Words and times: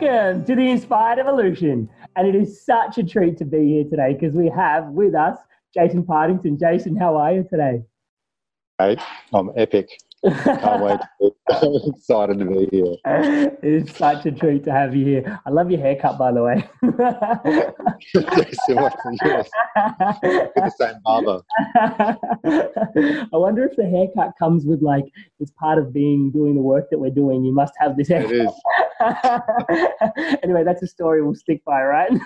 Welcome 0.00 0.44
to 0.44 0.54
the 0.54 0.70
Inspired 0.70 1.18
Evolution. 1.18 1.88
And 2.14 2.28
it 2.28 2.36
is 2.36 2.64
such 2.64 2.98
a 2.98 3.02
treat 3.02 3.36
to 3.38 3.44
be 3.44 3.66
here 3.66 3.84
today 3.84 4.12
because 4.12 4.32
we 4.32 4.48
have 4.48 4.86
with 4.90 5.12
us 5.12 5.36
Jason 5.74 6.04
Partington. 6.04 6.56
Jason, 6.56 6.94
how 6.94 7.16
are 7.16 7.32
you 7.32 7.44
today? 7.50 7.82
Hey, 8.78 8.96
I'm 9.32 9.50
epic. 9.56 9.88
Can't 10.24 10.82
wait. 10.82 11.00
I'm 11.50 11.74
excited 11.92 12.38
to 12.38 12.44
be 12.44 12.68
here. 12.70 12.94
It 13.60 13.88
is 13.88 13.90
such 13.96 14.24
a 14.26 14.30
treat 14.30 14.62
to 14.64 14.70
have 14.70 14.94
you 14.94 15.04
here. 15.04 15.40
I 15.44 15.50
love 15.50 15.68
your 15.68 15.80
haircut, 15.80 16.16
by 16.16 16.30
the 16.30 16.44
way. 16.44 16.68
The 16.82 17.74
same 20.78 21.00
barber. 21.04 21.42
I 22.44 23.36
wonder 23.36 23.64
if 23.64 23.74
the 23.74 23.84
haircut 23.84 24.34
comes 24.38 24.64
with 24.64 24.80
like 24.80 25.06
it's 25.40 25.50
part 25.58 25.78
of 25.78 25.92
being 25.92 26.30
doing 26.30 26.54
the 26.54 26.62
work 26.62 26.88
that 26.90 26.98
we're 27.00 27.10
doing. 27.10 27.44
You 27.44 27.52
must 27.52 27.72
have 27.80 27.96
this 27.96 28.06
haircut. 28.06 28.30
It 28.30 28.46
is. 28.46 28.52
anyway, 30.42 30.64
that's 30.64 30.82
a 30.82 30.86
story 30.86 31.22
we'll 31.22 31.34
stick 31.34 31.64
by, 31.64 31.82
right? 31.82 32.10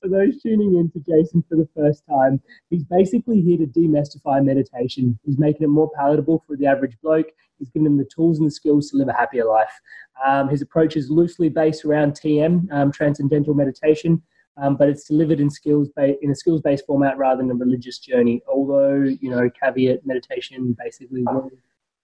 for 0.00 0.08
those 0.08 0.40
tuning 0.42 0.76
in 0.76 0.90
to 0.90 1.00
Jason 1.00 1.44
for 1.48 1.56
the 1.56 1.68
first 1.76 2.02
time, 2.08 2.40
he's 2.70 2.84
basically 2.84 3.40
here 3.40 3.58
to 3.58 3.66
demystify 3.66 4.44
meditation. 4.44 5.18
He's 5.24 5.38
making 5.38 5.64
it 5.64 5.68
more 5.68 5.90
palatable 5.96 6.44
for 6.46 6.56
the 6.56 6.66
average 6.66 6.96
bloke. 7.02 7.28
He's 7.58 7.70
giving 7.70 7.84
them 7.84 7.98
the 7.98 8.08
tools 8.14 8.38
and 8.38 8.46
the 8.46 8.50
skills 8.50 8.90
to 8.90 8.96
live 8.96 9.08
a 9.08 9.12
happier 9.12 9.44
life. 9.44 9.80
Um, 10.24 10.48
his 10.48 10.62
approach 10.62 10.96
is 10.96 11.10
loosely 11.10 11.48
based 11.48 11.84
around 11.84 12.12
TM, 12.12 12.72
um, 12.72 12.92
transcendental 12.92 13.54
meditation, 13.54 14.22
um, 14.56 14.76
but 14.76 14.88
it's 14.88 15.04
delivered 15.04 15.40
in 15.40 15.50
skills 15.50 15.88
ba- 15.94 16.22
in 16.22 16.30
a 16.30 16.34
skills 16.34 16.60
based 16.62 16.86
format 16.86 17.18
rather 17.18 17.42
than 17.42 17.50
a 17.50 17.54
religious 17.54 17.98
journey. 17.98 18.42
Although 18.48 19.02
you 19.02 19.30
know, 19.30 19.50
caveat 19.62 20.06
meditation 20.06 20.76
basically 20.78 21.24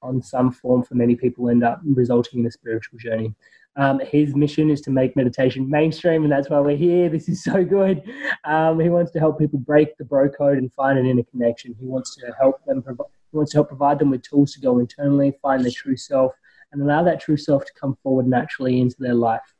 on 0.02 0.22
some 0.22 0.50
form 0.50 0.82
for 0.82 0.94
many 0.94 1.14
people 1.14 1.48
end 1.48 1.62
up 1.62 1.80
resulting 1.84 2.40
in 2.40 2.46
a 2.46 2.50
spiritual 2.50 2.98
journey. 2.98 3.34
Um, 3.76 4.00
his 4.00 4.34
mission 4.34 4.68
is 4.68 4.80
to 4.82 4.90
make 4.90 5.14
meditation 5.14 5.68
mainstream, 5.70 6.24
and 6.24 6.32
that's 6.32 6.50
why 6.50 6.58
we're 6.60 6.76
here. 6.76 7.08
This 7.08 7.28
is 7.28 7.44
so 7.44 7.64
good. 7.64 8.02
Um, 8.44 8.80
he 8.80 8.88
wants 8.88 9.12
to 9.12 9.20
help 9.20 9.38
people 9.38 9.58
break 9.58 9.96
the 9.96 10.04
bro 10.04 10.28
code 10.28 10.58
and 10.58 10.72
find 10.72 10.98
an 10.98 11.06
inner 11.06 11.22
connection. 11.22 11.76
He 11.78 11.86
wants 11.86 12.16
to 12.16 12.32
help 12.38 12.64
them. 12.64 12.84
He 12.86 13.36
wants 13.36 13.52
to 13.52 13.58
help 13.58 13.68
provide 13.68 13.98
them 13.98 14.10
with 14.10 14.22
tools 14.22 14.52
to 14.52 14.60
go 14.60 14.78
internally, 14.78 15.38
find 15.40 15.64
their 15.64 15.70
true 15.70 15.96
self, 15.96 16.32
and 16.72 16.82
allow 16.82 17.02
that 17.04 17.20
true 17.20 17.36
self 17.36 17.64
to 17.64 17.72
come 17.80 17.96
forward 18.02 18.26
naturally 18.26 18.80
into 18.80 18.96
their 18.98 19.14
life. 19.14 19.54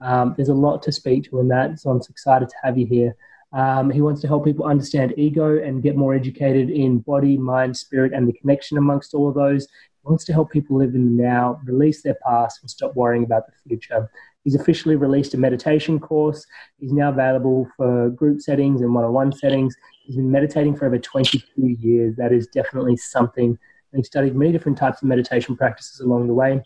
Um, 0.00 0.34
there's 0.36 0.48
a 0.48 0.54
lot 0.54 0.82
to 0.82 0.92
speak 0.92 1.30
to 1.30 1.38
in 1.38 1.48
that, 1.48 1.78
so 1.78 1.90
I'm 1.90 1.98
excited 1.98 2.48
to 2.48 2.56
have 2.64 2.76
you 2.76 2.86
here. 2.86 3.14
Um, 3.52 3.90
he 3.90 4.00
wants 4.00 4.20
to 4.22 4.28
help 4.28 4.44
people 4.44 4.64
understand 4.64 5.14
ego 5.16 5.62
and 5.62 5.82
get 5.82 5.96
more 5.96 6.14
educated 6.14 6.70
in 6.70 6.98
body, 7.00 7.36
mind, 7.36 7.76
spirit, 7.76 8.12
and 8.12 8.26
the 8.26 8.32
connection 8.32 8.78
amongst 8.78 9.14
all 9.14 9.28
of 9.28 9.34
those. 9.34 9.64
He 9.64 10.08
wants 10.08 10.24
to 10.24 10.32
help 10.32 10.50
people 10.50 10.78
live 10.78 10.94
in 10.94 11.16
the 11.16 11.22
now, 11.22 11.60
release 11.64 12.02
their 12.02 12.16
past, 12.26 12.60
and 12.62 12.70
stop 12.70 12.96
worrying 12.96 13.24
about 13.24 13.46
the 13.46 13.52
future. 13.68 14.10
He's 14.44 14.54
officially 14.54 14.96
released 14.96 15.34
a 15.34 15.38
meditation 15.38 16.00
course. 16.00 16.44
He's 16.78 16.92
now 16.92 17.10
available 17.10 17.68
for 17.76 18.10
group 18.10 18.40
settings 18.40 18.80
and 18.80 18.92
one 18.94 19.04
on 19.04 19.12
one 19.12 19.32
settings. 19.32 19.76
He's 20.04 20.16
been 20.16 20.30
meditating 20.30 20.76
for 20.76 20.86
over 20.86 20.98
22 20.98 21.44
years. 21.56 22.16
That 22.16 22.32
is 22.32 22.48
definitely 22.48 22.96
something. 22.96 23.50
And 23.50 23.98
he's 23.98 24.06
studied 24.06 24.34
many 24.34 24.50
different 24.50 24.78
types 24.78 25.02
of 25.02 25.08
meditation 25.08 25.56
practices 25.56 26.00
along 26.00 26.26
the 26.26 26.34
way. 26.34 26.60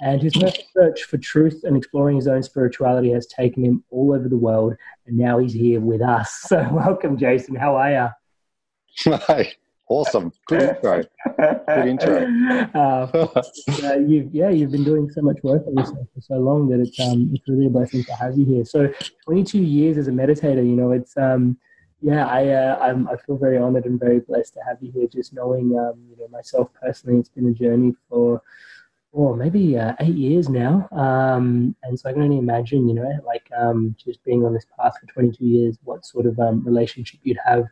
And 0.00 0.22
his 0.22 0.32
search 0.74 1.04
for 1.04 1.18
truth 1.18 1.60
and 1.64 1.76
exploring 1.76 2.16
his 2.16 2.26
own 2.26 2.42
spirituality 2.42 3.10
has 3.12 3.26
taken 3.26 3.64
him 3.64 3.84
all 3.90 4.14
over 4.14 4.28
the 4.28 4.36
world. 4.36 4.74
And 5.06 5.18
now 5.18 5.38
he's 5.38 5.52
here 5.52 5.80
with 5.80 6.00
us. 6.00 6.30
So, 6.50 6.66
welcome, 6.72 7.16
Jason. 7.16 7.54
How 7.54 7.76
are 7.76 7.92
you? 7.92 9.12
Hi. 9.18 9.52
awesome. 9.88 10.32
Good 10.46 10.62
intro. 10.62 11.04
Good 11.38 11.86
intro. 11.86 12.26
Uh, 12.74 13.06
uh, 13.84 13.96
you've, 13.98 14.34
yeah, 14.34 14.48
you've 14.48 14.70
been 14.70 14.84
doing 14.84 15.10
so 15.10 15.20
much 15.20 15.36
work 15.42 15.62
on 15.66 15.76
yourself 15.76 16.06
for 16.14 16.20
so 16.20 16.34
long 16.34 16.68
that 16.68 16.80
it's 16.80 16.98
um, 17.00 17.30
it's 17.32 17.46
really 17.48 17.66
a 17.66 17.70
blessing 17.70 18.02
to 18.04 18.12
have 18.14 18.36
you 18.36 18.44
here. 18.44 18.64
So, 18.64 18.92
22 19.24 19.58
years 19.58 19.96
as 19.96 20.08
a 20.08 20.10
meditator, 20.10 20.64
you 20.64 20.76
know, 20.76 20.92
it's 20.92 21.16
um, 21.16 21.58
yeah, 22.00 22.26
I 22.26 22.48
uh, 22.48 22.78
I'm, 22.80 23.08
I 23.08 23.16
feel 23.16 23.36
very 23.36 23.58
honored 23.58 23.84
and 23.84 24.00
very 24.00 24.20
blessed 24.20 24.54
to 24.54 24.60
have 24.66 24.78
you 24.80 24.90
here. 24.92 25.06
Just 25.06 25.34
knowing, 25.34 25.78
um, 25.78 26.00
you 26.08 26.16
know, 26.18 26.28
myself 26.28 26.68
personally, 26.80 27.18
it's 27.20 27.28
been 27.28 27.48
a 27.48 27.52
journey 27.52 27.94
for 28.08 28.42
oh 29.12 29.34
maybe 29.34 29.78
uh, 29.78 29.94
eight 30.00 30.16
years 30.16 30.48
now, 30.48 30.88
um, 30.92 31.74
and 31.82 31.98
so 31.98 32.08
I 32.08 32.12
can 32.12 32.22
only 32.22 32.38
imagine, 32.38 32.88
you 32.88 32.94
know, 32.94 33.10
like 33.24 33.48
um, 33.58 33.94
just 34.02 34.22
being 34.24 34.44
on 34.44 34.54
this 34.54 34.66
path 34.78 34.94
for 35.00 35.06
22 35.12 35.44
years, 35.44 35.78
what 35.84 36.04
sort 36.04 36.26
of 36.26 36.38
um, 36.38 36.64
relationship 36.64 37.20
you'd 37.22 37.38
have 37.44 37.64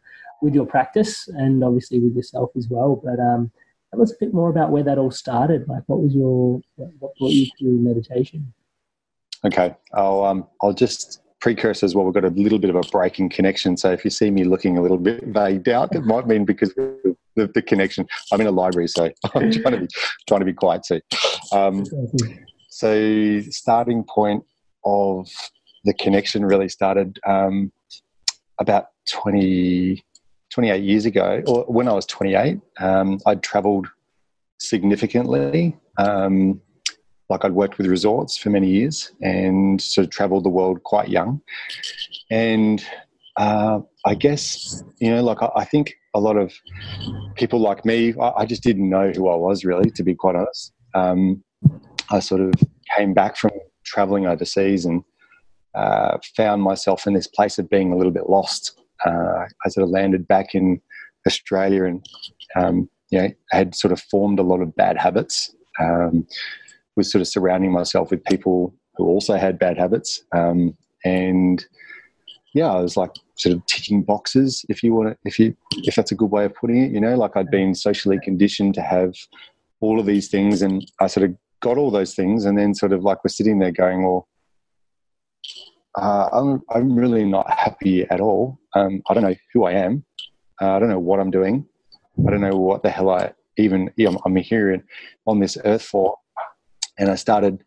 with 0.42 0.54
your 0.54 0.66
practice 0.66 1.28
and 1.28 1.64
obviously 1.64 1.98
with 2.00 2.14
yourself 2.14 2.50
as 2.56 2.68
well. 2.68 3.00
But 3.02 3.20
um, 3.20 3.50
tell 3.90 4.02
us 4.02 4.12
a 4.12 4.16
bit 4.18 4.34
more 4.34 4.50
about 4.50 4.70
where 4.70 4.82
that 4.82 4.98
all 4.98 5.10
started. 5.10 5.68
Like, 5.68 5.82
what 5.86 6.00
was 6.00 6.14
your 6.14 6.60
what 6.76 7.16
brought 7.16 7.30
you 7.30 7.46
to 7.58 7.64
meditation? 7.64 8.52
Okay, 9.44 9.74
I'll 9.92 10.24
um, 10.24 10.46
I'll 10.60 10.72
just 10.72 11.22
precursor 11.40 11.86
as 11.86 11.94
well. 11.94 12.04
We've 12.04 12.14
got 12.14 12.24
a 12.24 12.34
little 12.34 12.58
bit 12.58 12.70
of 12.70 12.76
a 12.76 12.82
breaking 12.90 13.30
connection, 13.30 13.76
so 13.76 13.90
if 13.92 14.04
you 14.04 14.10
see 14.10 14.30
me 14.30 14.44
looking 14.44 14.78
a 14.78 14.82
little 14.82 14.98
bit 14.98 15.24
vagued 15.24 15.68
out, 15.68 15.94
it 15.94 16.04
might 16.04 16.26
mean 16.26 16.44
because 16.44 16.74
the, 16.74 17.16
the 17.34 17.62
connection. 17.62 18.06
I'm 18.32 18.40
in 18.40 18.46
a 18.46 18.50
library, 18.50 18.88
so 18.88 19.04
I'm 19.34 19.50
trying 19.50 19.74
to 19.74 19.80
be 19.80 19.88
trying 20.26 20.40
to 20.40 20.46
be 20.46 20.52
quiet. 20.52 20.86
Um, 21.52 21.84
so 22.68 23.40
starting 23.50 24.04
point 24.04 24.44
of 24.84 25.28
the 25.84 25.94
connection 25.94 26.44
really 26.44 26.68
started 26.68 27.18
um, 27.26 27.72
about 28.60 28.88
20, 29.10 30.04
28 30.50 30.82
years 30.82 31.06
ago, 31.06 31.42
or 31.46 31.64
when 31.64 31.88
I 31.88 31.92
was 31.92 32.06
28. 32.06 32.60
Um, 32.80 33.20
I'd 33.26 33.42
travelled 33.42 33.88
significantly. 34.58 35.76
Um, 35.96 36.60
like 37.28 37.44
I'd 37.44 37.52
worked 37.52 37.78
with 37.78 37.86
resorts 37.86 38.36
for 38.36 38.50
many 38.50 38.68
years 38.68 39.12
and 39.20 39.80
sort 39.80 40.06
of 40.06 40.10
traveled 40.10 40.44
the 40.44 40.50
world 40.50 40.82
quite 40.82 41.08
young. 41.08 41.40
And 42.30 42.84
uh, 43.36 43.80
I 44.04 44.14
guess, 44.14 44.82
you 44.98 45.10
know, 45.10 45.22
like 45.22 45.42
I, 45.42 45.50
I, 45.56 45.64
think 45.64 45.94
a 46.14 46.20
lot 46.20 46.36
of 46.36 46.52
people 47.36 47.60
like 47.60 47.84
me, 47.84 48.14
I, 48.20 48.32
I, 48.38 48.46
just 48.46 48.62
didn't 48.62 48.88
know 48.88 49.12
who 49.14 49.28
I 49.28 49.36
was 49.36 49.64
really, 49.64 49.90
to 49.92 50.02
be 50.02 50.14
quite 50.14 50.34
honest. 50.34 50.72
Um, 50.94 51.44
I 52.10 52.18
sort 52.18 52.40
of 52.40 52.54
came 52.96 53.14
back 53.14 53.36
from 53.36 53.52
traveling 53.84 54.26
overseas 54.26 54.84
and 54.84 55.04
uh, 55.74 56.18
found 56.36 56.62
myself 56.62 57.06
in 57.06 57.12
this 57.12 57.28
place 57.28 57.58
of 57.58 57.70
being 57.70 57.92
a 57.92 57.96
little 57.96 58.12
bit 58.12 58.28
lost. 58.28 58.80
Uh, 59.06 59.44
I 59.64 59.68
sort 59.68 59.84
of 59.84 59.90
landed 59.90 60.26
back 60.26 60.54
in 60.54 60.80
Australia 61.26 61.84
and, 61.84 62.04
um, 62.56 62.90
you 63.10 63.20
know, 63.20 63.30
had 63.50 63.74
sort 63.74 63.92
of 63.92 64.00
formed 64.00 64.38
a 64.38 64.42
lot 64.42 64.62
of 64.62 64.74
bad 64.74 64.96
habits. 64.96 65.54
Um, 65.78 66.26
was 66.98 67.10
sort 67.10 67.22
of 67.22 67.28
surrounding 67.28 67.72
myself 67.72 68.10
with 68.10 68.22
people 68.24 68.74
who 68.96 69.06
also 69.06 69.36
had 69.36 69.58
bad 69.58 69.78
habits. 69.78 70.22
Um, 70.32 70.76
and 71.04 71.64
yeah, 72.52 72.70
I 72.70 72.80
was 72.80 72.96
like 72.96 73.12
sort 73.36 73.54
of 73.54 73.64
ticking 73.66 74.02
boxes, 74.02 74.66
if 74.68 74.82
you 74.82 74.92
want 74.92 75.10
to, 75.10 75.16
if 75.24 75.38
you, 75.38 75.56
if 75.84 75.94
that's 75.94 76.12
a 76.12 76.16
good 76.16 76.30
way 76.30 76.44
of 76.44 76.54
putting 76.54 76.82
it, 76.82 76.90
you 76.90 77.00
know, 77.00 77.14
like 77.14 77.36
I'd 77.36 77.50
been 77.50 77.74
socially 77.74 78.18
conditioned 78.22 78.74
to 78.74 78.82
have 78.82 79.14
all 79.80 80.00
of 80.00 80.06
these 80.06 80.28
things 80.28 80.60
and 80.60 80.84
I 81.00 81.06
sort 81.06 81.30
of 81.30 81.36
got 81.60 81.78
all 81.78 81.90
those 81.90 82.14
things 82.14 82.44
and 82.44 82.58
then 82.58 82.74
sort 82.74 82.92
of 82.92 83.02
like 83.02 83.24
we're 83.24 83.28
sitting 83.28 83.60
there 83.60 83.72
going, 83.72 84.02
well, 84.02 84.28
uh, 85.96 86.28
I'm, 86.32 86.62
I'm 86.70 86.96
really 86.96 87.24
not 87.24 87.48
happy 87.50 88.02
at 88.10 88.20
all. 88.20 88.58
Um, 88.74 89.02
I 89.08 89.14
don't 89.14 89.22
know 89.22 89.36
who 89.54 89.64
I 89.64 89.72
am. 89.72 90.04
Uh, 90.60 90.72
I 90.72 90.78
don't 90.80 90.90
know 90.90 90.98
what 90.98 91.20
I'm 91.20 91.30
doing. 91.30 91.64
I 92.26 92.30
don't 92.30 92.40
know 92.40 92.56
what 92.56 92.82
the 92.82 92.90
hell 92.90 93.10
I 93.10 93.32
even 93.58 93.90
you 93.96 94.10
know, 94.10 94.18
I'm 94.24 94.36
here 94.36 94.82
on 95.26 95.40
this 95.40 95.58
earth 95.64 95.82
for. 95.82 96.16
And 96.98 97.10
I 97.10 97.14
started 97.14 97.64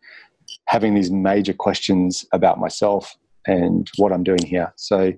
having 0.66 0.94
these 0.94 1.10
major 1.10 1.52
questions 1.52 2.24
about 2.32 2.58
myself 2.58 3.16
and 3.46 3.90
what 3.96 4.12
I'm 4.12 4.22
doing 4.22 4.44
here. 4.44 4.72
So, 4.76 5.12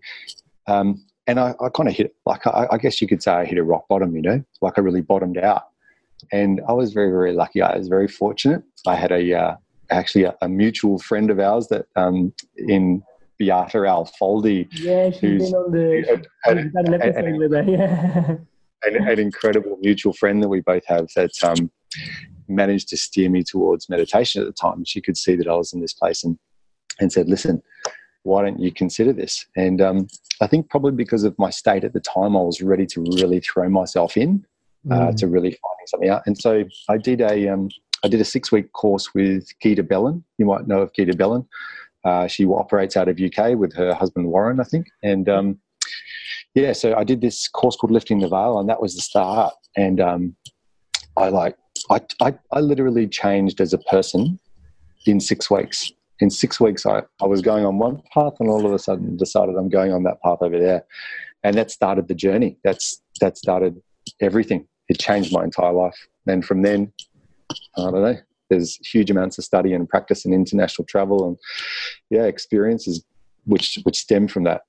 um, 0.67 1.05
and 1.27 1.41
I, 1.41 1.55
I 1.61 1.69
kind 1.71 1.89
of 1.89 1.95
hit, 1.95 2.15
like, 2.27 2.47
I, 2.47 2.69
I, 2.73 2.79
guess 2.79 3.01
you 3.01 3.09
could 3.09 3.23
say 3.23 3.33
I 3.33 3.45
hit 3.45 3.59
a 3.59 3.65
rock 3.65 3.89
bottom, 3.89 4.15
you 4.15 4.23
know, 4.23 4.45
like 4.61 4.75
I 4.77 4.81
really 4.83 5.01
bottomed 5.01 5.39
out. 5.39 5.65
And 6.33 6.61
I 6.69 6.73
was 6.73 6.93
very, 6.93 7.11
very 7.11 7.33
lucky. 7.33 7.63
I 7.63 7.77
was 7.77 7.89
very 7.89 8.09
fortunate. 8.09 8.63
I 8.87 8.95
had 8.95 9.13
a, 9.13 9.35
uh, 9.35 9.57
actually 9.91 10.25
a, 10.25 10.35
a, 10.43 10.49
mutual 10.49 10.99
friend 10.99 11.31
of 11.31 11.39
ours 11.39 11.69
that 11.69 11.87
um, 11.97 12.33
in 12.57 13.03
Beata 13.39 13.79
Alfoldi. 13.79 14.69
Yeah, 14.73 15.11
she's 15.11 15.51
been 15.51 15.55
on 15.55 15.73
the, 15.73 16.25
an 16.47 16.95
episode 16.95 17.25
and, 17.25 17.39
with 17.39 17.53
her, 17.53 17.63
yeah. 17.63 18.37
An, 18.83 19.09
an, 19.09 19.19
incredible 19.19 19.79
mutual 19.81 20.13
friend 20.13 20.43
that 20.43 20.49
we 20.49 20.61
both 20.61 20.85
have 20.87 21.09
that 21.17 21.33
um, 21.43 21.71
managed 22.49 22.89
to 22.89 22.97
steer 22.97 23.31
me 23.31 23.43
towards 23.43 23.89
meditation 23.89 24.43
at 24.43 24.47
the 24.47 24.53
time. 24.53 24.85
She 24.85 25.01
could 25.01 25.17
see 25.17 25.37
that 25.37 25.49
I 25.49 25.55
was 25.55 25.73
in 25.73 25.81
this 25.81 25.93
place 25.93 26.25
and, 26.25 26.39
and 27.01 27.13
said, 27.13 27.29
listen, 27.29 27.63
why 28.23 28.43
don't 28.43 28.61
you 28.61 28.73
consider 28.73 29.13
this? 29.13 29.47
And 29.57 29.81
um, 29.81 30.09
I 30.41 30.47
think 30.47 30.71
probably 30.71 30.93
because 30.93 31.25
of 31.25 31.39
my 31.39 31.51
state 31.51 31.85
at 31.85 31.93
the 31.93 32.01
time, 32.01 32.37
I 32.37 32.41
was 32.41 32.63
ready 32.63 32.87
to 32.87 33.03
really 33.19 33.41
throw 33.41 33.69
myself 33.69 34.17
in 34.17 34.45
uh, 34.91 34.95
mm. 34.95 35.17
to 35.17 35.29
really 35.29 35.51
finding 35.51 35.87
something 35.87 36.09
out. 36.09 36.23
And 36.27 36.37
so 36.37 36.65
I 36.89 36.97
did 36.97 37.21
a, 37.21 37.49
um, 37.49 37.69
I 38.03 38.09
did 38.09 38.21
a 38.21 38.25
six 38.25 38.51
week 38.51 38.73
course 38.73 39.15
with 39.15 39.49
Gita 39.63 39.83
Bellin. 39.83 40.25
You 40.39 40.47
might 40.47 40.67
know 40.67 40.81
of 40.81 40.93
Gita 40.95 41.17
Bellin. 41.17 41.47
Uh, 42.05 42.27
she 42.27 42.45
operates 42.45 42.97
out 42.97 43.09
of 43.09 43.19
UK 43.19 43.57
with 43.57 43.75
her 43.75 43.95
husband 43.95 44.27
Warren, 44.27 44.61
I 44.61 44.65
think. 44.65 44.89
And 45.03 45.29
um, 45.29 45.59
yeah, 46.55 46.73
so 46.73 46.95
I 46.95 47.05
did 47.05 47.21
this 47.21 47.49
course 47.49 47.77
called 47.77 47.91
Lifting 47.91 48.21
the 48.21 48.29
Veil, 48.29 48.59
and 48.59 48.69
that 48.69 48.81
was 48.81 48.95
the 48.95 49.01
start. 49.01 49.55
And 49.77 50.01
um, 50.01 50.37
I 51.17 51.29
like 51.29 51.57
I, 51.91 52.01
I, 52.21 52.35
I 52.53 52.61
literally 52.61 53.07
changed 53.07 53.61
as 53.61 53.73
a 53.73 53.79
person 53.79 54.39
in 55.07 55.21
six 55.21 55.51
weeks. 55.51 55.93
In 56.21 56.31
six 56.31 56.61
weeks, 56.61 56.87
I, 56.87 57.03
I 57.21 57.27
was 57.27 57.43
going 57.43 57.67
on 57.67 57.79
one 57.79 58.03
path 58.13 58.35
and 58.41 58.49
all 58.49 58.65
of 58.65 58.73
a 58.73 58.79
sudden 58.79 59.17
decided 59.17 59.57
I'm 59.57 59.69
going 59.69 59.93
on 59.93 60.05
that 60.05 60.23
path 60.23 60.39
over 60.41 60.59
there. 60.59 60.85
And 61.43 61.57
that 61.57 61.71
started 61.71 62.09
the 62.09 62.15
journey. 62.15 62.57
That's 62.65 63.03
That 63.21 63.37
started 63.37 63.83
everything. 64.21 64.67
It 64.89 64.99
changed 64.99 65.33
my 65.33 65.45
entire 65.45 65.73
life. 65.73 65.97
And 66.27 66.45
from 66.45 66.63
then, 66.63 66.93
I 67.51 67.83
don't 67.83 68.03
know, 68.03 68.17
there's 68.49 68.77
huge 68.77 69.11
amounts 69.11 69.39
of 69.39 69.45
study 69.45 69.73
and 69.73 69.89
practice 69.89 70.25
and 70.25 70.33
international 70.33 70.87
travel 70.87 71.27
and, 71.27 71.39
yeah, 72.11 72.25
experiences 72.25 73.05
which, 73.45 73.79
which 73.83 73.99
stem 73.99 74.29
from 74.29 74.45
that. 74.45 74.63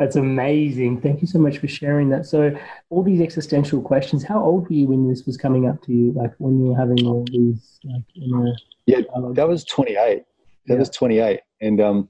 That's 0.00 0.16
amazing. 0.16 1.02
Thank 1.02 1.20
you 1.20 1.28
so 1.28 1.38
much 1.38 1.58
for 1.58 1.68
sharing 1.68 2.08
that. 2.08 2.24
So, 2.24 2.56
all 2.88 3.02
these 3.02 3.20
existential 3.20 3.82
questions. 3.82 4.24
How 4.24 4.42
old 4.42 4.64
were 4.70 4.74
you 4.74 4.86
when 4.86 5.06
this 5.10 5.26
was 5.26 5.36
coming 5.36 5.68
up 5.68 5.82
to 5.82 5.92
you? 5.92 6.12
Like 6.12 6.32
when 6.38 6.58
you 6.58 6.72
were 6.72 6.76
having 6.78 7.06
all 7.06 7.26
these, 7.30 7.78
like 7.84 8.02
inner. 8.16 8.54
Yeah, 8.86 9.02
that 9.34 9.46
was 9.46 9.62
28. 9.64 9.94
That 9.98 10.74
yeah. 10.74 10.78
was 10.78 10.88
28, 10.88 11.40
and 11.60 11.80
um, 11.82 12.08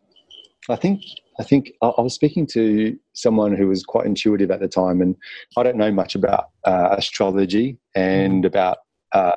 I 0.68 0.76
think 0.76 1.02
I 1.40 1.42
think 1.42 1.72
I, 1.82 1.90
was 1.98 2.14
speaking 2.14 2.46
to 2.48 2.96
someone 3.12 3.56
who 3.56 3.66
was 3.66 3.82
quite 3.82 4.06
intuitive 4.06 4.52
at 4.52 4.60
the 4.60 4.68
time, 4.68 5.00
and 5.00 5.16
I 5.56 5.64
don't 5.64 5.76
know 5.76 5.90
much 5.90 6.14
about 6.14 6.50
uh, 6.64 6.94
astrology 6.96 7.76
and 7.96 8.44
mm. 8.44 8.46
about 8.46 8.78
uh, 9.12 9.34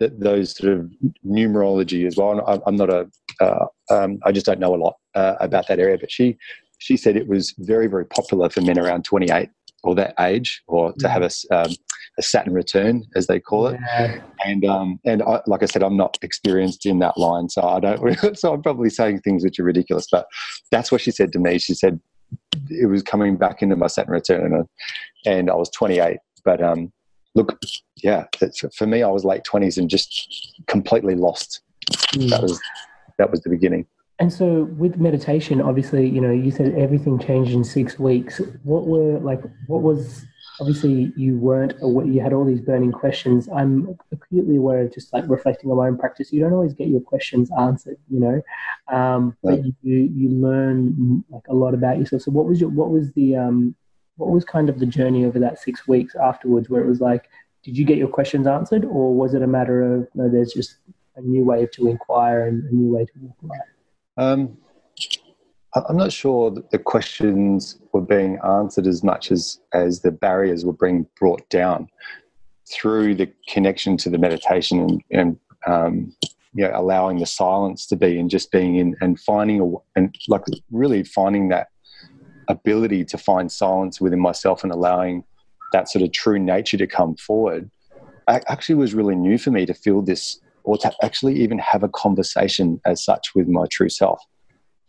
those 0.00 0.56
sort 0.56 0.72
of 0.72 0.90
numerology 1.24 2.08
as 2.08 2.16
well. 2.16 2.42
I'm, 2.44 2.60
I'm 2.66 2.74
not 2.74 2.90
a, 2.90 3.08
uh, 3.40 3.66
um, 3.88 4.18
I 4.24 4.32
just 4.32 4.46
don't 4.46 4.58
know 4.58 4.74
a 4.74 4.76
lot 4.76 4.96
uh, 5.14 5.34
about 5.38 5.68
that 5.68 5.78
area. 5.78 5.96
But 5.96 6.10
she 6.10 6.36
she 6.84 6.98
said 6.98 7.16
it 7.16 7.28
was 7.28 7.54
very, 7.56 7.86
very 7.86 8.04
popular 8.04 8.50
for 8.50 8.60
men 8.60 8.78
around 8.78 9.06
28 9.06 9.48
or 9.84 9.94
that 9.94 10.14
age, 10.20 10.62
or 10.66 10.92
to 10.98 11.08
have 11.08 11.22
a, 11.22 11.30
um, 11.50 11.72
a 12.18 12.22
Saturn 12.22 12.52
return, 12.52 13.04
as 13.16 13.26
they 13.26 13.40
call 13.40 13.68
it. 13.68 13.80
Yeah. 13.80 14.20
And 14.44 14.64
um, 14.66 15.00
and 15.04 15.22
I, 15.22 15.40
like 15.46 15.62
I 15.62 15.66
said, 15.66 15.82
I'm 15.82 15.96
not 15.96 16.18
experienced 16.20 16.84
in 16.84 16.98
that 16.98 17.16
line, 17.16 17.48
so 17.48 17.62
I 17.62 17.80
don't. 17.80 18.36
so 18.38 18.52
I'm 18.52 18.62
probably 18.62 18.90
saying 18.90 19.20
things 19.20 19.44
which 19.44 19.58
are 19.58 19.64
ridiculous, 19.64 20.06
but 20.12 20.26
that's 20.70 20.92
what 20.92 21.00
she 21.00 21.10
said 21.10 21.32
to 21.32 21.38
me. 21.38 21.58
She 21.58 21.74
said 21.74 22.00
it 22.68 22.88
was 22.88 23.02
coming 23.02 23.36
back 23.36 23.62
into 23.62 23.76
my 23.76 23.86
Saturn 23.86 24.12
return, 24.12 24.54
and, 24.54 24.68
and 25.24 25.50
I 25.50 25.54
was 25.54 25.70
28. 25.70 26.18
But 26.44 26.62
um, 26.62 26.92
look, 27.34 27.58
yeah, 28.02 28.24
for 28.76 28.86
me, 28.86 29.02
I 29.02 29.08
was 29.08 29.24
late 29.24 29.42
20s 29.50 29.78
and 29.78 29.88
just 29.88 30.54
completely 30.66 31.14
lost. 31.14 31.62
Mm. 32.14 32.28
That 32.28 32.42
was 32.42 32.60
that 33.18 33.30
was 33.30 33.40
the 33.40 33.50
beginning. 33.50 33.86
And 34.24 34.32
so, 34.32 34.62
with 34.78 34.96
meditation, 34.96 35.60
obviously, 35.60 36.08
you 36.08 36.18
know, 36.18 36.30
you 36.30 36.50
said 36.50 36.74
everything 36.78 37.18
changed 37.18 37.52
in 37.52 37.62
six 37.62 37.98
weeks. 37.98 38.40
What 38.62 38.86
were 38.86 39.18
like? 39.18 39.42
What 39.66 39.82
was 39.82 40.24
obviously 40.58 41.12
you 41.14 41.36
weren't 41.36 41.74
you 41.82 42.22
had 42.22 42.32
all 42.32 42.46
these 42.46 42.62
burning 42.62 42.90
questions. 42.90 43.50
I'm 43.54 43.98
acutely 44.12 44.56
aware 44.56 44.80
of 44.80 44.94
just 44.94 45.12
like 45.12 45.24
reflecting 45.28 45.70
on 45.70 45.76
my 45.76 45.88
own 45.88 45.98
practice. 45.98 46.32
You 46.32 46.40
don't 46.40 46.54
always 46.54 46.72
get 46.72 46.88
your 46.88 47.02
questions 47.02 47.50
answered, 47.60 47.98
you 48.08 48.18
know, 48.18 48.40
um, 48.88 49.36
but 49.42 49.62
you 49.82 49.96
you 50.16 50.30
learn 50.30 51.22
like 51.28 51.46
a 51.50 51.54
lot 51.54 51.74
about 51.74 51.98
yourself. 51.98 52.22
So, 52.22 52.30
what 52.30 52.46
was 52.46 52.58
your 52.58 52.70
what 52.70 52.88
was 52.88 53.12
the 53.12 53.36
um, 53.36 53.74
what 54.16 54.30
was 54.30 54.42
kind 54.42 54.70
of 54.70 54.78
the 54.78 54.86
journey 54.86 55.26
over 55.26 55.38
that 55.38 55.58
six 55.58 55.86
weeks 55.86 56.14
afterwards, 56.14 56.70
where 56.70 56.80
it 56.80 56.88
was 56.88 57.02
like, 57.02 57.28
did 57.62 57.76
you 57.76 57.84
get 57.84 57.98
your 57.98 58.08
questions 58.08 58.46
answered, 58.46 58.86
or 58.86 59.14
was 59.14 59.34
it 59.34 59.42
a 59.42 59.46
matter 59.46 59.82
of 59.82 60.08
no, 60.14 60.30
there's 60.30 60.54
just 60.54 60.76
a 61.16 61.20
new 61.20 61.44
way 61.44 61.66
to 61.74 61.88
inquire 61.88 62.46
and 62.46 62.64
a 62.64 62.74
new 62.74 62.90
way 62.90 63.04
to 63.04 63.12
walk 63.20 63.36
life? 63.42 63.73
Um, 64.16 64.56
I'm 65.74 65.96
not 65.96 66.12
sure 66.12 66.50
that 66.52 66.70
the 66.70 66.78
questions 66.78 67.80
were 67.92 68.00
being 68.00 68.38
answered 68.44 68.86
as 68.86 69.02
much 69.02 69.32
as, 69.32 69.60
as 69.72 70.02
the 70.02 70.12
barriers 70.12 70.64
were 70.64 70.72
being 70.72 71.06
brought 71.18 71.48
down 71.48 71.88
through 72.72 73.16
the 73.16 73.30
connection 73.48 73.96
to 73.98 74.10
the 74.10 74.18
meditation 74.18 74.80
and, 74.80 75.02
and 75.10 75.38
um, 75.66 76.16
you 76.54 76.64
know, 76.64 76.70
allowing 76.74 77.18
the 77.18 77.26
silence 77.26 77.86
to 77.86 77.96
be 77.96 78.18
and 78.18 78.30
just 78.30 78.52
being 78.52 78.76
in 78.76 78.94
and 79.00 79.18
finding 79.18 79.60
a, 79.60 79.98
and 79.98 80.14
like 80.28 80.42
really 80.70 81.02
finding 81.02 81.48
that 81.48 81.68
ability 82.48 83.04
to 83.06 83.18
find 83.18 83.50
silence 83.50 84.00
within 84.00 84.20
myself 84.20 84.62
and 84.62 84.72
allowing 84.72 85.24
that 85.72 85.88
sort 85.88 86.04
of 86.04 86.12
true 86.12 86.38
nature 86.38 86.76
to 86.76 86.86
come 86.86 87.16
forward 87.16 87.68
actually 88.28 88.74
was 88.74 88.94
really 88.94 89.14
new 89.14 89.36
for 89.36 89.50
me 89.50 89.66
to 89.66 89.74
feel 89.74 90.00
this 90.00 90.40
or 90.64 90.76
to 90.78 90.92
actually 91.02 91.40
even 91.40 91.58
have 91.58 91.82
a 91.82 91.88
conversation 91.88 92.80
as 92.84 93.04
such 93.04 93.34
with 93.34 93.46
my 93.48 93.66
true 93.70 93.88
self. 93.88 94.20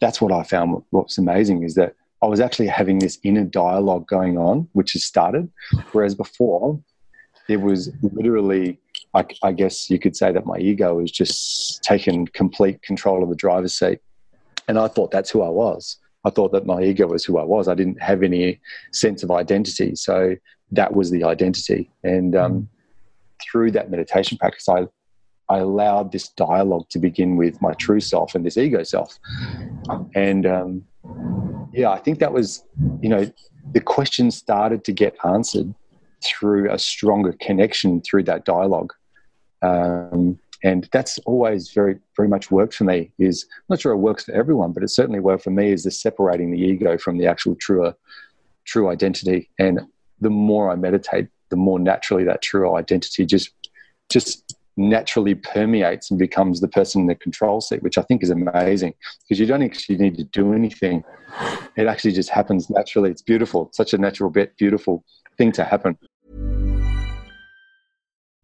That's 0.01 0.19
what 0.21 0.31
I 0.31 0.43
found 0.43 0.81
what's 0.89 1.17
amazing 1.17 1.63
is 1.63 1.75
that 1.75 1.93
I 2.21 2.27
was 2.27 2.39
actually 2.39 2.67
having 2.67 2.99
this 2.99 3.19
inner 3.23 3.43
dialogue 3.43 4.07
going 4.07 4.37
on, 4.37 4.67
which 4.73 4.93
has 4.93 5.03
started. 5.03 5.49
Whereas 5.91 6.15
before, 6.15 6.79
it 7.47 7.57
was 7.57 7.91
literally, 8.01 8.79
I, 9.13 9.25
I 9.43 9.51
guess 9.51 9.89
you 9.89 9.99
could 9.99 10.15
say 10.15 10.31
that 10.31 10.45
my 10.45 10.57
ego 10.57 10.95
was 10.95 11.11
just 11.11 11.83
taking 11.83 12.27
complete 12.27 12.81
control 12.81 13.21
of 13.21 13.29
the 13.29 13.35
driver's 13.35 13.77
seat. 13.77 13.99
And 14.67 14.79
I 14.79 14.87
thought 14.87 15.11
that's 15.11 15.29
who 15.29 15.43
I 15.43 15.49
was. 15.49 15.97
I 16.25 16.31
thought 16.31 16.51
that 16.53 16.65
my 16.65 16.81
ego 16.81 17.05
was 17.05 17.23
who 17.23 17.37
I 17.37 17.43
was. 17.43 17.67
I 17.67 17.75
didn't 17.75 18.01
have 18.01 18.23
any 18.23 18.59
sense 18.91 19.21
of 19.21 19.29
identity. 19.29 19.95
So 19.95 20.35
that 20.71 20.95
was 20.95 21.11
the 21.11 21.23
identity. 21.23 21.91
And 22.03 22.35
um, 22.35 22.53
mm. 22.53 22.67
through 23.43 23.71
that 23.71 23.91
meditation 23.91 24.37
practice, 24.39 24.67
I 24.67 24.87
I 25.49 25.59
allowed 25.59 26.11
this 26.11 26.29
dialogue 26.29 26.89
to 26.89 26.99
begin 26.99 27.35
with 27.37 27.61
my 27.61 27.73
true 27.73 27.99
self 27.99 28.35
and 28.35 28.45
this 28.45 28.57
ego 28.57 28.83
self. 28.83 29.19
And 30.15 30.45
um, 30.45 30.85
yeah, 31.73 31.91
I 31.91 31.99
think 31.99 32.19
that 32.19 32.33
was, 32.33 32.63
you 33.01 33.09
know, 33.09 33.31
the 33.71 33.81
questions 33.81 34.35
started 34.35 34.83
to 34.85 34.91
get 34.91 35.15
answered 35.23 35.73
through 36.23 36.71
a 36.71 36.79
stronger 36.79 37.33
connection 37.39 38.01
through 38.01 38.23
that 38.23 38.45
dialogue. 38.45 38.93
Um, 39.61 40.39
and 40.63 40.89
that's 40.91 41.19
always 41.19 41.71
very 41.71 41.97
very 42.15 42.27
much 42.27 42.49
worked 42.49 42.73
for 42.73 42.85
me 42.85 43.11
is 43.19 43.45
I'm 43.51 43.63
not 43.69 43.81
sure 43.81 43.93
it 43.93 43.97
works 43.97 44.25
for 44.25 44.33
everyone 44.33 44.73
but 44.73 44.83
it 44.83 44.89
certainly 44.89 45.19
worked 45.19 45.43
for 45.43 45.51
me 45.51 45.71
is 45.71 45.83
the 45.83 45.91
separating 45.91 46.51
the 46.51 46.59
ego 46.59 46.97
from 46.97 47.17
the 47.17 47.27
actual 47.27 47.55
truer, 47.55 47.95
true 48.65 48.89
identity 48.89 49.49
and 49.59 49.81
the 50.21 50.29
more 50.29 50.71
i 50.71 50.75
meditate 50.75 51.27
the 51.49 51.55
more 51.55 51.79
naturally 51.79 52.23
that 52.23 52.41
true 52.41 52.75
identity 52.75 53.25
just 53.25 53.51
just 54.09 54.54
naturally 54.77 55.35
permeates 55.35 56.09
and 56.11 56.19
becomes 56.19 56.59
the 56.59 56.67
person 56.67 57.01
in 57.01 57.07
the 57.07 57.15
control 57.15 57.61
seat 57.61 57.81
which 57.81 57.97
i 57.97 58.01
think 58.01 58.21
is 58.21 58.29
amazing 58.29 58.93
because 59.23 59.39
you 59.39 59.45
don't 59.45 59.63
actually 59.63 59.97
need 59.97 60.15
to 60.17 60.23
do 60.25 60.53
anything. 60.53 61.03
It 61.75 61.87
actually 61.87 62.11
just 62.11 62.29
happens 62.29 62.69
naturally. 62.69 63.09
It's 63.09 63.21
beautiful. 63.21 63.67
It's 63.67 63.77
such 63.77 63.93
a 63.93 63.97
natural 63.97 64.29
bit 64.29 64.55
beautiful 64.57 65.03
thing 65.37 65.51
to 65.53 65.63
happen 65.63 65.97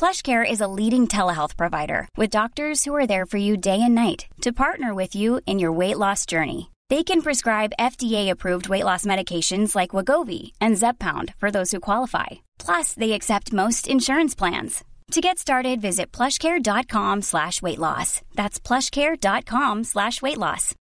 PlushCare 0.00 0.50
is 0.50 0.62
a 0.62 0.72
leading 0.78 1.06
telehealth 1.06 1.58
provider 1.58 2.08
with 2.16 2.30
doctors 2.30 2.86
who 2.86 2.94
are 2.94 3.06
there 3.06 3.26
for 3.26 3.36
you 3.36 3.54
day 3.54 3.82
and 3.82 3.94
night 3.94 4.24
to 4.40 4.50
partner 4.50 4.94
with 4.94 5.14
you 5.14 5.42
in 5.44 5.58
your 5.58 5.72
weight 5.72 5.98
loss 5.98 6.24
journey. 6.24 6.70
They 6.88 7.04
can 7.04 7.20
prescribe 7.20 7.74
FDA-approved 7.78 8.70
weight 8.70 8.84
loss 8.84 9.04
medications 9.04 9.74
like 9.74 9.90
Wegovy 9.90 10.52
and 10.58 10.76
Zepbound 10.76 11.34
for 11.36 11.50
those 11.50 11.70
who 11.70 11.80
qualify. 11.80 12.28
Plus, 12.58 12.94
they 12.94 13.12
accept 13.12 13.52
most 13.52 13.86
insurance 13.88 14.34
plans. 14.34 14.82
To 15.10 15.20
get 15.20 15.38
started, 15.38 15.82
visit 15.82 16.12
plushcare.com 16.12 17.20
slash 17.20 17.60
weight 17.60 17.78
loss. 17.78 18.22
That's 18.34 18.58
plushcare.com 18.58 19.84
slash 19.84 20.22
weight 20.22 20.38
loss. 20.38 20.74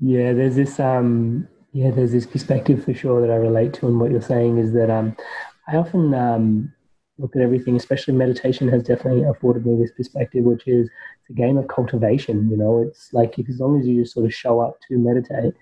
Yeah, 0.00 0.32
there's 0.32 0.56
this 0.56 0.80
um 0.80 1.46
yeah, 1.72 1.92
there's 1.92 2.12
this 2.12 2.26
perspective 2.26 2.84
for 2.84 2.94
sure 2.94 3.20
that 3.20 3.32
I 3.32 3.36
relate 3.36 3.74
to 3.74 3.86
and 3.86 4.00
what 4.00 4.10
you're 4.10 4.20
saying 4.20 4.58
is 4.58 4.72
that 4.72 4.90
um 4.90 5.16
I 5.66 5.76
often 5.76 6.14
um, 6.14 6.72
look 7.18 7.34
at 7.36 7.42
everything, 7.42 7.76
especially 7.76 8.14
meditation 8.14 8.68
has 8.68 8.82
definitely 8.82 9.24
afforded 9.24 9.64
me 9.64 9.76
this 9.76 9.92
perspective, 9.92 10.44
which 10.44 10.66
is 10.66 10.88
it's 11.20 11.30
a 11.30 11.32
game 11.32 11.56
of 11.56 11.68
cultivation. 11.68 12.50
You 12.50 12.56
know, 12.56 12.82
it's 12.86 13.12
like 13.12 13.38
as 13.38 13.60
long 13.60 13.78
as 13.80 13.86
you 13.86 14.02
just 14.02 14.14
sort 14.14 14.26
of 14.26 14.34
show 14.34 14.60
up 14.60 14.78
to 14.88 14.98
meditate, 14.98 15.54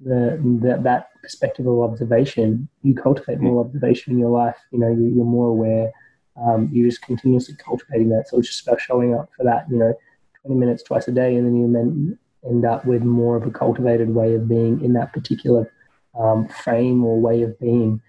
the, 0.00 0.40
the 0.62 0.80
that 0.82 1.08
perspective 1.20 1.66
of 1.66 1.80
observation, 1.80 2.68
you 2.82 2.94
cultivate 2.94 3.40
more 3.40 3.64
observation 3.64 4.12
in 4.12 4.18
your 4.18 4.30
life. 4.30 4.56
You 4.72 4.78
know, 4.78 4.90
you, 4.90 5.20
are 5.20 5.26
more 5.26 5.48
aware. 5.48 5.90
Um, 6.40 6.70
you're 6.72 6.88
just 6.88 7.02
continuously 7.02 7.56
cultivating 7.56 8.08
that. 8.10 8.28
So 8.28 8.38
it's 8.38 8.48
just 8.48 8.66
about 8.66 8.80
showing 8.80 9.14
up 9.14 9.28
for 9.36 9.44
that. 9.44 9.66
You 9.70 9.78
know, 9.78 9.94
20 10.46 10.58
minutes 10.58 10.82
twice 10.82 11.08
a 11.08 11.12
day, 11.12 11.36
and 11.36 11.46
then 11.46 11.56
you 11.56 12.18
end 12.48 12.64
up 12.64 12.86
with 12.86 13.02
more 13.02 13.36
of 13.36 13.46
a 13.46 13.50
cultivated 13.50 14.14
way 14.14 14.34
of 14.34 14.48
being 14.48 14.82
in 14.82 14.94
that 14.94 15.12
particular 15.12 15.70
um, 16.18 16.48
frame 16.48 17.04
or 17.04 17.20
way 17.20 17.42
of 17.42 17.58
being. 17.58 18.00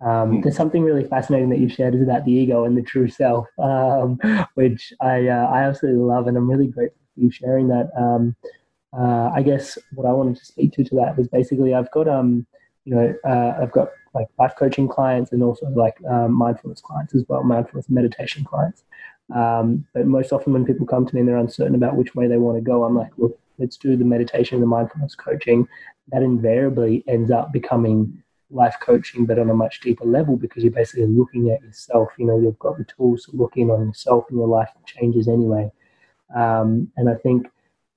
Um, 0.00 0.36
hmm. 0.36 0.40
there's 0.42 0.56
something 0.56 0.82
really 0.82 1.04
fascinating 1.04 1.50
that 1.50 1.58
you 1.58 1.68
shared 1.68 1.94
is 1.94 2.02
about 2.02 2.24
the 2.24 2.32
ego 2.32 2.64
and 2.64 2.76
the 2.76 2.82
true 2.82 3.08
self, 3.08 3.46
um, 3.58 4.18
which 4.54 4.92
I 5.00 5.28
uh, 5.28 5.46
I 5.46 5.62
absolutely 5.64 6.02
love, 6.02 6.26
and 6.26 6.36
I'm 6.36 6.50
really 6.50 6.68
grateful 6.68 7.00
for 7.14 7.20
you 7.20 7.30
sharing 7.30 7.68
that. 7.68 7.90
Um, 7.96 8.36
uh, 8.96 9.30
I 9.34 9.42
guess 9.42 9.76
what 9.94 10.06
I 10.06 10.12
wanted 10.12 10.36
to 10.36 10.44
speak 10.44 10.72
to 10.74 10.84
to 10.84 10.94
that 10.96 11.16
was 11.16 11.28
basically 11.28 11.74
I've 11.74 11.90
got 11.90 12.08
um 12.08 12.46
you 12.84 12.94
know 12.94 13.14
uh, 13.26 13.60
I've 13.60 13.72
got 13.72 13.88
like 14.14 14.28
life 14.38 14.54
coaching 14.58 14.88
clients 14.88 15.32
and 15.32 15.42
also 15.42 15.66
like 15.68 15.96
um, 16.08 16.32
mindfulness 16.32 16.80
clients 16.80 17.14
as 17.14 17.24
well, 17.28 17.42
mindfulness 17.42 17.88
meditation 17.88 18.44
clients. 18.44 18.84
Um, 19.34 19.84
but 19.92 20.06
most 20.06 20.32
often 20.32 20.54
when 20.54 20.64
people 20.64 20.86
come 20.86 21.06
to 21.06 21.14
me 21.14 21.20
and 21.20 21.28
they're 21.28 21.36
uncertain 21.36 21.74
about 21.74 21.96
which 21.96 22.14
way 22.14 22.26
they 22.28 22.38
want 22.38 22.56
to 22.56 22.62
go, 22.62 22.84
I'm 22.84 22.96
like, 22.96 23.10
look, 23.18 23.38
let's 23.58 23.76
do 23.76 23.96
the 23.96 24.04
meditation 24.04 24.56
and 24.56 24.62
the 24.62 24.68
mindfulness 24.68 25.14
coaching. 25.14 25.68
That 26.10 26.22
invariably 26.22 27.04
ends 27.06 27.30
up 27.30 27.52
becoming 27.52 28.22
life 28.50 28.76
coaching, 28.80 29.26
but 29.26 29.38
on 29.38 29.50
a 29.50 29.54
much 29.54 29.80
deeper 29.80 30.04
level 30.04 30.36
because 30.36 30.62
you're 30.62 30.72
basically 30.72 31.06
looking 31.06 31.50
at 31.50 31.62
yourself. 31.62 32.08
You 32.18 32.26
know, 32.26 32.38
you've 32.38 32.58
got 32.58 32.78
the 32.78 32.84
tools 32.84 33.24
to 33.24 33.36
look 33.36 33.56
in 33.56 33.70
on 33.70 33.86
yourself, 33.86 34.24
and 34.28 34.38
your 34.38 34.48
life 34.48 34.70
changes 34.86 35.28
anyway. 35.28 35.70
Um, 36.34 36.90
and 36.96 37.08
I 37.08 37.14
think 37.14 37.48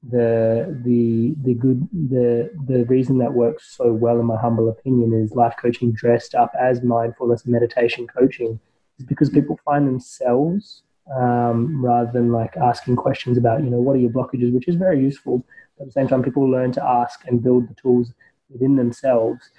the 0.09 0.79
the 0.83 1.35
the 1.43 1.53
good 1.53 1.87
the 2.09 2.51
the 2.65 2.85
reason 2.85 3.17
that 3.19 3.33
works 3.33 3.75
so 3.77 3.93
well, 3.93 4.19
in 4.19 4.25
my 4.25 4.37
humble 4.37 4.69
opinion, 4.69 5.13
is 5.13 5.33
life 5.33 5.55
coaching 5.61 5.91
dressed 5.91 6.35
up 6.35 6.51
as 6.59 6.81
mindfulness 6.81 7.45
meditation 7.45 8.07
coaching, 8.07 8.59
is 8.99 9.05
because 9.05 9.29
people 9.29 9.59
find 9.63 9.87
themselves 9.87 10.83
um, 11.15 11.83
rather 11.83 12.11
than 12.11 12.31
like 12.31 12.57
asking 12.57 12.95
questions 12.95 13.37
about 13.37 13.63
you 13.63 13.69
know 13.69 13.79
what 13.79 13.95
are 13.95 13.99
your 13.99 14.09
blockages, 14.09 14.53
which 14.53 14.67
is 14.67 14.75
very 14.75 14.99
useful. 14.99 15.45
But 15.77 15.83
at 15.83 15.87
the 15.89 15.93
same 15.93 16.07
time, 16.07 16.23
people 16.23 16.49
learn 16.49 16.71
to 16.73 16.83
ask 16.83 17.25
and 17.27 17.43
build 17.43 17.69
the 17.69 17.75
tools 17.75 18.11
within 18.49 18.75
themselves 18.75 19.51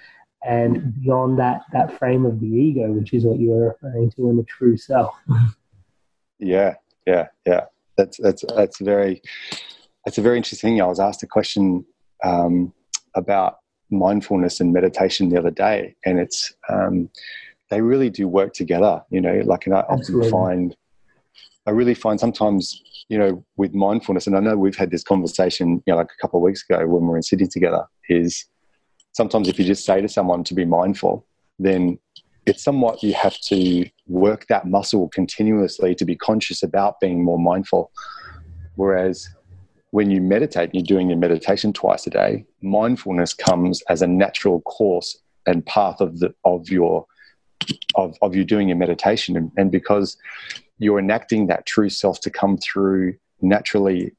and 0.45 0.93
beyond 1.01 1.39
that 1.39 1.61
that 1.71 1.97
frame 1.97 2.25
of 2.25 2.39
the 2.39 2.47
ego 2.47 2.91
which 2.91 3.13
is 3.13 3.23
what 3.23 3.39
you 3.39 3.49
were 3.49 3.69
referring 3.69 4.11
to 4.11 4.29
in 4.29 4.37
the 4.37 4.43
true 4.43 4.77
self. 4.77 5.15
Yeah 6.39 6.75
yeah 7.05 7.27
yeah. 7.45 7.65
That's 7.97 8.17
that's 8.17 8.43
that's 8.55 8.79
very 8.79 9.21
that's 10.05 10.17
a 10.17 10.21
very 10.21 10.37
interesting 10.37 10.71
thing. 10.71 10.81
I 10.81 10.87
was 10.87 10.99
asked 10.99 11.23
a 11.23 11.27
question 11.27 11.85
um, 12.23 12.73
about 13.15 13.59
mindfulness 13.91 14.59
and 14.59 14.73
meditation 14.73 15.29
the 15.29 15.37
other 15.37 15.51
day 15.51 15.95
and 16.05 16.19
it's 16.19 16.53
um, 16.69 17.09
they 17.69 17.81
really 17.81 18.09
do 18.09 18.27
work 18.27 18.53
together 18.53 19.01
you 19.09 19.21
know 19.21 19.41
like 19.45 19.65
and 19.65 19.75
i 19.75 19.83
Absolutely. 19.89 20.27
often 20.27 20.31
find 20.31 20.75
i 21.67 21.71
really 21.71 21.93
find 21.93 22.19
sometimes 22.19 22.81
you 23.09 23.17
know 23.17 23.43
with 23.57 23.73
mindfulness 23.73 24.27
and 24.27 24.35
i 24.35 24.39
know 24.39 24.57
we've 24.57 24.75
had 24.75 24.91
this 24.91 25.03
conversation 25.03 25.81
you 25.85 25.93
know 25.93 25.97
like 25.97 26.09
a 26.17 26.21
couple 26.21 26.39
of 26.39 26.43
weeks 26.43 26.63
ago 26.67 26.79
when 26.87 27.03
we 27.03 27.09
were 27.09 27.17
in 27.17 27.23
sydney 27.23 27.47
together 27.47 27.85
is 28.09 28.45
sometimes 29.13 29.47
if 29.47 29.57
you 29.57 29.65
just 29.65 29.85
say 29.85 30.01
to 30.01 30.09
someone 30.09 30.43
to 30.43 30.53
be 30.53 30.65
mindful, 30.65 31.25
then 31.59 31.97
it's 32.45 32.63
somewhat 32.63 33.01
you 33.01 33.13
have 33.13 33.39
to 33.39 33.89
work 34.07 34.47
that 34.47 34.67
muscle 34.67 35.07
continuously 35.09 35.95
to 35.95 36.03
be 36.05 36.15
conscious 36.15 36.61
about 36.61 36.99
being 36.99 37.23
more 37.23 37.39
mindful. 37.39 37.91
Whereas 38.75 39.29
when 39.91 40.09
you 40.09 40.19
meditate, 40.19 40.71
and 40.71 40.73
you're 40.73 40.83
doing 40.97 41.09
your 41.09 41.19
meditation 41.19 41.71
twice 41.71 42.05
a 42.07 42.09
day, 42.09 42.45
mindfulness 42.61 43.33
comes 43.33 43.81
as 43.83 44.01
a 44.01 44.07
natural 44.07 44.61
course 44.61 45.19
and 45.45 45.65
path 45.65 46.01
of 46.01 46.19
the 46.19 46.33
of 46.43 46.69
your 46.69 47.05
of, 47.95 48.17
of 48.21 48.35
you 48.35 48.43
doing 48.43 48.67
your 48.67 48.77
meditation 48.77 49.37
and, 49.37 49.51
and 49.55 49.71
because 49.71 50.17
you're 50.79 50.99
enacting 50.99 51.47
that 51.47 51.65
true 51.65 51.89
self 51.89 52.19
to 52.21 52.29
come 52.29 52.57
through 52.57 53.13
naturally 53.41 54.11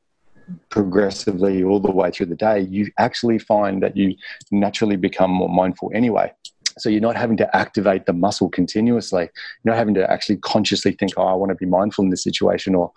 progressively 0.70 1.62
all 1.62 1.80
the 1.80 1.90
way 1.90 2.10
through 2.10 2.26
the 2.26 2.34
day, 2.34 2.60
you 2.60 2.90
actually 2.98 3.38
find 3.38 3.82
that 3.82 3.96
you 3.96 4.14
naturally 4.50 4.96
become 4.96 5.30
more 5.30 5.48
mindful 5.48 5.90
anyway. 5.94 6.32
So 6.78 6.88
you're 6.88 7.00
not 7.00 7.16
having 7.16 7.36
to 7.38 7.56
activate 7.56 8.06
the 8.06 8.12
muscle 8.12 8.48
continuously. 8.48 9.30
You're 9.62 9.74
not 9.74 9.78
having 9.78 9.94
to 9.94 10.10
actually 10.10 10.38
consciously 10.38 10.92
think, 10.92 11.12
"Oh, 11.16 11.22
I 11.22 11.34
want 11.34 11.50
to 11.50 11.56
be 11.56 11.66
mindful 11.66 12.04
in 12.04 12.10
this 12.10 12.22
situation." 12.22 12.74
Or 12.74 12.92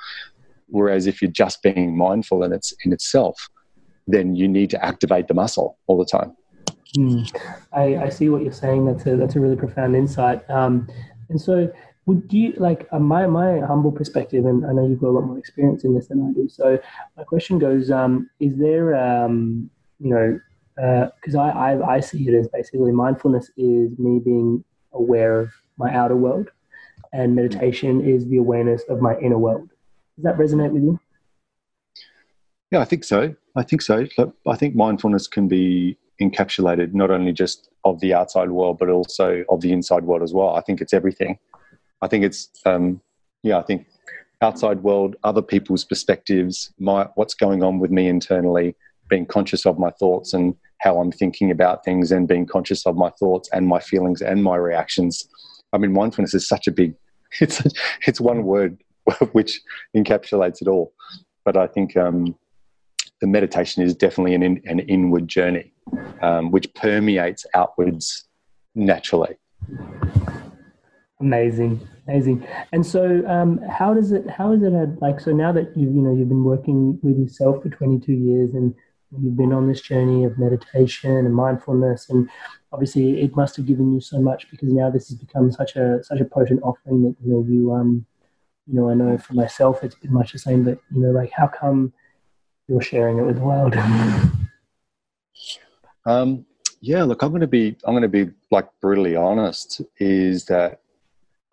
whereas 0.67 1.05
if 1.05 1.21
you're 1.21 1.31
just 1.31 1.61
being 1.61 1.95
mindful 1.95 2.43
in 2.43 2.53
its 2.53 2.73
in 2.83 2.91
itself, 2.91 3.49
then 4.07 4.35
you 4.35 4.47
need 4.47 4.69
to 4.71 4.83
activate 4.83 5.27
the 5.27 5.33
muscle 5.33 5.77
all 5.87 5.97
the 5.97 6.05
time. 6.05 6.35
Mm. 6.97 7.39
I, 7.73 7.97
I, 8.05 8.09
see 8.09 8.29
what 8.29 8.41
you're 8.41 8.53
saying. 8.53 8.85
That's 8.85 9.05
a 9.05 9.17
that's 9.17 9.35
a 9.35 9.39
really 9.39 9.57
profound 9.57 9.95
insight. 9.95 10.49
Um, 10.49 10.87
and 11.29 11.39
so 11.39 11.71
would 12.07 12.31
you 12.31 12.53
like 12.57 12.87
uh, 12.91 12.99
my 12.99 13.27
my 13.27 13.59
humble 13.59 13.91
perspective 13.91 14.45
and 14.45 14.65
i 14.65 14.71
know 14.71 14.87
you've 14.87 15.01
got 15.01 15.09
a 15.09 15.17
lot 15.17 15.25
more 15.25 15.37
experience 15.37 15.83
in 15.83 15.93
this 15.93 16.07
than 16.07 16.25
i 16.27 16.31
do 16.33 16.49
so 16.49 16.79
my 17.15 17.23
question 17.23 17.59
goes 17.59 17.91
um, 17.91 18.29
is 18.39 18.57
there 18.57 18.95
um, 18.95 19.69
you 19.99 20.09
know 20.09 20.39
because 20.75 21.35
uh, 21.35 21.39
I, 21.39 21.73
I, 21.73 21.95
I 21.95 21.99
see 21.99 22.27
it 22.27 22.33
as 22.35 22.47
basically 22.47 22.91
mindfulness 22.91 23.49
is 23.57 23.97
me 23.97 24.19
being 24.19 24.63
aware 24.93 25.39
of 25.39 25.49
my 25.77 25.93
outer 25.93 26.15
world 26.15 26.49
and 27.13 27.35
meditation 27.35 28.07
is 28.07 28.27
the 28.27 28.37
awareness 28.37 28.83
of 28.87 29.01
my 29.01 29.17
inner 29.17 29.39
world. 29.39 29.69
Does 30.15 30.25
that 30.25 30.37
resonate 30.37 30.71
with 30.71 30.83
you? 30.83 30.99
Yeah 32.69 32.79
i 32.79 32.85
think 32.85 33.03
so. 33.03 33.35
I 33.55 33.63
think 33.63 33.81
so. 33.81 34.05
I 34.47 34.55
think 34.55 34.75
mindfulness 34.75 35.25
can 35.25 35.47
be 35.47 35.97
encapsulated 36.21 36.93
not 36.93 37.09
only 37.09 37.31
just 37.31 37.69
of 37.83 37.99
the 38.01 38.13
outside 38.13 38.51
world 38.51 38.77
but 38.77 38.89
also 38.89 39.43
of 39.49 39.61
the 39.61 39.71
inside 39.71 40.03
world 40.03 40.21
as 40.21 40.31
well. 40.31 40.55
I 40.55 40.61
think 40.61 40.79
it's 40.79 40.93
everything 40.93 41.39
I 42.01 42.07
think 42.07 42.23
it's 42.23 42.49
um, 42.65 43.01
yeah, 43.43 43.57
I 43.57 43.63
think 43.63 43.87
outside 44.41 44.83
world, 44.83 45.15
other 45.23 45.41
people's 45.41 45.83
perspectives, 45.83 46.73
my 46.79 47.07
what's 47.15 47.33
going 47.33 47.63
on 47.63 47.79
with 47.79 47.91
me 47.91 48.07
internally, 48.07 48.75
being 49.09 49.25
conscious 49.25 49.65
of 49.65 49.79
my 49.79 49.91
thoughts 49.91 50.33
and 50.33 50.55
how 50.79 50.99
I'm 50.99 51.11
thinking 51.11 51.51
about 51.51 51.83
things 51.83 52.11
and 52.11 52.27
being 52.27 52.45
conscious 52.45 52.85
of 52.85 52.95
my 52.95 53.09
thoughts 53.11 53.49
and 53.51 53.67
my 53.67 53.79
feelings 53.79 54.21
and 54.21 54.43
my 54.43 54.55
reactions. 54.55 55.27
I 55.73 55.77
mean, 55.77 55.93
mindfulness 55.93 56.33
is 56.33 56.47
such 56.47 56.67
a 56.67 56.71
big, 56.71 56.93
it's, 57.41 57.61
it's 58.05 58.21
one 58.21 58.43
word 58.43 58.77
which 59.31 59.61
encapsulates 59.95 60.61
it 60.61 60.67
all. 60.67 60.93
But 61.45 61.57
I 61.57 61.67
think 61.67 61.95
um, 61.97 62.35
the 63.21 63.27
meditation 63.27 63.83
is 63.83 63.95
definitely 63.95 64.35
an, 64.35 64.43
in, 64.43 64.61
an 64.65 64.79
inward 64.79 65.27
journey, 65.27 65.73
um, 66.21 66.51
which 66.51 66.73
permeates 66.73 67.45
outwards 67.55 68.27
naturally. 68.75 69.37
Amazing, 71.19 71.87
amazing. 72.07 72.47
And 72.71 72.85
so, 72.85 73.23
um, 73.27 73.59
how 73.69 73.95
does 73.95 74.11
it? 74.11 74.29
How 74.29 74.51
is 74.51 74.61
it? 74.61 75.01
like 75.01 75.19
so 75.19 75.31
now 75.31 75.51
that 75.51 75.75
you 75.75 75.87
you 75.87 76.01
know 76.01 76.13
you've 76.13 76.29
been 76.29 76.43
working 76.43 76.99
with 77.01 77.17
yourself 77.17 77.63
for 77.63 77.69
22 77.69 78.11
years 78.11 78.53
and 78.53 78.75
you've 79.19 79.35
been 79.35 79.51
on 79.51 79.67
this 79.67 79.81
journey 79.81 80.25
of 80.25 80.37
meditation 80.37 81.11
and 81.11 81.33
mindfulness, 81.33 82.11
and 82.11 82.29
obviously 82.71 83.21
it 83.21 83.35
must 83.35 83.55
have 83.55 83.65
given 83.65 83.95
you 83.95 83.99
so 83.99 84.21
much 84.21 84.47
because 84.51 84.71
now 84.71 84.91
this 84.91 85.09
has 85.09 85.17
become 85.17 85.51
such 85.51 85.75
a 85.75 86.03
such 86.03 86.19
a 86.19 86.25
potent 86.25 86.61
offering 86.61 87.01
that 87.01 87.15
you 87.25 87.33
know 87.33 87.43
you 87.49 87.73
um 87.73 88.05
you 88.67 88.75
know 88.75 88.87
I 88.87 88.93
know 88.93 89.17
for 89.17 89.33
myself 89.33 89.83
it's 89.83 89.95
been 89.95 90.13
much 90.13 90.33
the 90.33 90.39
same. 90.39 90.63
But 90.63 90.79
you 90.91 91.01
know, 91.01 91.09
like 91.09 91.31
how 91.31 91.47
come 91.47 91.93
you're 92.67 92.79
sharing 92.79 93.17
it 93.17 93.23
with 93.23 93.37
the 93.37 93.41
world? 93.41 93.75
um, 96.05 96.45
yeah, 96.79 97.03
look, 97.03 97.23
I'm 97.23 97.29
going 97.29 97.41
to 97.41 97.47
be 97.47 97.75
I'm 97.85 97.93
going 97.93 98.03
to 98.03 98.07
be 98.07 98.29
like 98.51 98.69
brutally 98.81 99.15
honest. 99.15 99.81
Is 99.97 100.45
that 100.45 100.81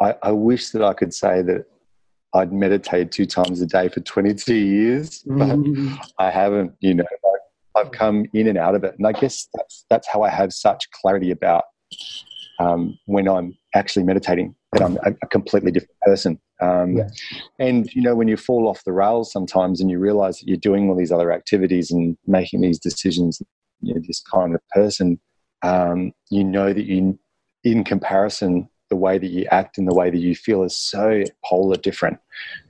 I, 0.04 0.14
I 0.22 0.32
wish 0.32 0.70
that 0.70 0.82
I 0.82 0.92
could 0.92 1.14
say 1.14 1.40
that 1.42 1.64
I'd 2.34 2.52
meditate 2.52 3.10
two 3.10 3.26
times 3.26 3.60
a 3.62 3.66
day 3.66 3.88
for 3.88 4.00
22 4.00 4.54
years, 4.54 5.22
but 5.24 5.48
mm. 5.48 5.96
I 6.18 6.30
haven't. 6.30 6.72
You 6.80 6.94
know, 6.94 7.04
I've 7.74 7.92
come 7.92 8.26
in 8.34 8.48
and 8.48 8.58
out 8.58 8.74
of 8.74 8.84
it, 8.84 8.94
and 8.98 9.06
I 9.06 9.12
guess 9.12 9.48
that's 9.54 9.86
that's 9.88 10.08
how 10.08 10.22
I 10.22 10.30
have 10.30 10.52
such 10.52 10.90
clarity 10.90 11.30
about 11.30 11.64
um, 12.58 12.98
when 13.06 13.28
I'm 13.28 13.56
actually 13.74 14.04
meditating 14.04 14.54
that 14.72 14.82
I'm 14.82 14.98
a, 15.04 15.14
a 15.22 15.26
completely 15.28 15.70
different 15.70 15.98
person. 16.04 16.40
Um, 16.60 16.96
yeah. 16.96 17.08
And 17.58 17.92
you 17.94 18.02
know, 18.02 18.14
when 18.14 18.28
you 18.28 18.36
fall 18.36 18.68
off 18.68 18.84
the 18.84 18.92
rails 18.92 19.32
sometimes, 19.32 19.80
and 19.80 19.90
you 19.90 19.98
realize 19.98 20.38
that 20.38 20.48
you're 20.48 20.56
doing 20.56 20.90
all 20.90 20.96
these 20.96 21.12
other 21.12 21.32
activities 21.32 21.90
and 21.90 22.16
making 22.26 22.60
these 22.60 22.78
decisions, 22.78 23.40
you're 23.80 24.00
this 24.00 24.20
kind 24.20 24.54
of 24.54 24.60
person. 24.74 25.20
Um, 25.62 26.12
you 26.30 26.44
know 26.44 26.72
that 26.74 26.84
you, 26.84 27.18
in 27.62 27.84
comparison, 27.84 28.68
the 28.90 28.96
way 28.96 29.18
that 29.18 29.28
you 29.28 29.46
act 29.50 29.78
and 29.78 29.88
the 29.88 29.94
way 29.94 30.10
that 30.10 30.18
you 30.18 30.34
feel 30.34 30.62
is 30.62 30.76
so 30.76 31.24
polar 31.44 31.76
different. 31.76 32.18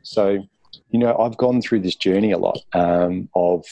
So, 0.03 0.47
you 0.91 0.99
know, 0.99 1.17
I've 1.19 1.37
gone 1.37 1.61
through 1.61 1.81
this 1.81 1.97
journey 1.97 2.33
a 2.33 2.39
lot 2.39 2.59
um, 2.73 3.29
of, 3.35 3.65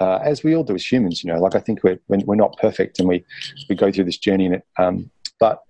uh, 0.00 0.16
as 0.16 0.42
we 0.42 0.56
all 0.56 0.64
do 0.64 0.74
as 0.74 0.90
humans, 0.90 1.22
you 1.22 1.32
know, 1.32 1.38
like 1.38 1.54
I 1.54 1.60
think 1.60 1.84
we're, 1.84 1.98
we're 2.08 2.34
not 2.34 2.56
perfect 2.58 2.98
and 2.98 3.08
we, 3.08 3.24
we 3.68 3.76
go 3.76 3.92
through 3.92 4.04
this 4.04 4.18
journey. 4.18 4.46
And 4.46 4.54
it, 4.56 4.66
um, 4.78 5.10
but 5.38 5.60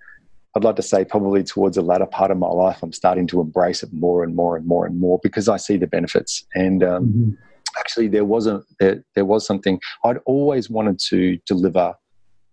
I'd 0.55 0.65
like 0.65 0.77
to 0.77 0.83
say 0.83 1.05
probably 1.05 1.43
towards 1.43 1.77
the 1.77 1.83
latter 1.83 2.07
part 2.07 2.31
of 2.31 2.39
my 2.39 2.49
life, 2.49 2.83
I'm 2.83 2.93
starting 2.93 3.27
to 3.29 3.41
embrace 3.41 3.83
it 3.83 3.93
more 3.93 4.23
and 4.23 4.35
more 4.35 4.57
and 4.57 4.67
more 4.67 4.87
and 4.87 4.99
more 4.99 5.19
because 5.23 5.49
I 5.49 5.57
see 5.57 5.77
the 5.77 5.87
benefits. 5.87 6.45
And 6.55 6.83
um, 6.83 7.07
mm-hmm. 7.07 7.31
actually, 7.79 8.09
there 8.09 8.27
was 8.27 8.47
a 8.47 8.63
there, 8.79 9.03
there 9.15 9.25
was 9.25 9.47
something 9.47 9.81
I'd 10.05 10.19
always 10.27 10.69
wanted 10.69 10.99
to 11.09 11.39
deliver 11.47 11.95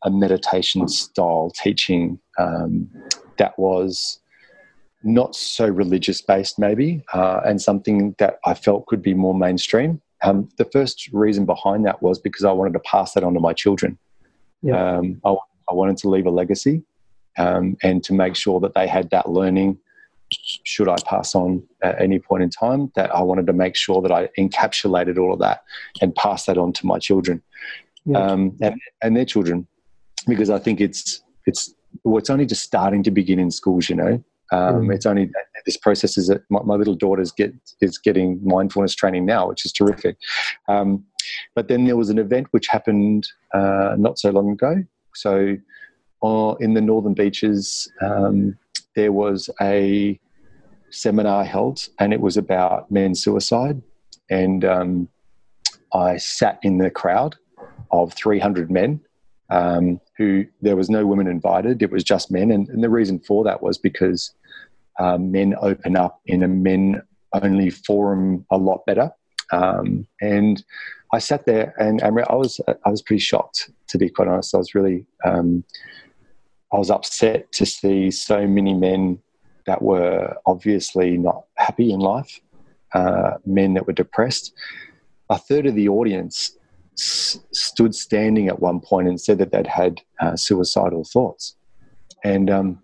a 0.04 0.10
meditation 0.10 0.88
style 0.88 1.52
teaching 1.62 2.20
um, 2.38 2.90
that 3.40 3.58
was 3.58 4.20
not 5.04 5.36
so 5.36 5.68
religious 5.68 6.22
based, 6.22 6.60
maybe, 6.60 7.04
uh, 7.14 7.42
and 7.46 7.62
something 7.62 8.16
that 8.20 8.40
I 8.46 8.54
felt 8.54 8.86
could 8.86 9.02
be 9.02 9.14
more 9.14 9.34
mainstream. 9.34 10.02
Um, 10.22 10.50
the 10.58 10.66
first 10.66 11.10
reason 11.14 11.46
behind 11.46 11.86
that 11.86 12.02
was 12.02 12.20
because 12.20 12.44
I 12.46 12.52
wanted 12.52 12.74
to 12.74 12.80
pass 12.82 13.14
that 13.14 13.24
on 13.24 13.34
to 13.34 13.40
my 13.40 13.54
children. 13.54 13.98
Yeah. 14.62 14.98
Um, 14.98 15.22
I, 15.26 15.36
I, 15.70 15.74
wanted 15.74 15.96
to 15.98 16.10
leave 16.10 16.26
a 16.26 16.30
legacy 16.30 16.84
um, 17.38 17.78
and 17.82 18.04
to 18.04 18.14
make 18.14 18.36
sure 18.36 18.60
that 18.60 18.74
they 18.74 18.88
had 18.88 19.10
that 19.12 19.30
learning. 19.30 19.78
Should 20.32 20.90
I 20.90 20.98
pass 21.06 21.34
on 21.34 21.64
at 21.82 22.02
any 22.02 22.20
point 22.20 22.44
in 22.44 22.50
time, 22.50 22.92
that 22.96 23.16
I 23.16 23.22
wanted 23.22 23.48
to 23.48 23.54
make 23.54 23.78
sure 23.78 24.02
that 24.02 24.12
I 24.12 24.28
encapsulated 24.38 25.18
all 25.18 25.32
of 25.32 25.40
that 25.40 25.64
and 26.02 26.14
pass 26.14 26.46
that 26.46 26.58
on 26.58 26.74
to 26.74 26.86
my 26.86 27.00
children 27.00 27.42
yeah. 28.06 28.18
Um, 28.18 28.58
and, 28.62 28.76
and 29.02 29.16
their 29.16 29.26
children, 29.26 29.68
because 30.28 30.50
I 30.50 30.60
think 30.60 30.82
it's 30.82 31.22
it's 31.46 31.74
well, 32.04 32.18
it's 32.18 32.30
only 32.30 32.46
just 32.46 32.64
starting 32.64 33.04
to 33.04 33.12
begin 33.12 33.40
in 33.40 33.52
schools, 33.52 33.90
you 33.90 33.96
know. 33.96 34.24
Um, 34.52 34.88
mm. 34.88 34.96
It's 34.96 35.06
only 35.06 35.32
this 35.66 35.78
process 35.78 36.18
is 36.18 36.28
that 36.28 36.42
my, 36.50 36.62
my, 36.64 36.76
little 36.76 36.96
daughter's 36.96 37.32
get 37.32 37.54
is 37.82 37.98
getting 37.98 38.40
mindfulness 38.44 38.96
training 38.96 39.26
now, 39.26 39.48
which 39.48 39.66
is 39.66 39.72
terrific. 39.72 40.18
Um, 40.68 41.06
but 41.54 41.68
then 41.68 41.86
there 41.86 41.98
was 41.98 42.10
an 42.10 42.18
event 42.18 42.48
which 42.52 42.68
happened 42.68 43.28
uh, 43.54 43.96
not 43.98 44.18
so 44.18 44.32
long 44.32 44.52
ago. 44.52 44.84
So, 45.14 45.58
uh, 46.24 46.56
in 46.60 46.74
the 46.74 46.82
Northern 46.82 47.14
Beaches, 47.14 47.92
um, 48.02 48.58
there 48.96 49.12
was 49.12 49.50
a 49.62 50.20
seminar 50.90 51.46
held, 51.46 51.88
and 52.00 52.14
it 52.14 52.22
was 52.22 52.36
about 52.36 52.92
men's 52.92 53.22
suicide. 53.22 53.82
And 54.30 54.66
um, 54.66 55.10
I 55.94 56.18
sat 56.18 56.60
in 56.64 56.78
the 56.78 56.90
crowd 56.90 57.36
of 57.92 58.14
300 58.14 58.72
men 58.72 59.02
um, 59.50 60.00
who 60.18 60.46
there 60.62 60.76
was 60.76 60.90
no 60.90 61.06
women 61.06 61.28
invited. 61.28 61.82
It 61.82 61.92
was 61.92 62.04
just 62.04 62.32
men, 62.32 62.52
and, 62.52 62.68
and 62.70 62.84
the 62.84 62.90
reason 62.90 63.20
for 63.20 63.44
that 63.44 63.62
was 63.62 63.78
because 63.78 64.34
um, 65.00 65.32
men 65.32 65.56
open 65.62 65.96
up 65.96 66.22
in 66.26 66.44
a 66.44 66.48
men-only 66.48 67.70
forum 67.70 68.46
a 68.52 68.58
lot 68.58 68.86
better. 68.86 69.12
Um, 69.52 70.08
and 70.22 70.64
I 71.12 71.20
sat 71.20 71.46
there, 71.46 71.74
and, 71.80 72.02
and, 72.02 72.20
I 72.30 72.36
was 72.36 72.60
I 72.68 72.90
was 72.90 73.02
pretty 73.02 73.22
shocked, 73.22 73.72
to 73.88 73.98
be 73.98 74.10
quite 74.10 74.28
honest. 74.28 74.54
I 74.54 74.60
was 74.60 74.76
really 74.76 75.06
um, 75.26 75.64
I 76.72 76.78
was 76.78 76.92
upset 76.92 77.52
to 77.54 77.66
see 77.66 78.12
so 78.12 78.46
many 78.48 78.76
men 78.76 79.20
that 79.66 79.82
were 79.82 80.36
obviously 80.46 81.18
not 81.18 81.46
happy 81.56 81.92
in 81.92 82.00
life, 82.00 82.40
uh, 82.94 83.32
men 83.46 83.74
that 83.74 83.88
were 83.88 83.94
depressed. 83.94 84.54
A 85.30 85.38
third 85.38 85.66
of 85.66 85.76
the 85.76 85.90
audience 85.90 86.58
stood 87.00 87.96
standing 87.96 88.48
at 88.48 88.60
one 88.60 88.80
point 88.80 89.08
and 89.08 89.20
said 89.20 89.38
that 89.38 89.52
they'd 89.52 89.68
had 89.68 90.02
uh, 90.20 90.36
suicidal 90.36 91.04
thoughts. 91.04 91.56
And 92.24 92.50
um, 92.50 92.80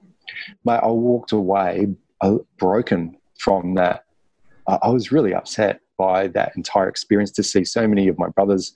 I 0.67 0.87
walked 0.87 1.31
away 1.31 1.87
uh, 2.21 2.37
broken 2.57 3.17
from 3.37 3.75
that. 3.75 4.05
I 4.67 4.89
was 4.89 5.11
really 5.11 5.33
upset 5.33 5.81
by 5.97 6.27
that 6.29 6.53
entire 6.55 6.89
experience 6.89 7.31
to 7.31 7.43
see 7.43 7.63
so 7.63 7.87
many 7.87 8.07
of 8.07 8.17
my 8.17 8.29
brothers 8.29 8.73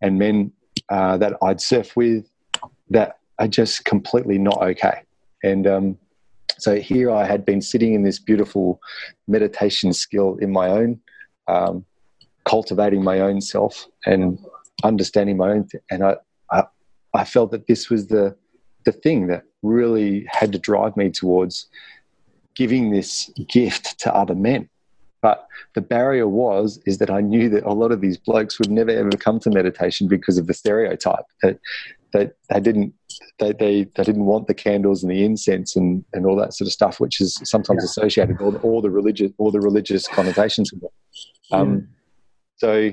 and 0.00 0.18
men 0.18 0.52
uh, 0.88 1.16
that 1.18 1.34
I'd 1.42 1.60
surf 1.60 1.96
with 1.96 2.28
that 2.90 3.18
are 3.38 3.48
just 3.48 3.84
completely 3.84 4.38
not 4.38 4.60
okay. 4.62 5.02
And 5.44 5.66
um, 5.66 5.98
so 6.58 6.76
here 6.76 7.10
I 7.10 7.24
had 7.24 7.44
been 7.44 7.60
sitting 7.60 7.94
in 7.94 8.02
this 8.02 8.18
beautiful 8.18 8.80
meditation 9.28 9.92
skill 9.92 10.36
in 10.40 10.50
my 10.50 10.68
own, 10.68 11.00
um, 11.48 11.84
cultivating 12.44 13.02
my 13.02 13.20
own 13.20 13.40
self 13.40 13.86
and 14.06 14.38
understanding 14.84 15.36
my 15.36 15.50
own, 15.50 15.68
th- 15.68 15.82
and 15.90 16.04
I, 16.04 16.16
I, 16.50 16.64
I 17.14 17.24
felt 17.24 17.50
that 17.52 17.66
this 17.66 17.90
was 17.90 18.08
the 18.08 18.36
the 18.84 18.92
thing 18.92 19.28
that 19.28 19.44
really 19.62 20.26
had 20.28 20.52
to 20.52 20.58
drive 20.58 20.96
me 20.96 21.08
towards 21.08 21.68
giving 22.56 22.90
this 22.90 23.30
gift 23.48 23.98
to 24.00 24.14
other 24.14 24.34
men. 24.34 24.68
But 25.20 25.46
the 25.74 25.80
barrier 25.80 26.26
was 26.26 26.80
is 26.84 26.98
that 26.98 27.10
I 27.10 27.20
knew 27.20 27.48
that 27.50 27.64
a 27.64 27.72
lot 27.72 27.92
of 27.92 28.00
these 28.00 28.18
blokes 28.18 28.58
would 28.58 28.70
never 28.70 28.90
ever 28.90 29.10
come 29.10 29.38
to 29.40 29.50
meditation 29.50 30.08
because 30.08 30.36
of 30.36 30.48
the 30.48 30.54
stereotype 30.54 31.26
that 31.42 31.60
that 32.12 32.34
they 32.50 32.60
didn't 32.60 32.92
they, 33.38 33.52
they, 33.52 33.84
they 33.84 34.02
didn't 34.02 34.26
want 34.26 34.46
the 34.46 34.54
candles 34.54 35.02
and 35.02 35.10
the 35.12 35.24
incense 35.24 35.76
and, 35.76 36.04
and 36.12 36.26
all 36.26 36.36
that 36.36 36.54
sort 36.54 36.66
of 36.66 36.72
stuff, 36.72 36.98
which 36.98 37.20
is 37.20 37.40
sometimes 37.44 37.84
associated 37.84 38.40
with 38.40 38.42
all 38.42 38.50
the, 38.52 38.58
all 38.60 38.82
the 38.82 38.90
religious 38.90 39.30
all 39.38 39.50
the 39.50 39.60
religious 39.60 40.08
connotations. 40.08 40.72
Um. 41.52 41.88
So 42.56 42.90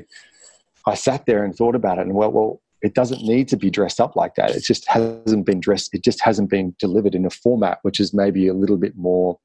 I 0.90 0.96
sat 0.96 1.26
there 1.26 1.44
and 1.44 1.56
thought 1.56 1.76
about 1.76 2.00
it, 2.00 2.02
and 2.02 2.14
well, 2.14 2.32
well, 2.32 2.62
it 2.82 2.94
doesn't 2.94 3.22
need 3.22 3.48
to 3.50 3.58
be 3.58 3.70
dressed 3.70 4.00
up 4.00 4.16
like 4.16 4.36
that. 4.36 4.52
It 4.52 4.64
just 4.64 4.88
hasn't 4.88 5.46
been 5.46 5.60
dressed. 5.60 5.94
It 5.94 6.04
just 6.04 6.22
hasn't 6.22 6.50
been 6.50 6.76
delivered 6.80 7.14
in 7.14 7.26
a 7.26 7.30
format 7.30 7.80
which 7.82 8.00
is 8.00 8.14
maybe 8.14 8.48
a 8.48 8.54
little 8.54 8.78
bit 8.78 8.96
more 8.96 9.38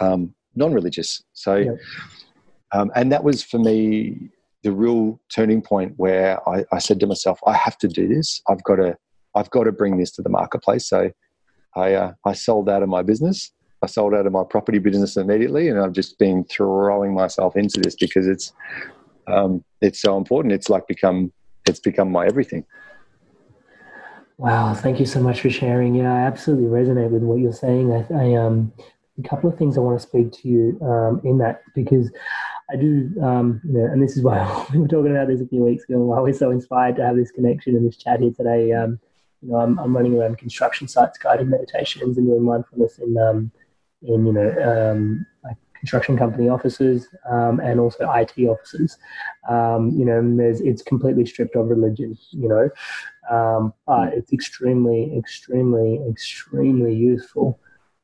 um, 0.00 0.34
non-religious. 0.54 1.22
So, 1.32 1.56
yeah. 1.56 1.72
um, 2.72 2.90
and 2.94 3.10
that 3.10 3.24
was 3.24 3.42
for 3.42 3.58
me 3.58 4.30
the 4.62 4.70
real 4.72 5.20
turning 5.34 5.60
point 5.60 5.94
where 5.96 6.48
I, 6.48 6.64
I, 6.70 6.78
said 6.78 7.00
to 7.00 7.06
myself, 7.06 7.40
I 7.46 7.54
have 7.54 7.76
to 7.78 7.88
do 7.88 8.06
this. 8.06 8.40
I've 8.48 8.62
got 8.62 8.76
to, 8.76 8.96
I've 9.34 9.50
got 9.50 9.64
to 9.64 9.72
bring 9.72 9.98
this 9.98 10.12
to 10.12 10.22
the 10.22 10.28
marketplace. 10.28 10.86
So, 10.88 11.10
I 11.74 11.94
uh, 11.94 12.12
I 12.24 12.32
sold 12.32 12.68
out 12.68 12.82
of 12.82 12.88
my 12.88 13.02
business. 13.02 13.52
I 13.82 13.86
sold 13.86 14.14
out 14.14 14.26
of 14.26 14.32
my 14.32 14.44
property 14.48 14.78
business 14.78 15.16
immediately, 15.16 15.68
and 15.68 15.80
I've 15.80 15.92
just 15.92 16.18
been 16.18 16.44
throwing 16.44 17.14
myself 17.14 17.56
into 17.56 17.80
this 17.80 17.96
because 17.96 18.28
it's 18.28 18.52
um, 19.26 19.64
it's 19.82 20.00
so 20.00 20.16
important. 20.16 20.52
It's 20.52 20.68
like 20.68 20.86
become 20.86 21.32
it's 21.66 21.80
become 21.80 22.10
my 22.10 22.26
everything. 22.26 22.64
Wow, 24.38 24.74
thank 24.74 24.98
you 24.98 25.06
so 25.06 25.20
much 25.20 25.40
for 25.40 25.50
sharing. 25.50 25.94
Yeah, 25.94 26.12
I 26.12 26.20
absolutely 26.20 26.66
resonate 26.66 27.10
with 27.10 27.22
what 27.22 27.38
you're 27.38 27.52
saying. 27.52 27.92
I, 27.92 28.06
I 28.14 28.34
um, 28.34 28.72
a 29.22 29.28
couple 29.28 29.50
of 29.50 29.58
things 29.58 29.76
I 29.76 29.80
want 29.80 30.00
to 30.00 30.06
speak 30.06 30.32
to 30.32 30.48
you 30.48 30.78
um, 30.82 31.20
in 31.24 31.38
that 31.38 31.62
because 31.74 32.10
I 32.72 32.76
do, 32.76 33.12
um, 33.22 33.60
you 33.64 33.74
know, 33.74 33.84
and 33.84 34.02
this 34.02 34.16
is 34.16 34.22
why 34.22 34.66
we 34.72 34.80
were 34.80 34.88
talking 34.88 35.12
about 35.12 35.28
this 35.28 35.40
a 35.40 35.46
few 35.46 35.62
weeks 35.62 35.84
ago, 35.84 35.98
why 35.98 36.20
we're 36.20 36.32
so 36.32 36.50
inspired 36.50 36.96
to 36.96 37.04
have 37.04 37.16
this 37.16 37.30
connection 37.30 37.76
and 37.76 37.86
this 37.86 37.96
chat 37.96 38.20
here 38.20 38.32
today. 38.32 38.72
Um, 38.72 38.98
you 39.42 39.50
know, 39.50 39.56
I'm, 39.56 39.78
I'm 39.78 39.94
running 39.94 40.14
around 40.14 40.38
construction 40.38 40.88
sites, 40.88 41.18
guided 41.18 41.48
meditations, 41.48 42.16
and 42.16 42.26
doing 42.26 42.42
mindfulness 42.42 42.98
in, 42.98 43.18
um, 43.18 43.50
in 44.02 44.26
you 44.26 44.32
know, 44.32 44.92
um, 44.92 45.26
construction 45.82 46.16
company 46.16 46.48
offices 46.48 47.08
um, 47.28 47.58
and 47.58 47.80
also 47.80 48.08
IT 48.12 48.38
offices. 48.46 48.98
Um, 49.48 49.90
you 49.90 50.04
know, 50.04 50.22
there's 50.36 50.60
it's 50.60 50.80
completely 50.80 51.26
stripped 51.26 51.56
of 51.56 51.66
religion. 51.66 52.16
You 52.30 52.48
know, 52.48 52.70
um, 53.36 53.74
but 53.84 54.12
it's 54.14 54.32
extremely, 54.32 55.18
extremely, 55.18 56.00
extremely 56.08 56.94
useful. 56.94 57.58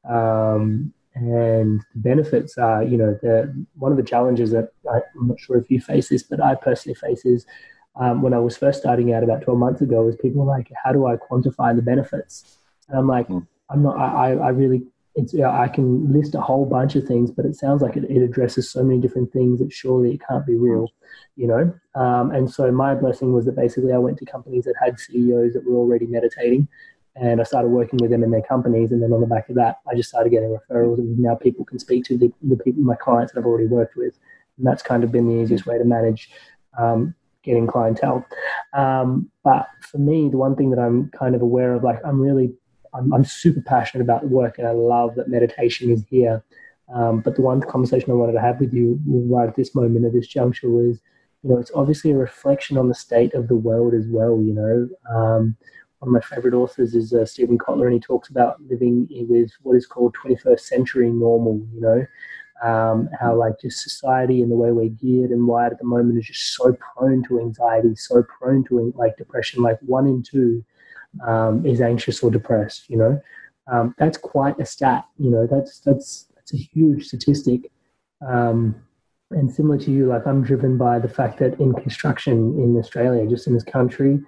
Um, 0.08 0.92
and 1.14 1.80
the 1.94 2.00
benefits 2.00 2.58
are, 2.58 2.82
you 2.82 2.96
know, 2.96 3.16
the, 3.22 3.66
one 3.76 3.92
of 3.92 3.98
the 3.98 4.04
challenges 4.04 4.50
that 4.50 4.72
I, 4.90 4.98
I'm 5.16 5.28
not 5.28 5.38
sure 5.38 5.56
if 5.56 5.70
you 5.70 5.80
face 5.80 6.08
this, 6.08 6.24
but 6.24 6.42
I 6.42 6.56
personally 6.56 6.96
face 6.96 7.24
is 7.24 7.46
um, 7.94 8.22
when 8.22 8.34
I 8.34 8.38
was 8.38 8.56
first 8.56 8.80
starting 8.80 9.12
out 9.12 9.22
about 9.22 9.42
12 9.42 9.58
months 9.58 9.80
ago, 9.80 10.08
is 10.08 10.16
people 10.16 10.44
were 10.44 10.56
like, 10.56 10.70
how 10.82 10.92
do 10.92 11.06
I 11.06 11.16
quantify 11.16 11.74
the 11.74 11.82
benefits? 11.82 12.58
And 12.88 12.98
I'm 12.98 13.08
like, 13.08 13.28
mm. 13.28 13.46
I'm 13.70 13.82
not, 13.82 13.98
I, 13.98 14.32
I 14.32 14.48
really, 14.48 14.82
it's, 15.18 15.34
I 15.38 15.68
can 15.68 16.12
list 16.12 16.34
a 16.34 16.40
whole 16.40 16.64
bunch 16.64 16.94
of 16.96 17.04
things, 17.04 17.30
but 17.30 17.44
it 17.44 17.56
sounds 17.56 17.82
like 17.82 17.96
it, 17.96 18.04
it 18.04 18.22
addresses 18.22 18.70
so 18.70 18.82
many 18.82 19.00
different 19.00 19.32
things 19.32 19.58
that 19.58 19.72
surely 19.72 20.14
it 20.14 20.20
can't 20.26 20.46
be 20.46 20.56
real, 20.56 20.88
you 21.36 21.46
know? 21.46 21.72
Um, 22.00 22.30
and 22.30 22.50
so 22.50 22.70
my 22.70 22.94
blessing 22.94 23.32
was 23.32 23.44
that 23.46 23.56
basically 23.56 23.92
I 23.92 23.98
went 23.98 24.18
to 24.18 24.24
companies 24.24 24.64
that 24.64 24.74
had 24.80 24.98
CEOs 25.00 25.54
that 25.54 25.64
were 25.64 25.76
already 25.76 26.06
meditating 26.06 26.68
and 27.20 27.40
I 27.40 27.44
started 27.44 27.68
working 27.68 27.98
with 28.00 28.10
them 28.10 28.22
in 28.22 28.30
their 28.30 28.42
companies. 28.42 28.92
And 28.92 29.02
then 29.02 29.12
on 29.12 29.20
the 29.20 29.26
back 29.26 29.48
of 29.48 29.56
that, 29.56 29.78
I 29.90 29.94
just 29.94 30.08
started 30.08 30.30
getting 30.30 30.56
referrals, 30.56 30.98
and 30.98 31.18
now 31.18 31.34
people 31.34 31.64
can 31.64 31.78
speak 31.78 32.04
to 32.04 32.16
the, 32.16 32.32
the 32.42 32.56
people, 32.56 32.82
my 32.82 32.94
clients 32.94 33.32
that 33.32 33.40
I've 33.40 33.46
already 33.46 33.66
worked 33.66 33.96
with. 33.96 34.14
And 34.56 34.66
that's 34.66 34.82
kind 34.82 35.04
of 35.04 35.12
been 35.12 35.26
the 35.26 35.42
easiest 35.42 35.66
way 35.66 35.78
to 35.78 35.84
manage 35.84 36.30
um, 36.78 37.14
getting 37.42 37.66
clientele. 37.66 38.24
Um, 38.72 39.30
but 39.42 39.66
for 39.80 39.98
me, 39.98 40.28
the 40.28 40.36
one 40.36 40.54
thing 40.54 40.70
that 40.70 40.78
I'm 40.78 41.10
kind 41.10 41.34
of 41.34 41.42
aware 41.42 41.74
of, 41.74 41.82
like, 41.82 41.98
I'm 42.04 42.20
really, 42.20 42.52
I'm, 42.94 43.12
I'm 43.12 43.24
super 43.24 43.60
passionate 43.60 44.02
about 44.02 44.28
work, 44.28 44.58
and 44.58 44.66
I 44.66 44.72
love 44.72 45.14
that 45.16 45.28
meditation 45.28 45.90
is 45.90 46.04
here. 46.08 46.42
Um, 46.94 47.20
but 47.20 47.36
the 47.36 47.42
one 47.42 47.60
conversation 47.60 48.10
I 48.10 48.14
wanted 48.14 48.32
to 48.32 48.40
have 48.40 48.60
with 48.60 48.72
you 48.72 48.98
right 49.06 49.48
at 49.48 49.56
this 49.56 49.74
moment, 49.74 50.06
at 50.06 50.12
this 50.12 50.26
juncture, 50.26 50.70
was, 50.70 51.00
you 51.42 51.50
know, 51.50 51.58
it's 51.58 51.70
obviously 51.74 52.12
a 52.12 52.16
reflection 52.16 52.78
on 52.78 52.88
the 52.88 52.94
state 52.94 53.34
of 53.34 53.48
the 53.48 53.56
world 53.56 53.94
as 53.94 54.06
well. 54.08 54.40
You 54.40 54.54
know, 54.54 54.88
um, 55.14 55.56
one 55.98 56.08
of 56.08 56.12
my 56.12 56.20
favorite 56.20 56.54
authors 56.54 56.94
is 56.94 57.12
uh, 57.12 57.26
Steven 57.26 57.58
Kotler, 57.58 57.84
and 57.84 57.94
he 57.94 58.00
talks 58.00 58.28
about 58.28 58.60
living 58.62 59.06
with 59.28 59.50
what 59.62 59.76
is 59.76 59.86
called 59.86 60.16
21st 60.16 60.60
century 60.60 61.10
normal, 61.10 61.60
you 61.74 61.80
know, 61.80 62.06
um, 62.62 63.08
how 63.20 63.34
like 63.34 63.60
just 63.60 63.82
society 63.82 64.42
and 64.42 64.50
the 64.50 64.56
way 64.56 64.72
we're 64.72 64.88
geared 64.88 65.30
and 65.30 65.46
wired 65.46 65.72
at 65.72 65.78
the 65.78 65.84
moment 65.84 66.18
is 66.18 66.26
just 66.26 66.54
so 66.54 66.76
prone 66.94 67.22
to 67.24 67.40
anxiety, 67.40 67.94
so 67.94 68.22
prone 68.22 68.64
to 68.64 68.92
like 68.96 69.16
depression. 69.16 69.62
Like 69.62 69.78
one 69.80 70.06
in 70.06 70.22
two 70.22 70.64
um, 71.26 71.64
is 71.66 71.80
anxious 71.80 72.22
or 72.22 72.30
depressed, 72.30 72.88
you 72.88 72.96
know. 72.96 73.20
Um, 73.70 73.94
that's 73.98 74.16
quite 74.16 74.58
a 74.58 74.64
stat, 74.64 75.04
you 75.18 75.30
know, 75.30 75.46
that's, 75.46 75.80
that's, 75.80 76.26
that's 76.34 76.54
a 76.54 76.56
huge 76.56 77.06
statistic. 77.06 77.70
Um, 78.26 78.74
and 79.30 79.52
similar 79.52 79.78
to 79.78 79.90
you, 79.90 80.06
like 80.06 80.26
I'm 80.26 80.42
driven 80.42 80.78
by 80.78 80.98
the 80.98 81.08
fact 81.08 81.38
that 81.40 81.60
in 81.60 81.74
construction 81.74 82.58
in 82.58 82.76
Australia, 82.78 83.26
just 83.26 83.46
in 83.46 83.52
this 83.52 83.64
country, 83.64 84.18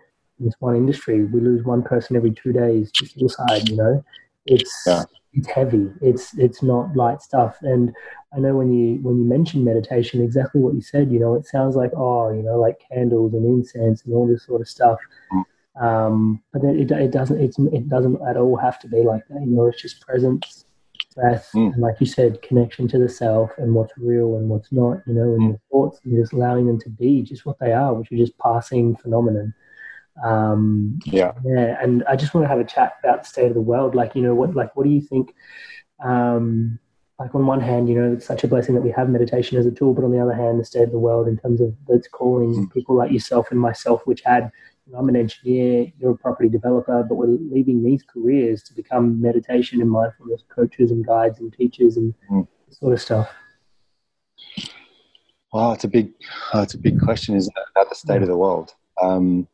in 0.41 0.47
this 0.47 0.55
one 0.59 0.75
industry. 0.75 1.25
We 1.25 1.41
lose 1.41 1.65
one 1.65 1.83
person 1.83 2.17
every 2.17 2.33
two 2.33 2.53
days 2.53 2.91
to 2.93 3.07
suicide. 3.07 3.69
You 3.69 3.77
know, 3.77 4.05
it's 4.47 4.73
yeah. 4.87 5.05
it's 5.33 5.49
heavy. 5.49 5.91
It's 6.01 6.37
it's 6.37 6.63
not 6.63 6.97
light 6.97 7.23
stuff. 7.23 7.59
And 7.63 7.95
I 8.35 8.41
know 8.41 8.57
when 8.57 8.73
you 8.73 8.97
when 9.03 9.19
you 9.19 9.25
mentioned 9.25 9.65
meditation, 9.65 10.23
exactly 10.23 10.61
what 10.61 10.75
you 10.75 10.81
said. 10.81 11.13
You 11.13 11.21
know, 11.21 11.35
it 11.35 11.47
sounds 11.47 11.77
like 11.77 11.93
oh, 11.97 12.31
you 12.33 12.43
know, 12.43 12.59
like 12.59 12.83
candles 12.91 13.35
and 13.35 13.45
incense 13.45 14.05
and 14.05 14.15
all 14.15 14.27
this 14.27 14.45
sort 14.45 14.61
of 14.61 14.69
stuff. 14.69 14.99
Mm. 15.33 15.45
Um, 15.81 16.43
but 16.53 16.63
it, 16.63 16.91
it 16.91 17.11
doesn't 17.11 17.41
it's, 17.41 17.59
it 17.59 17.89
doesn't 17.89 18.21
at 18.29 18.37
all 18.37 18.57
have 18.57 18.79
to 18.81 18.89
be 18.89 19.03
like 19.03 19.27
that. 19.29 19.41
You 19.41 19.57
know, 19.57 19.67
it's 19.67 19.81
just 19.81 20.01
presence, 20.03 20.67
breath, 21.15 21.51
mm. 21.55 21.73
and 21.73 21.83
like 21.83 21.97
you 22.01 22.07
said, 22.07 22.43
connection 22.43 22.87
to 22.89 22.99
the 22.99 23.09
self 23.09 23.51
and 23.57 23.75
what's 23.75 23.93
real 23.97 24.37
and 24.37 24.49
what's 24.49 24.71
not. 24.73 24.99
You 25.07 25.15
know, 25.15 25.35
and 25.35 25.41
mm. 25.41 25.49
your 25.49 25.61
thoughts 25.71 26.01
and 26.05 26.17
just 26.17 26.35
allowing 26.35 26.67
them 26.67 26.79
to 26.81 26.91
be 26.91 27.23
just 27.23 27.47
what 27.47 27.59
they 27.59 27.73
are, 27.73 27.95
which 27.95 28.13
are 28.13 28.17
just 28.17 28.39
passing 28.39 28.95
phenomenon. 28.97 29.55
Um, 30.23 30.99
yeah, 31.07 31.33
yeah. 31.45 31.83
And 31.83 32.05
I 32.05 32.15
just 32.15 32.35
want 32.35 32.45
to 32.45 32.49
have 32.49 32.61
a 32.61 32.65
chat 32.65 32.99
about 33.03 33.23
the 33.23 33.29
state 33.29 33.47
of 33.47 33.55
the 33.55 33.61
world. 33.61 33.95
Like, 33.95 34.15
you 34.15 34.23
know, 34.23 34.35
what 34.35 34.55
like 34.55 34.77
what 34.77 34.85
do 34.85 34.91
you 34.91 35.01
think? 35.01 35.35
Um, 36.05 36.79
like 37.19 37.35
on 37.35 37.47
one 37.47 37.61
hand, 37.61 37.89
you 37.89 37.95
know, 37.95 38.15
it's 38.15 38.27
such 38.27 38.45
a 38.45 38.49
blessing 38.49 38.75
that 38.75 38.81
we 38.81 38.91
have 38.91 39.11
meditation 39.11 39.59
as 39.59 39.67
a 39.67 39.71
tool, 39.71 39.93
but 39.93 40.05
on 40.05 40.11
the 40.11 40.19
other 40.19 40.33
hand, 40.33 40.59
the 40.59 40.65
state 40.65 40.85
of 40.85 40.91
the 40.91 40.99
world 40.99 41.29
in 41.29 41.37
terms 41.37 41.61
of 41.61 41.75
its 41.89 42.09
calling 42.09 42.55
mm. 42.55 42.73
people 42.73 42.97
like 42.97 43.13
yourself 43.13 43.51
and 43.51 43.61
myself, 43.61 44.01
which 44.07 44.23
had, 44.23 44.51
I'm 44.97 45.09
an 45.09 45.17
engineer, 45.17 45.93
you're 45.99 46.13
a 46.13 46.17
property 46.17 46.49
developer, 46.49 47.03
but 47.03 47.15
we're 47.15 47.27
leaving 47.27 47.83
these 47.83 48.03
careers 48.03 48.63
to 48.65 48.75
become 48.75 49.21
meditation 49.21 49.81
and 49.81 49.91
mindfulness 49.91 50.43
coaches 50.49 50.91
and 50.91 51.07
guides 51.07 51.41
and 51.41 51.53
teachers 51.53 51.97
and 51.97 52.15
mm. 52.31 52.47
sort 52.71 52.93
of 52.93 53.01
stuff. 53.01 53.31
Well, 55.53 55.73
it's 55.73 55.85
a 55.85 55.89
big, 55.89 56.13
oh, 56.55 56.63
it's 56.63 56.75
a 56.75 56.79
big 56.79 57.01
question, 57.01 57.37
isn't 57.37 57.53
it, 57.57 57.65
about 57.75 57.89
the 57.89 57.97
state 57.97 58.23
of 58.23 58.29
the 58.29 58.37
world? 58.37 58.75
Um, 59.03 59.49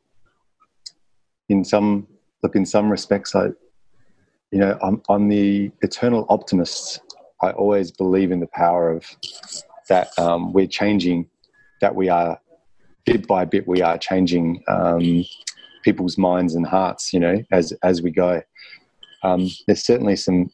in 1.49 1.65
some 1.65 2.07
look 2.43 2.57
in 2.57 2.67
some 2.67 2.91
respects 2.91 3.35
i 3.35 3.47
you 4.51 4.59
know 4.59 4.79
i'm, 4.83 5.03
I'm 5.09 5.29
the 5.29 5.71
eternal 5.83 6.27
optimist 6.29 7.01
i 7.43 7.51
always 7.51 7.91
believe 7.91 8.31
in 8.31 8.41
the 8.41 8.49
power 8.49 8.91
of 8.91 9.05
that 9.89 10.09
um, 10.19 10.53
we're 10.53 10.67
changing 10.67 11.29
that 11.81 11.95
we 11.95 12.09
are 12.09 12.41
bit 13.07 13.27
by 13.27 13.45
bit 13.45 13.67
we 13.67 13.83
are 13.83 13.97
changing 13.97 14.63
um, 14.69 15.25
people's 15.83 16.19
minds 16.19 16.55
and 16.55 16.67
hearts 16.67 17.13
you 17.13 17.21
know 17.21 17.43
as 17.53 17.73
as 17.83 18.03
we 18.03 18.11
go 18.11 18.43
um, 19.23 19.49
there's 19.67 19.85
certainly 19.85 20.17
some 20.17 20.51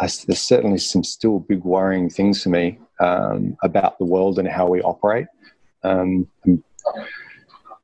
there's 0.00 0.40
certainly 0.40 0.78
some 0.78 1.04
still 1.04 1.40
big 1.40 1.64
worrying 1.64 2.08
things 2.08 2.42
for 2.42 2.48
me 2.48 2.78
um, 3.00 3.56
about 3.62 3.98
the 3.98 4.04
world 4.04 4.38
and 4.38 4.48
how 4.48 4.66
we 4.66 4.80
operate 4.82 5.26
um, 5.84 6.28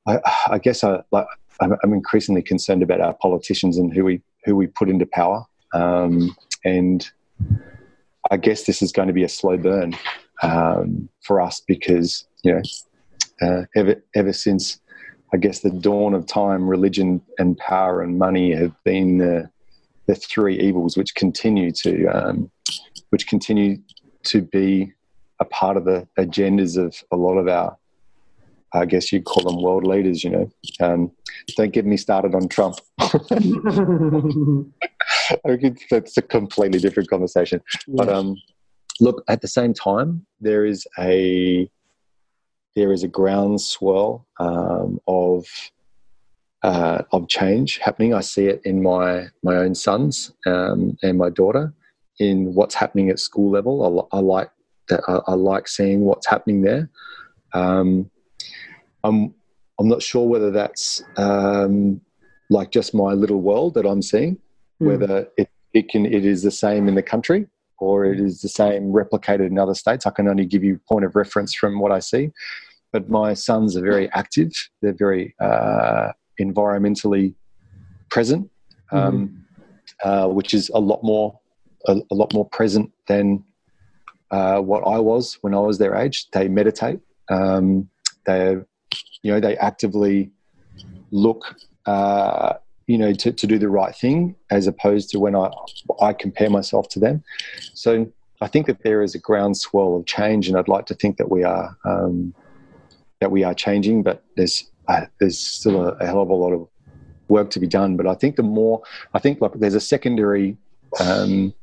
I, 0.07 0.21
I, 0.49 0.59
guess 0.59 0.85
I 0.85 1.03
like 1.11 1.27
I'm, 1.61 1.75
I'm, 1.83 1.93
increasingly 1.93 2.43
concerned 2.43 2.83
about 2.83 3.01
our 3.01 3.15
politicians 3.15 3.79
and 3.79 3.93
who 3.93 4.05
we 4.05 4.23
who 4.45 4.57
we 4.57 4.67
put 4.67 4.89
into 4.89 5.07
power. 5.07 5.45
Um, 5.75 6.35
and 6.65 7.09
I 8.31 8.37
guess 8.37 8.65
this 8.65 8.83
is 8.83 8.93
going 8.93 9.09
to 9.09 9.15
be 9.15 9.25
a 9.25 9.29
slow 9.29 9.57
burn 9.57 9.97
um, 10.43 11.09
for 11.23 11.41
us 11.41 11.61
because 11.67 12.27
you 12.43 12.53
know 12.53 12.63
uh, 13.41 13.63
ever 13.75 14.03
ever 14.15 14.33
since 14.33 14.81
I 15.33 15.37
guess 15.37 15.61
the 15.61 15.71
dawn 15.71 16.15
of 16.15 16.27
time, 16.27 16.69
religion 16.69 17.21
and 17.39 17.57
power 17.59 18.03
and 18.03 18.19
money 18.19 18.53
have 18.55 18.73
been 18.85 19.19
the 19.19 19.51
the 20.07 20.15
three 20.15 20.59
evils 20.59 20.97
which 20.97 21.15
continue 21.15 21.71
to 21.73 22.07
um, 22.07 22.51
which 23.11 23.27
continue 23.27 23.79
to 24.25 24.43
be 24.43 24.93
a 25.41 25.45
part 25.45 25.77
of 25.77 25.85
the 25.85 26.07
agendas 26.19 26.77
of 26.77 26.97
a 27.13 27.17
lot 27.17 27.37
of 27.37 27.49
our 27.49 27.77
I 28.73 28.85
guess 28.85 29.13
you'd 29.13 29.25
call 29.25 29.45
them 29.45 29.63
world 29.63 29.85
leaders, 29.87 30.23
you 30.23 30.31
know. 30.31 30.51
Um, 30.81 31.11
don't 31.57 31.73
get 31.73 31.87
me 31.87 31.97
started 31.97 32.35
on 32.35 32.49
Trump. 32.49 32.77
that's 35.91 36.17
a 36.17 36.23
completely 36.23 36.79
different 36.79 37.09
conversation. 37.09 37.63
Yeah. 37.87 37.95
But 37.97 38.09
um, 38.11 38.37
look, 39.01 39.25
at 39.29 39.41
the 39.41 39.49
same 39.49 39.73
time, 39.73 40.27
there 40.41 40.67
is 40.67 40.87
a 40.99 41.71
there 42.79 42.93
is 42.93 43.03
a 43.03 43.09
groundswell 43.09 44.25
um, 44.39 45.01
of 45.09 45.47
uh, 46.63 47.03
of 47.13 47.29
change 47.29 47.79
happening. 47.79 48.15
I 48.15 48.21
see 48.21 48.47
it 48.47 48.63
in 48.65 48.83
my 48.83 49.27
my 49.43 49.57
own 49.57 49.75
sons 49.75 50.33
um, 50.47 50.97
and 51.03 51.19
my 51.19 51.31
daughter 51.31 51.75
in 52.21 52.55
what's 52.55 52.77
happening 52.77 53.11
at 53.11 53.19
school 53.19 53.51
level. 53.51 54.09
I, 54.13 54.17
I 54.17 54.21
like 54.21 54.51
that. 54.89 55.01
I, 55.09 55.33
I, 55.33 55.35
like 55.35 55.67
seeing 55.67 56.03
what's 56.03 56.27
happening 56.27 56.63
there. 56.63 56.89
Um, 57.53 58.11
I'm 59.03 59.35
I'm 59.81 59.89
not 59.89 60.03
sure 60.03 60.27
whether 60.29 60.53
that's 60.53 61.03
um, 61.17 62.01
like 62.49 62.71
just 62.71 62.95
my 62.95 63.13
little 63.13 63.41
world 63.41 63.75
that 63.75 63.87
I'm 63.87 64.03
seeing, 64.03 64.37
mm. 64.81 64.87
whether 64.87 65.27
it, 65.37 65.51
it 65.73 65.89
can 65.89 66.07
it 66.07 66.25
is 66.25 66.43
the 66.43 66.53
same 66.53 66.87
in 66.87 66.95
the 66.95 67.03
country 67.03 67.49
or 67.81 68.05
it 68.05 68.21
is 68.21 68.41
the 68.41 68.49
same 68.49 68.93
replicated 68.93 69.47
in 69.47 69.59
other 69.59 69.75
states. 69.75 70.07
I 70.07 70.11
can 70.11 70.29
only 70.29 70.47
give 70.47 70.65
you 70.65 70.81
point 70.89 71.05
of 71.05 71.15
reference 71.15 71.55
from 71.55 71.79
what 71.79 71.93
I 71.93 72.01
see. 72.01 72.31
But 72.93 73.09
my 73.09 73.35
sons 73.35 73.77
are 73.77 73.83
very 73.83 74.11
active. 74.13 74.53
They're 74.81 74.95
very 74.95 75.35
uh, 75.41 76.13
environmentally 76.41 77.35
present, 78.11 78.51
um, 78.93 79.45
mm. 80.05 80.05
uh, 80.05 80.29
which 80.29 80.55
is 80.55 80.71
a 80.71 80.79
lot 80.79 81.03
more 81.03 81.39
a, 81.87 81.97
a 82.11 82.15
lot 82.15 82.33
more 82.33 82.49
present 82.49 82.91
than 83.07 83.45
uh, 84.31 84.61
what 84.61 84.81
I 84.87 84.99
was 84.99 85.39
when 85.43 85.55
I 85.55 85.61
was 85.61 85.79
their 85.79 85.95
age. 85.95 86.29
They 86.33 86.49
meditate. 86.49 87.01
Um, 87.31 87.89
they're 88.27 88.67
you 89.23 89.33
know 89.33 89.41
they 89.41 89.57
actively 89.59 90.31
look 91.11 91.57
uh, 91.87 92.55
you 92.87 92.99
know 92.99 93.13
to, 93.13 93.33
to 93.33 93.47
do 93.47 93.59
the 93.59 93.69
right 93.69 93.95
thing 93.95 94.37
as 94.51 94.67
opposed 94.67 95.11
to 95.11 95.19
when 95.19 95.35
I 95.35 95.51
I 96.01 96.13
compare 96.13 96.51
myself 96.51 96.89
to 96.91 97.01
them. 97.01 97.23
So 97.75 98.11
I 98.41 98.49
think 98.49 98.67
that 98.67 98.83
there 98.83 99.03
is 99.03 99.15
a 99.15 99.19
groundswell 99.19 99.97
of 99.97 100.07
change, 100.07 100.49
and 100.49 100.57
I'd 100.57 100.69
like 100.69 100.87
to 100.87 100.95
think 100.95 101.17
that 101.17 101.31
we 101.31 101.43
are 101.45 101.77
um, 101.85 102.35
that 103.21 103.31
we 103.31 103.45
are 103.45 103.55
changing, 103.55 104.03
but 104.03 104.25
there's 104.37 104.71
uh, 104.89 105.07
there's 105.21 105.39
still 105.39 105.83
a, 105.83 105.93
a, 105.95 106.07
hell 106.07 106.23
of 106.23 106.31
a 106.31 106.35
lot 106.35 106.53
of 106.53 106.67
work 107.29 107.51
to 107.51 107.61
be 107.61 107.67
done. 107.67 107.97
But 107.97 108.07
I 108.07 108.15
think 108.15 108.37
the 108.37 108.43
more 108.43 108.83
I 109.15 109.19
think 109.19 109.41
like 109.41 109.53
there's 109.55 109.75
a 109.75 109.81
secondary 109.81 110.57
um, 111.01 111.55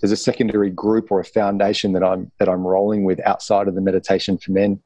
there's 0.00 0.12
a 0.12 0.16
secondary 0.16 0.70
group 0.70 1.10
or 1.10 1.20
a 1.20 1.24
foundation 1.24 1.92
that 1.92 2.04
I'm 2.04 2.30
that 2.38 2.48
I'm 2.48 2.66
rolling 2.66 3.04
with 3.04 3.20
outside 3.26 3.68
of 3.68 3.74
the 3.74 3.80
meditation 3.80 4.38
for 4.38 4.52
men 4.52 4.80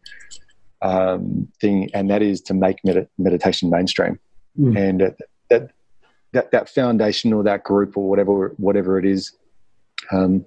um, 0.82 1.48
thing, 1.60 1.90
and 1.94 2.10
that 2.10 2.22
is 2.22 2.40
to 2.42 2.54
make 2.54 2.84
med- 2.84 3.08
meditation 3.18 3.70
mainstream. 3.70 4.18
Mm. 4.58 4.78
And 4.78 5.14
that 5.50 5.70
that 6.32 6.50
that 6.52 6.68
foundation 6.68 7.32
or 7.32 7.42
that 7.44 7.64
group 7.64 7.96
or 7.96 8.08
whatever 8.08 8.54
whatever 8.56 8.98
it 8.98 9.04
is. 9.04 9.32
Um, 10.12 10.44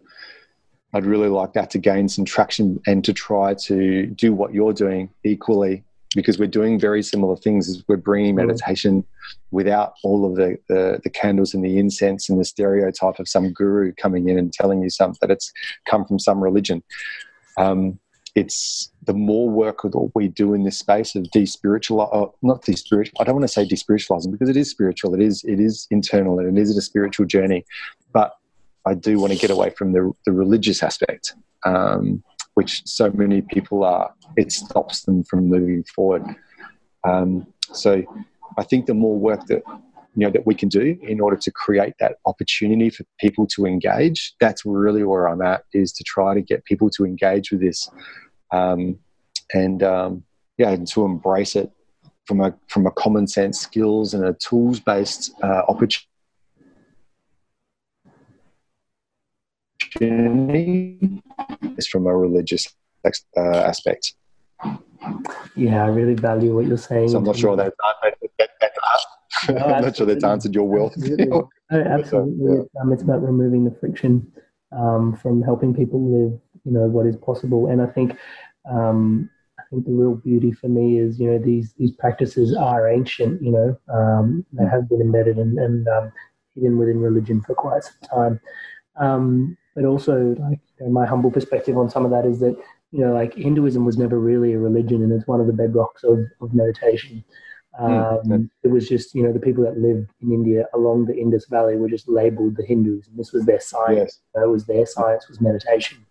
I'd 0.94 1.06
really 1.06 1.30
like 1.30 1.54
that 1.54 1.70
to 1.72 1.80
gain 1.80 2.08
some 2.08 2.26
traction 2.26 2.82
and 2.86 3.04
to 3.04 3.14
try 3.14 3.56
to 3.66 4.06
do 4.08 4.34
what 4.34 4.54
you're 4.54 4.74
doing 4.74 5.10
equally 5.24 5.84
because 6.16 6.38
we're 6.38 6.48
doing 6.48 6.80
very 6.80 7.02
similar 7.02 7.36
things 7.36 7.68
as 7.70 7.84
we're 7.88 7.98
bringing 7.98 8.36
mm. 8.36 8.46
meditation 8.46 9.04
without 9.52 9.94
all 10.04 10.26
of 10.26 10.36
the, 10.36 10.58
the, 10.68 11.00
the, 11.04 11.10
candles 11.10 11.54
and 11.54 11.64
the 11.64 11.78
incense 11.78 12.30
and 12.30 12.40
the 12.40 12.46
stereotype 12.46 13.20
of 13.20 13.28
some 13.28 13.52
guru 13.52 13.92
coming 13.94 14.30
in 14.30 14.38
and 14.38 14.54
telling 14.54 14.82
you 14.82 14.90
something 14.90 15.18
that 15.22 15.32
it's 15.32 15.52
come 15.88 16.06
from 16.06 16.20
some 16.20 16.44
religion. 16.44 16.84
Um, 17.58 18.00
it's 18.36 18.92
the 19.04 19.14
more 19.14 19.48
work 19.48 19.84
that 19.84 20.12
we 20.16 20.28
do 20.28 20.56
in 20.56 20.64
this 20.64 20.80
space 20.80 21.14
of 21.14 21.30
despiritual, 21.30 22.10
uh, 22.12 22.36
not 22.42 22.64
despiritual. 22.64 23.16
I 23.22 23.26
don't 23.26 23.36
want 23.36 23.44
to 23.44 23.48
say 23.48 23.68
despiritualizing 23.68 24.32
because 24.32 24.50
it 24.50 24.58
is 24.58 24.72
spiritual. 24.72 25.14
It 25.14 25.22
is 25.22 25.44
it 25.44 25.60
is 25.60 25.88
internal 25.92 26.40
and 26.40 26.58
it 26.58 26.62
is 26.62 26.76
a 26.76 26.82
spiritual 26.82 27.28
journey. 27.28 27.64
I 28.86 28.94
do 28.94 29.20
want 29.20 29.34
to 29.34 29.40
get 29.40 29.52
away 29.52 29.70
from 29.72 29.94
the 29.94 30.12
the 30.26 30.32
religious 30.32 30.84
aspect, 30.84 31.36
um, 31.66 32.24
which 32.56 32.82
so 32.86 33.10
many 33.12 33.42
people 33.42 33.84
are. 33.84 34.14
It 34.36 34.52
stops 34.52 35.04
them 35.04 35.24
from 35.24 35.48
moving 35.48 35.84
forward. 35.84 36.24
Um, 37.04 37.48
so 37.72 38.04
I 38.58 38.64
think 38.64 38.86
the 38.86 38.94
more 38.94 39.18
work 39.18 39.46
that 39.48 39.64
you 40.16 40.26
know 40.26 40.32
that 40.32 40.46
we 40.46 40.56
can 40.56 40.70
do 40.70 40.98
in 41.02 41.20
order 41.20 41.38
to 41.38 41.52
create 41.52 41.96
that 42.00 42.18
opportunity 42.26 42.90
for 42.90 43.04
people 43.20 43.48
to 43.48 43.66
engage 43.66 44.36
that's 44.40 44.64
really 44.64 45.04
where 45.04 45.28
i'm 45.28 45.42
at 45.42 45.64
is 45.74 45.92
to 45.92 46.04
try 46.04 46.36
to 46.36 46.42
get 46.42 46.64
people 46.66 46.88
to 46.88 47.04
engage 47.04 47.50
with 47.52 47.62
this 47.62 47.90
um, 48.52 49.00
and 49.54 49.84
um, 49.84 50.24
yeah, 50.58 50.70
and 50.70 50.88
to 50.90 51.04
embrace 51.04 51.56
it 51.56 51.72
from 52.26 52.40
a 52.40 52.54
from 52.68 52.86
a 52.86 52.92
common 52.92 53.28
sense 53.28 53.60
skills 53.60 54.14
and 54.14 54.24
a 54.24 54.34
tools 54.34 54.80
based 54.80 55.34
uh, 55.44 55.64
opportunity 55.68 56.08
is 60.02 61.88
from 61.88 62.08
a 62.08 62.16
religious 62.16 62.68
uh, 63.06 63.42
aspect. 63.42 64.16
Yeah, 65.56 65.84
I 65.84 65.88
really 65.88 66.16
value 66.16 66.56
what 66.56 66.66
you're 66.66 66.78
saying. 66.78 67.10
So 67.10 67.18
I'm 67.18 67.24
not 67.24 67.38
sure 67.38 67.56
that, 67.56 67.74
that, 68.02 68.16
that, 68.40 68.50
that 68.62 68.72
no, 69.50 69.58
I'm 69.58 69.84
not 69.84 69.96
sure 69.96 70.06
that's 70.06 70.24
answered 70.24 70.56
your 70.56 70.68
will. 70.68 70.88
Absolutely, 70.88 71.26
no, 71.26 71.50
absolutely. 71.72 72.56
yeah. 72.76 72.82
um, 72.82 72.94
it's 72.94 73.04
about 73.04 73.24
removing 73.24 73.66
the 73.66 73.72
friction 73.72 74.32
um, 74.72 75.16
from 75.16 75.42
helping 75.42 75.74
people 75.74 76.02
live, 76.02 76.40
you 76.66 76.72
know, 76.72 76.88
what 76.88 77.06
is 77.06 77.16
possible. 77.18 77.68
And 77.68 77.82
I 77.82 77.88
think 77.88 78.18
um, 78.70 79.30
I 79.60 79.64
think 79.70 79.86
the 79.86 79.92
real 79.92 80.16
beauty 80.16 80.52
for 80.52 80.68
me 80.68 81.00
is, 81.00 81.20
you 81.20 81.30
know, 81.32 81.40
these 81.40 81.74
these 81.74 81.92
practices 81.92 82.56
are 82.56 82.88
ancient. 82.90 83.42
You 83.42 83.52
know, 83.52 83.94
um, 83.94 84.46
they 84.54 84.66
have 84.66 84.90
been 84.90 85.02
embedded 85.02 85.38
and, 85.38 85.58
and 85.58 85.88
um, 85.88 86.12
hidden 86.56 86.78
within 86.78 87.00
religion 87.00 87.42
for 87.42 87.56
quite 87.56 87.84
some 87.84 88.40
time. 88.98 89.58
But 89.76 89.86
also, 89.86 90.36
like 90.40 90.60
you 90.80 90.86
know, 90.86 90.92
my 90.92 91.06
humble 91.06 91.32
perspective 91.32 91.78
on 91.78 91.90
some 91.90 92.06
of 92.06 92.12
that 92.12 92.26
is 92.26 92.40
that 92.40 92.56
you 92.92 93.00
know, 93.00 93.14
like 93.14 93.34
Hinduism 93.34 93.86
was 93.86 93.98
never 93.98 94.20
really 94.20 94.54
a 94.54 94.60
religion, 94.60 95.02
and 95.02 95.12
it's 95.12 95.28
one 95.28 95.42
of 95.42 95.48
the 95.48 95.54
bedrocks 95.54 96.04
of, 96.04 96.20
of 96.42 96.54
meditation. 96.54 97.24
Hmm, 97.76 97.86
um, 97.86 98.52
It 98.62 98.68
was 98.68 98.88
just, 98.88 99.16
you 99.16 99.24
know, 99.24 99.34
the 99.34 99.40
people 99.40 99.64
that 99.64 99.80
lived 99.80 100.12
in 100.22 100.32
India 100.32 100.68
along 100.76 101.06
the 101.06 101.18
Indus 101.18 101.48
Valley 101.48 101.76
were 101.76 101.90
just 101.90 102.08
labeled 102.08 102.56
the 102.56 102.64
Hindus, 102.64 103.08
and 103.08 103.18
this 103.18 103.34
was 103.34 103.46
their 103.46 103.60
science. 103.60 104.20
Yes. 104.36 104.44
It 104.44 104.48
was 104.48 104.66
their 104.66 104.86
science 104.86 105.28
was 105.28 105.42
meditation. 105.42 106.06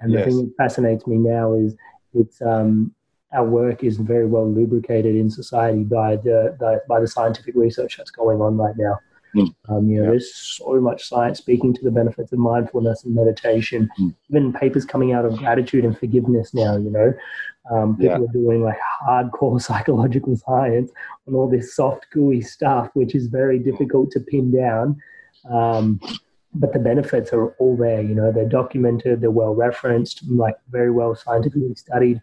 And 0.00 0.12
yes. 0.12 0.26
the 0.26 0.30
thing 0.30 0.38
that 0.44 0.54
fascinates 0.58 1.06
me 1.06 1.16
now 1.16 1.54
is 1.54 1.74
it's 2.12 2.42
um, 2.42 2.94
our 3.32 3.44
work 3.44 3.82
is 3.82 3.96
very 3.96 4.26
well 4.26 4.50
lubricated 4.50 5.16
in 5.16 5.30
society 5.30 5.82
by 5.82 6.16
the, 6.16 6.56
the 6.60 6.82
by 6.88 7.00
the 7.00 7.08
scientific 7.08 7.54
research 7.54 7.96
that's 7.96 8.10
going 8.10 8.40
on 8.40 8.58
right 8.58 8.76
now. 8.76 8.98
Mm. 9.34 9.54
Um, 9.68 9.88
you 9.88 9.98
know, 9.98 10.04
yeah. 10.04 10.10
there's 10.10 10.34
so 10.34 10.80
much 10.80 11.08
science 11.08 11.38
speaking 11.38 11.74
to 11.74 11.84
the 11.84 11.90
benefits 11.90 12.32
of 12.32 12.38
mindfulness 12.38 13.04
and 13.04 13.14
meditation. 13.14 13.88
Mm. 13.98 14.14
Even 14.30 14.52
papers 14.52 14.84
coming 14.84 15.12
out 15.12 15.24
of 15.24 15.36
gratitude 15.36 15.84
and 15.84 15.98
forgiveness 15.98 16.54
now. 16.54 16.76
You 16.76 16.90
know, 16.90 17.12
um, 17.70 17.96
people 17.96 18.18
yeah. 18.18 18.24
are 18.24 18.32
doing 18.32 18.62
like 18.62 18.78
hardcore 19.06 19.60
psychological 19.68 20.36
science 20.36 20.90
on 21.26 21.34
all 21.34 21.48
this 21.48 21.74
soft, 21.74 22.06
gooey 22.12 22.40
stuff, 22.40 22.90
which 22.94 23.14
is 23.14 23.26
very 23.26 23.58
difficult 23.58 24.10
to 24.12 24.20
pin 24.20 24.50
down. 24.50 25.00
Um, 25.50 26.00
but 26.54 26.72
the 26.72 26.78
benefits 26.78 27.32
are 27.32 27.48
all 27.58 27.76
there. 27.76 28.00
You 28.00 28.14
know, 28.14 28.32
they're 28.32 28.48
documented, 28.48 29.20
they're 29.20 29.30
well 29.30 29.54
referenced, 29.54 30.22
like 30.28 30.56
very 30.70 30.90
well 30.90 31.14
scientifically 31.14 31.74
studied, 31.74 32.20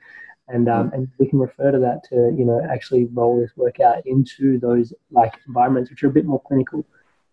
and 0.47 0.67
um, 0.67 0.91
and 0.93 1.07
we 1.19 1.27
can 1.27 1.39
refer 1.39 1.71
to 1.71 1.79
that 1.79 2.03
to 2.09 2.15
you 2.37 2.45
know 2.45 2.61
actually 2.69 3.05
roll 3.13 3.39
this 3.39 3.55
work 3.55 3.79
out 3.79 4.05
into 4.05 4.59
those 4.59 4.93
like 5.11 5.33
environments 5.47 5.89
which 5.89 6.03
are 6.03 6.07
a 6.07 6.13
bit 6.13 6.25
more 6.25 6.41
clinical, 6.41 6.85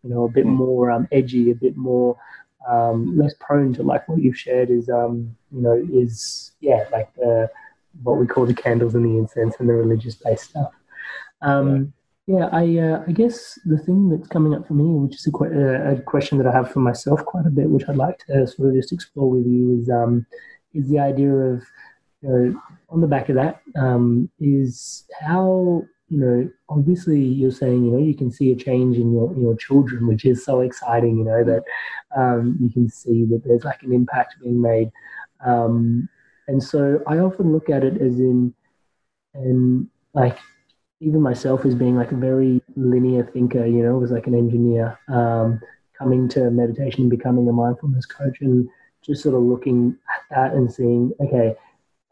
you 0.03 0.11
know, 0.11 0.25
a 0.25 0.29
bit 0.29 0.47
mm. 0.47 0.51
more 0.51 0.91
um, 0.91 1.09
edgy, 1.13 1.51
a 1.51 1.55
bit 1.55 1.77
more 1.77 2.17
um, 2.69 3.17
less 3.17 3.35
prone 3.41 3.73
to 3.75 3.83
like 3.83 4.09
what 4.09 4.21
you've 4.21 4.39
shared 4.39 4.71
is 4.71 4.89
um, 4.89 5.35
you 5.51 5.63
know 5.63 5.73
is 5.93 6.53
yeah 6.61 6.85
like 6.93 7.13
the 7.15 7.51
what 8.03 8.19
we 8.19 8.27
call 8.27 8.47
the 8.47 8.55
candles 8.55 8.95
and 8.95 9.05
the 9.05 9.19
incense 9.19 9.57
and 9.59 9.69
the 9.69 9.75
religious 9.75 10.15
based 10.15 10.51
stuff. 10.51 10.73
Um, 11.43 11.93
yeah, 12.27 12.49
I 12.53 12.79
uh, 12.79 13.05
I 13.07 13.13
guess 13.13 13.59
the 13.65 13.79
thing 13.79 14.09
that's 14.09 14.29
coming 14.29 14.55
up 14.55 14.67
for 14.67 14.75
me, 14.75 14.85
which 14.85 15.17
is 15.17 15.27
a, 15.27 15.31
qu- 15.31 15.47
uh, 15.47 15.93
a, 15.93 16.01
question 16.03 16.39
that 16.39 16.47
I 16.47 16.53
have 16.53 16.71
for 16.71 16.79
myself 16.79 17.25
quite 17.25 17.47
a 17.47 17.51
bit, 17.51 17.69
which 17.69 17.89
I'd 17.89 17.97
like 17.97 18.19
to 18.27 18.47
sort 18.47 18.69
of 18.69 18.75
just 18.75 18.93
explore 18.93 19.29
with 19.29 19.47
you, 19.47 19.81
is 19.81 19.91
um, 19.91 20.25
is 20.73 20.89
the 20.89 21.01
idea 21.01 21.33
of 21.33 21.63
you 22.23 22.29
know, 22.29 22.63
on 22.91 23.01
the 23.01 23.09
back 23.09 23.29
of 23.29 23.35
that 23.35 23.61
um, 23.77 24.31
is 24.39 25.05
how 25.21 25.83
you 26.13 26.19
know 26.19 26.51
obviously 26.69 27.21
you're 27.21 27.51
saying 27.51 27.85
you 27.85 27.91
know 27.91 27.99
you 27.99 28.15
can 28.15 28.31
see 28.31 28.53
a 28.53 28.57
change 28.57 28.97
in 28.97 29.13
your 29.13 29.33
in 29.33 29.41
your 29.41 29.57
children, 29.57 30.07
which 30.07 30.25
is 30.25 30.45
so 30.45 30.61
exciting. 30.61 31.17
You 31.17 31.25
know 31.25 31.45
that 31.45 31.63
um, 32.15 32.59
you 32.61 32.71
can 32.71 32.89
see 32.89 33.25
that 33.31 33.43
there's 33.45 33.65
like 33.65 33.83
an 33.83 33.93
impact 33.93 34.35
being 34.43 34.61
made, 34.61 34.91
um, 35.45 36.09
and 36.49 36.63
so 36.63 37.03
I 37.07 37.19
often 37.19 37.53
look 37.53 37.71
at 37.71 37.83
it 37.83 37.95
as 37.95 38.19
in 38.21 38.55
and 39.35 39.89
like 40.13 40.39
even 41.01 41.21
myself 41.21 41.65
as 41.65 41.75
being 41.75 41.97
like 41.97 42.13
a 42.13 42.17
very 42.17 42.63
linear 42.77 43.25
thinker, 43.25 43.67
you 43.67 43.83
know, 43.83 43.99
was 43.99 44.13
like 44.13 44.27
an 44.27 44.35
engineer, 44.35 44.99
um, 45.09 45.61
coming 45.99 46.29
to 46.29 46.51
meditation 46.51 47.03
and 47.03 47.11
becoming 47.11 47.49
a 47.49 47.53
mindfulness 47.53 48.07
coach 48.07 48.37
and 48.41 48.69
just 49.05 49.23
sort 49.23 49.35
of 49.35 49.43
looking 49.43 49.97
at 50.15 50.23
that 50.31 50.53
and 50.53 50.73
seeing, 50.73 51.13
okay, 51.21 51.57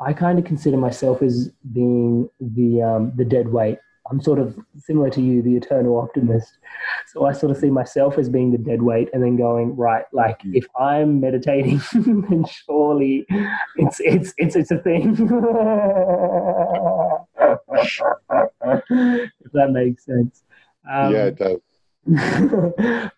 I 0.01 0.13
kind 0.13 0.39
of 0.39 0.45
consider 0.45 0.77
myself 0.77 1.23
as 1.23 1.51
being 1.73 2.29
the 2.41 2.83
um, 2.83 3.13
the 3.17 3.25
dead 3.25 3.49
weight. 3.49 3.79
I'm 4.11 4.21
sort 4.21 4.39
of 4.39 4.59
similar 4.77 5.09
to 5.11 5.21
you, 5.21 5.41
the 5.43 5.57
eternal 5.57 5.99
optimist. 5.99 6.59
So 7.07 7.27
I 7.27 7.33
sort 7.33 7.53
of 7.53 7.59
see 7.59 7.71
myself 7.71 8.19
as 8.19 8.29
being 8.29 8.51
the 8.51 8.59
dead 8.59 8.83
weight 8.83 9.09
and 9.13 9.23
then 9.23 9.37
going, 9.37 9.77
right, 9.77 10.05
like 10.13 10.41
mm. 10.43 10.55
if 10.55 10.67
I'm 10.79 11.21
meditating, 11.21 11.81
then 11.95 12.45
surely 12.45 13.27
it's 13.77 14.01
it's 14.01 14.35
it's 14.37 14.57
it's 14.57 14.71
a 14.71 14.79
thing. 14.79 15.13
if 18.91 19.53
that 19.53 19.71
makes 19.71 20.05
sense. 20.05 20.43
Um, 20.91 21.13
yeah, 21.13 21.27
it 21.27 21.37
does. 21.37 21.61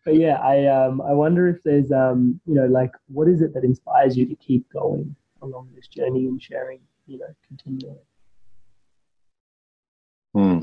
but 0.04 0.14
yeah, 0.14 0.38
I 0.42 0.66
um 0.66 1.00
I 1.00 1.12
wonder 1.12 1.48
if 1.48 1.62
there's 1.62 1.92
um 1.92 2.40
you 2.46 2.54
know 2.54 2.66
like 2.66 2.92
what 3.08 3.28
is 3.28 3.40
it 3.40 3.54
that 3.54 3.64
inspires 3.64 4.16
you 4.16 4.26
to 4.26 4.34
keep 4.36 4.70
going 4.72 5.14
along 5.40 5.70
this 5.74 5.86
journey 5.86 6.26
and 6.26 6.42
sharing 6.42 6.80
you 7.06 7.18
know 7.18 7.34
continually. 7.48 7.98
Hmm. 10.34 10.60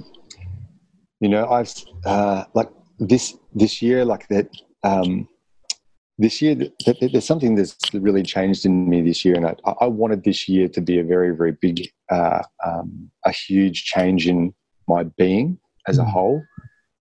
You 1.20 1.30
know, 1.30 1.50
I've 1.50 1.74
uh, 2.06 2.46
like 2.54 2.70
this 3.00 3.38
this 3.54 3.82
year, 3.82 4.06
like 4.06 4.28
that. 4.30 4.50
Um, 4.84 5.28
this 6.18 6.42
year, 6.42 6.54
th- 6.54 6.74
th- 6.80 7.12
there's 7.14 7.26
something 7.26 7.56
that's 7.56 7.78
really 7.94 8.24
changed 8.24 8.66
in 8.66 8.90
me 8.90 9.02
this 9.02 9.24
year, 9.24 9.36
and 9.36 9.46
I, 9.46 9.56
I 9.80 9.88
wanted 9.88 10.26
this 10.26 10.50
year 10.50 10.68
to 10.68 10.82
be 10.82 11.00
a 11.00 11.04
very, 11.04 11.34
very 11.34 11.54
big, 11.54 11.90
uh, 12.12 12.44
um, 12.66 13.10
a 13.24 13.32
huge 13.32 13.86
change 13.86 14.28
in 14.28 14.54
my 14.88 15.04
being 15.04 15.58
as 15.88 15.98
a 15.98 16.04
mm. 16.04 16.12
whole. 16.12 16.44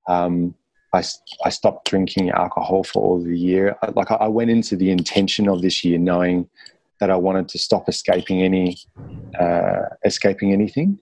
Um, 0.08 0.54
I, 0.94 1.04
I 1.44 1.50
stopped 1.50 1.90
drinking 1.90 2.30
alcohol 2.30 2.84
for 2.84 3.02
all 3.02 3.24
the 3.24 3.38
year. 3.38 3.76
Like 3.96 4.12
I 4.12 4.28
went 4.28 4.52
into 4.52 4.76
the 4.76 4.92
intention 4.92 5.50
of 5.50 5.62
this 5.62 5.84
year 5.84 5.98
knowing 5.98 6.48
that 7.00 7.10
I 7.10 7.16
wanted 7.16 7.50
to 7.50 7.60
stop 7.60 7.90
escaping 7.90 8.42
any, 8.42 8.78
uh, 9.40 9.82
escaping 10.06 10.54
anything, 10.54 11.00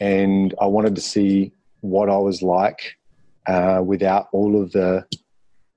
and 0.00 0.54
I 0.60 0.66
wanted 0.66 0.94
to 0.96 1.00
see 1.00 1.52
what 1.80 2.08
I 2.08 2.18
was 2.18 2.42
like 2.42 2.96
uh, 3.46 3.80
without 3.84 4.28
all 4.32 4.60
of 4.60 4.72
the 4.72 5.04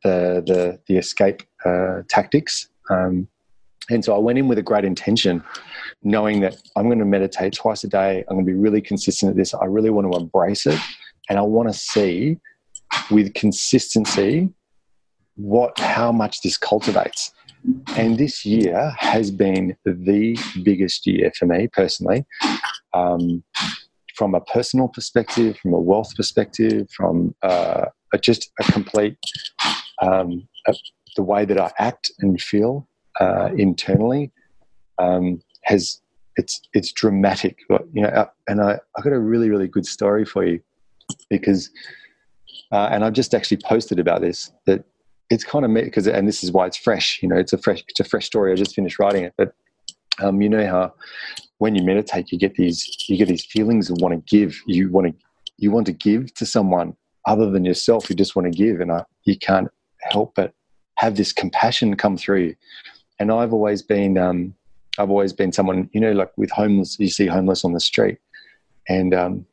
the 0.04 0.44
the, 0.46 0.80
the 0.88 0.98
escape 0.98 1.44
uh, 1.66 2.02
tactics. 2.10 2.70
Um, 2.90 3.28
And 3.90 4.04
so 4.06 4.16
I 4.16 4.20
went 4.20 4.40
in 4.40 4.48
with 4.48 4.58
a 4.58 4.64
great 4.72 4.86
intention, 4.86 5.44
knowing 6.02 6.42
that 6.42 6.56
I'm 6.76 6.86
going 6.86 7.00
to 7.00 7.06
meditate 7.18 7.54
twice 7.54 7.84
a 7.84 7.90
day. 7.90 8.24
I'm 8.28 8.36
going 8.36 8.46
to 8.46 8.52
be 8.52 8.58
really 8.58 8.82
consistent 8.82 9.32
at 9.32 9.36
this. 9.36 9.54
I 9.54 9.66
really 9.66 9.90
want 9.90 10.06
to 10.10 10.18
embrace 10.18 10.66
it. 10.66 10.80
And 11.28 11.38
I 11.38 11.42
want 11.42 11.68
to 11.70 11.74
see 11.74 12.40
with 13.10 13.34
consistency 13.34 14.50
what 15.36 15.78
how 15.80 16.12
much 16.12 16.42
this 16.42 16.58
cultivates. 16.58 17.34
And 17.98 18.18
this 18.18 18.46
year 18.46 18.94
has 18.98 19.30
been 19.32 19.76
the 19.84 20.38
biggest 20.64 21.06
year 21.06 21.32
for 21.38 21.46
me 21.46 21.68
personally. 21.68 22.26
Um, 22.94 23.44
from 24.16 24.36
a 24.36 24.42
personal 24.42 24.88
perspective, 24.88 25.58
from 25.58 25.74
a 25.74 25.80
wealth 25.80 26.16
perspective, 26.16 26.90
from 26.96 27.34
uh, 27.42 27.86
a, 28.14 28.18
just 28.18 28.52
a 28.60 28.72
complete 28.72 29.18
um, 30.02 30.48
a, 30.68 30.74
the 31.16 31.24
way 31.24 31.46
that 31.46 31.60
I 31.60 31.72
act 31.80 32.12
and 32.20 32.42
feel 32.42 32.88
uh, 33.20 33.50
internally 33.58 34.32
um, 34.98 35.42
has 35.64 36.02
it's 36.38 36.62
it's 36.74 36.92
dramatic. 36.92 37.58
You 37.94 38.04
know, 38.04 38.10
uh, 38.10 38.30
and 38.48 38.62
I 38.62 38.80
I 38.98 39.02
got 39.02 39.14
a 39.14 39.20
really 39.20 39.50
really 39.50 39.68
good 39.68 39.86
story 39.86 40.26
for 40.26 40.46
you 40.46 40.62
because, 41.30 41.70
uh, 42.72 42.90
and 42.92 43.04
I've 43.04 43.14
just 43.14 43.34
actually 43.34 43.62
posted 43.64 44.00
about 44.00 44.22
this 44.22 44.52
that 44.66 44.84
it's 45.30 45.44
kind 45.44 45.66
of 45.66 45.74
because 45.74 46.08
and 46.08 46.28
this 46.28 46.44
is 46.44 46.52
why 46.52 46.68
it's 46.68 46.78
fresh. 46.78 47.20
You 47.22 47.30
know, 47.30 47.38
it's 47.38 47.54
a 47.54 47.58
fresh 47.58 47.84
it's 47.88 48.00
a 48.00 48.04
fresh 48.04 48.26
story. 48.26 48.52
I 48.52 48.56
just 48.56 48.76
finished 48.76 49.00
writing 49.00 49.24
it, 49.24 49.34
but 49.38 49.54
um, 50.22 50.42
you 50.42 50.50
know 50.50 50.66
how 50.66 50.94
when 51.62 51.76
you 51.76 51.84
meditate, 51.84 52.32
you 52.32 52.38
get 52.38 52.56
these 52.56 52.80
you 53.08 53.18
get 53.18 53.28
these 53.28 53.46
feelings 53.46 53.90
of 53.90 53.98
want 54.02 54.14
to 54.14 54.36
give. 54.36 54.60
You 54.66 54.90
want 54.90 55.08
to 55.08 55.14
you 55.58 55.72
want 55.72 55.86
to 55.88 55.94
give 55.94 56.34
to 56.36 56.46
someone 56.46 56.96
other 57.26 57.50
than 57.50 57.64
yourself. 57.66 58.10
You 58.10 58.16
just 58.16 58.36
want 58.36 58.52
to 58.52 58.58
give, 58.58 58.82
and 58.82 58.92
I, 58.92 59.04
you 59.26 59.38
can't 59.38 59.70
help 60.02 60.34
but 60.36 60.54
have 60.98 61.16
this 61.16 61.32
compassion 61.32 61.96
come 61.96 62.18
through 62.18 62.56
and 63.22 63.32
I've 63.32 63.54
always 63.54 63.84
been, 63.84 64.18
um, 64.18 64.56
I've 64.98 65.12
always 65.12 65.32
been 65.32 65.52
someone, 65.52 65.88
you 65.94 66.02
know, 66.02 66.12
like 66.12 66.32
with 66.38 66.50
homeless, 66.50 66.98
you 67.00 67.08
see 67.08 67.28
homeless 67.28 67.64
on 67.64 67.74
the 67.74 67.80
street, 67.80 68.18
and 68.90 69.14
um, 69.14 69.46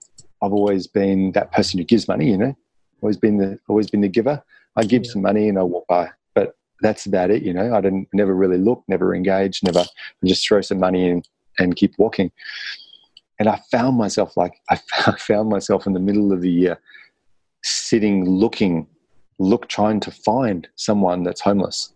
I've 0.42 0.54
always 0.54 0.86
been 0.86 1.32
that 1.32 1.52
person 1.52 1.78
who 1.78 1.84
gives 1.84 2.08
money. 2.08 2.30
You 2.30 2.38
know, 2.38 2.56
always 3.02 3.18
been 3.18 3.36
the 3.36 3.58
always 3.68 3.90
been 3.90 4.00
the 4.00 4.08
giver. 4.08 4.42
I 4.76 4.84
give 4.84 5.04
yeah. 5.04 5.12
some 5.12 5.22
money 5.22 5.50
and 5.50 5.58
I 5.58 5.64
walk 5.64 5.86
by, 5.86 6.08
but 6.34 6.56
that's 6.80 7.04
about 7.04 7.30
it. 7.30 7.42
You 7.42 7.52
know, 7.52 7.74
I 7.74 7.82
didn't 7.82 8.08
never 8.14 8.34
really 8.34 8.56
look, 8.56 8.82
never 8.88 9.14
engage, 9.14 9.62
never 9.62 9.80
I 9.80 10.26
just 10.26 10.48
throw 10.48 10.62
some 10.62 10.80
money 10.80 11.06
in 11.10 11.22
and 11.58 11.76
keep 11.76 11.94
walking. 11.98 12.30
And 13.38 13.48
I 13.48 13.60
found 13.70 13.96
myself 13.96 14.36
like 14.36 14.54
I 14.70 14.76
found 15.18 15.48
myself 15.48 15.86
in 15.86 15.92
the 15.92 16.00
middle 16.00 16.32
of 16.32 16.40
the 16.40 16.50
year, 16.50 16.78
sitting, 17.62 18.28
looking, 18.28 18.86
look, 19.38 19.68
trying 19.68 20.00
to 20.00 20.10
find 20.10 20.68
someone 20.76 21.22
that's 21.22 21.40
homeless. 21.40 21.92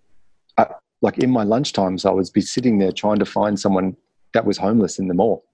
I, 0.59 0.66
like 1.01 1.18
in 1.18 1.31
my 1.31 1.42
lunch 1.42 1.72
times, 1.72 2.05
I 2.05 2.11
would 2.11 2.29
be 2.33 2.40
sitting 2.40 2.79
there 2.79 2.92
trying 2.92 3.18
to 3.18 3.25
find 3.25 3.59
someone 3.59 3.96
that 4.35 4.46
was 4.46 4.57
homeless 4.57 4.98
in 4.98 5.09
the 5.09 5.14
mall. 5.14 5.44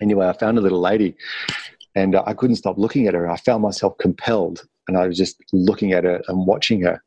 Anyway, 0.00 0.26
I 0.26 0.32
found 0.32 0.58
a 0.58 0.60
little 0.60 0.80
lady 0.80 1.16
and 1.94 2.16
I 2.16 2.34
couldn't 2.34 2.56
stop 2.56 2.78
looking 2.78 3.06
at 3.06 3.14
her. 3.14 3.30
I 3.30 3.36
found 3.36 3.62
myself 3.62 3.96
compelled 3.98 4.66
and 4.88 4.96
I 4.96 5.06
was 5.06 5.16
just 5.16 5.36
looking 5.52 5.92
at 5.92 6.04
her 6.04 6.20
and 6.28 6.46
watching 6.46 6.82
her. 6.82 7.02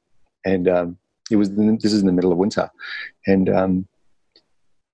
And 0.46 0.68
um, 0.68 0.98
it 1.30 1.36
was, 1.36 1.54
this 1.54 1.94
is 1.94 2.02
in 2.02 2.08
the 2.08 2.14
middle 2.14 2.32
of 2.32 2.38
winter. 2.38 2.70
And 3.26 3.50
um, 3.50 3.88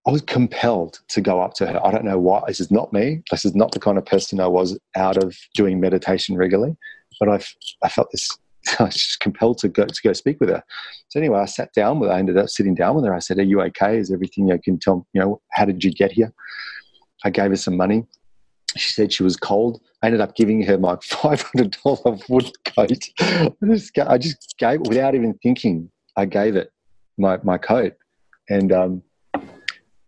I 0.05 0.11
was 0.11 0.21
compelled 0.21 0.99
to 1.09 1.21
go 1.21 1.41
up 1.41 1.53
to 1.55 1.65
her. 1.65 1.85
I 1.85 1.91
don't 1.91 2.03
know 2.03 2.19
why. 2.19 2.43
This 2.47 2.59
is 2.59 2.71
not 2.71 2.91
me. 2.91 3.23
This 3.31 3.45
is 3.45 3.55
not 3.55 3.71
the 3.71 3.79
kind 3.79 3.97
of 3.97 4.05
person 4.05 4.39
I 4.39 4.47
was 4.47 4.77
out 4.95 5.21
of 5.21 5.35
doing 5.53 5.79
meditation 5.79 6.35
regularly. 6.35 6.75
But 7.19 7.29
I, 7.29 7.39
I 7.83 7.89
felt 7.89 8.09
this 8.11 8.29
I 8.79 8.83
was 8.83 8.95
just 8.95 9.19
compelled 9.19 9.57
to 9.59 9.67
go 9.67 9.85
to 9.85 10.01
go 10.03 10.13
speak 10.13 10.39
with 10.39 10.49
her. 10.49 10.63
So 11.09 11.19
anyway, 11.19 11.39
I 11.39 11.45
sat 11.45 11.73
down 11.73 11.99
with 11.99 12.09
her. 12.09 12.15
I 12.15 12.19
ended 12.19 12.37
up 12.37 12.49
sitting 12.49 12.75
down 12.75 12.95
with 12.95 13.05
her. 13.05 13.13
I 13.13 13.19
said, 13.19 13.39
"Are 13.39 13.43
you 13.43 13.61
okay? 13.61 13.97
Is 13.97 14.11
everything 14.11 14.47
you 14.47 14.59
can 14.63 14.79
tell? 14.79 15.05
You 15.13 15.21
know, 15.21 15.41
how 15.51 15.65
did 15.65 15.83
you 15.83 15.91
get 15.91 16.11
here?" 16.11 16.33
I 17.23 17.29
gave 17.29 17.51
her 17.51 17.55
some 17.55 17.77
money. 17.77 18.05
She 18.75 18.91
said 18.91 19.13
she 19.13 19.23
was 19.23 19.37
cold. 19.37 19.81
I 20.01 20.07
ended 20.07 20.21
up 20.21 20.35
giving 20.35 20.61
her 20.63 20.77
my 20.77 20.97
five 21.03 21.41
hundred 21.41 21.77
dollar 21.83 22.17
wood 22.29 22.51
coat. 22.65 22.91
I 23.19 23.67
just, 23.67 23.99
I 23.99 24.17
just 24.17 24.55
gave 24.57 24.81
without 24.81 25.15
even 25.15 25.33
thinking. 25.43 25.89
I 26.15 26.25
gave 26.25 26.55
it 26.55 26.71
my 27.17 27.39
my 27.43 27.57
coat, 27.57 27.93
and 28.49 28.71
um, 28.71 29.03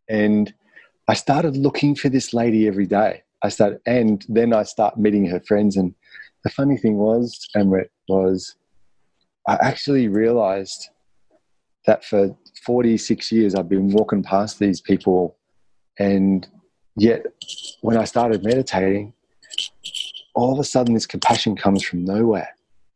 and 0.09 0.53
I 1.07 1.13
started 1.13 1.57
looking 1.57 1.95
for 1.95 2.09
this 2.09 2.33
lady 2.33 2.67
every 2.67 2.87
day. 2.87 3.23
I 3.43 3.49
started, 3.49 3.79
and 3.85 4.25
then 4.27 4.53
I 4.53 4.63
start 4.63 4.97
meeting 4.97 5.25
her 5.27 5.39
friends. 5.39 5.77
And 5.77 5.93
the 6.43 6.49
funny 6.49 6.77
thing 6.77 6.97
was, 6.97 7.47
Amrit, 7.55 7.89
was 8.09 8.55
I 9.47 9.57
actually 9.61 10.07
realized 10.07 10.89
that 11.85 12.03
for 12.03 12.35
46 12.65 13.31
years 13.31 13.53
I've 13.53 13.69
been 13.69 13.91
walking 13.91 14.23
past 14.23 14.57
these 14.57 14.81
people, 14.81 15.37
and 15.99 16.47
yet 16.95 17.25
when 17.81 17.97
I 17.97 18.05
started 18.05 18.43
meditating, 18.43 19.13
all 20.33 20.53
of 20.53 20.59
a 20.59 20.63
sudden 20.63 20.93
this 20.93 21.05
compassion 21.05 21.55
comes 21.55 21.83
from 21.83 22.03
nowhere. 22.03 22.49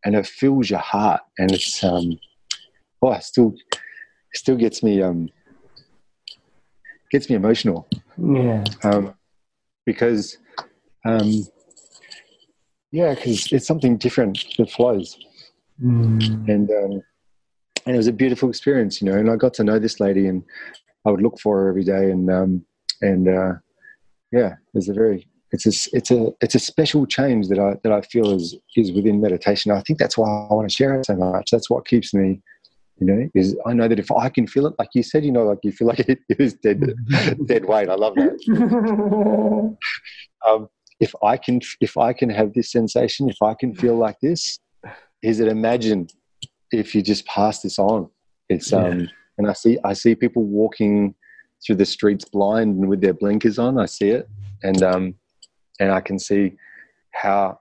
And 0.06 0.16
it 0.16 0.28
fills 0.28 0.70
your 0.70 0.80
heart. 0.80 1.22
And 1.38 1.52
it's 1.52 1.84
um 1.84 2.18
oh 3.02 3.14
it 3.14 3.24
still 3.24 3.54
still 4.34 4.56
gets 4.56 4.84
me 4.84 5.02
um 5.02 5.30
gets 7.12 7.30
me 7.30 7.36
emotional 7.36 7.88
yeah 8.18 8.64
um 8.84 9.14
because 9.86 10.38
um 11.06 11.46
yeah, 12.92 13.14
because 13.14 13.52
it's 13.52 13.68
something 13.68 13.98
different 13.98 14.44
that 14.58 14.72
flows. 14.72 15.18
Mm. 15.82 16.50
And 16.50 16.70
um, 16.72 17.04
and 17.86 17.96
it 17.96 17.98
was 17.98 18.08
a 18.08 18.14
beautiful 18.14 18.50
experience, 18.50 19.02
you 19.02 19.10
know. 19.10 19.18
And 19.18 19.30
I 19.30 19.36
got 19.36 19.54
to 19.56 19.64
know 19.64 19.80
this 19.80 20.00
lady, 20.00 20.28
and 20.28 20.44
I 21.06 21.12
would 21.12 21.22
look 21.22 21.40
for 21.40 21.62
her 21.62 21.70
every 21.70 21.84
day, 21.84 22.12
and 22.12 22.30
um, 22.30 22.66
and 23.02 23.28
uh, 23.28 23.54
yeah, 24.32 24.56
it's 24.74 24.90
a 24.90 24.94
very 24.94 25.28
it's 25.52 25.66
a 25.66 25.96
it's 25.96 26.12
a 26.12 26.32
it's 26.42 26.56
a 26.56 26.60
special 26.60 27.06
change 27.06 27.48
that 27.50 27.60
I 27.60 27.76
that 27.84 27.92
I 27.92 28.02
feel 28.02 28.32
is 28.32 28.58
is 28.76 28.92
within 28.92 29.22
meditation. 29.22 29.72
I 29.72 29.82
think 29.82 30.00
that's 30.00 30.18
why 30.18 30.28
I 30.28 30.54
want 30.54 30.70
to 30.70 30.76
share 30.76 31.00
it 31.00 31.06
so 31.06 31.16
much. 31.16 31.52
That's 31.52 31.70
what 31.70 31.88
keeps 31.88 32.14
me, 32.14 32.42
you 33.00 33.08
know, 33.08 33.30
is 33.34 33.56
I 33.66 33.74
know 33.74 33.88
that 33.88 34.00
if 34.00 34.12
I 34.12 34.30
can 34.30 34.48
feel 34.48 34.68
it, 34.68 34.74
like 34.78 34.90
you 34.94 35.04
said, 35.04 35.24
you 35.24 35.32
know, 35.32 35.46
like 35.46 35.60
you 35.64 35.72
feel 35.72 35.88
like 35.88 36.00
it, 36.08 36.20
is 36.30 36.54
dead 36.56 36.94
dead 37.46 37.66
weight. 37.66 37.90
I 37.90 37.96
love 37.96 38.16
that. 38.16 39.78
um, 40.48 40.68
if 41.00 41.14
I 41.24 41.38
can 41.38 41.62
if 41.80 41.98
I 41.98 42.14
can 42.14 42.30
have 42.30 42.54
this 42.54 42.72
sensation, 42.72 43.30
if 43.30 43.42
I 43.42 43.54
can 43.54 43.74
feel 43.74 43.96
like 43.96 44.18
this, 44.22 44.60
is 45.22 45.40
it 45.40 45.48
imagine 45.48 46.08
if 46.72 46.94
you 46.94 47.02
just 47.02 47.26
pass 47.26 47.62
this 47.62 47.80
on? 47.80 48.10
It's 48.50 48.72
yeah. 48.72 48.80
um 48.80 49.10
and 49.38 49.50
I 49.50 49.54
see 49.54 49.78
I 49.84 49.94
see 49.94 50.16
people 50.16 50.44
walking 50.44 51.16
through 51.66 51.76
the 51.78 51.86
streets 51.86 52.26
blind 52.26 52.78
and 52.80 52.90
with 52.90 53.02
their 53.02 53.14
blinkers 53.14 53.58
on. 53.58 53.80
I 53.80 53.86
see 53.86 54.10
it, 54.10 54.28
and 54.64 54.84
um 54.84 55.16
and 55.80 55.92
I 55.92 56.02
can 56.02 56.20
see 56.20 56.54
how 57.12 57.60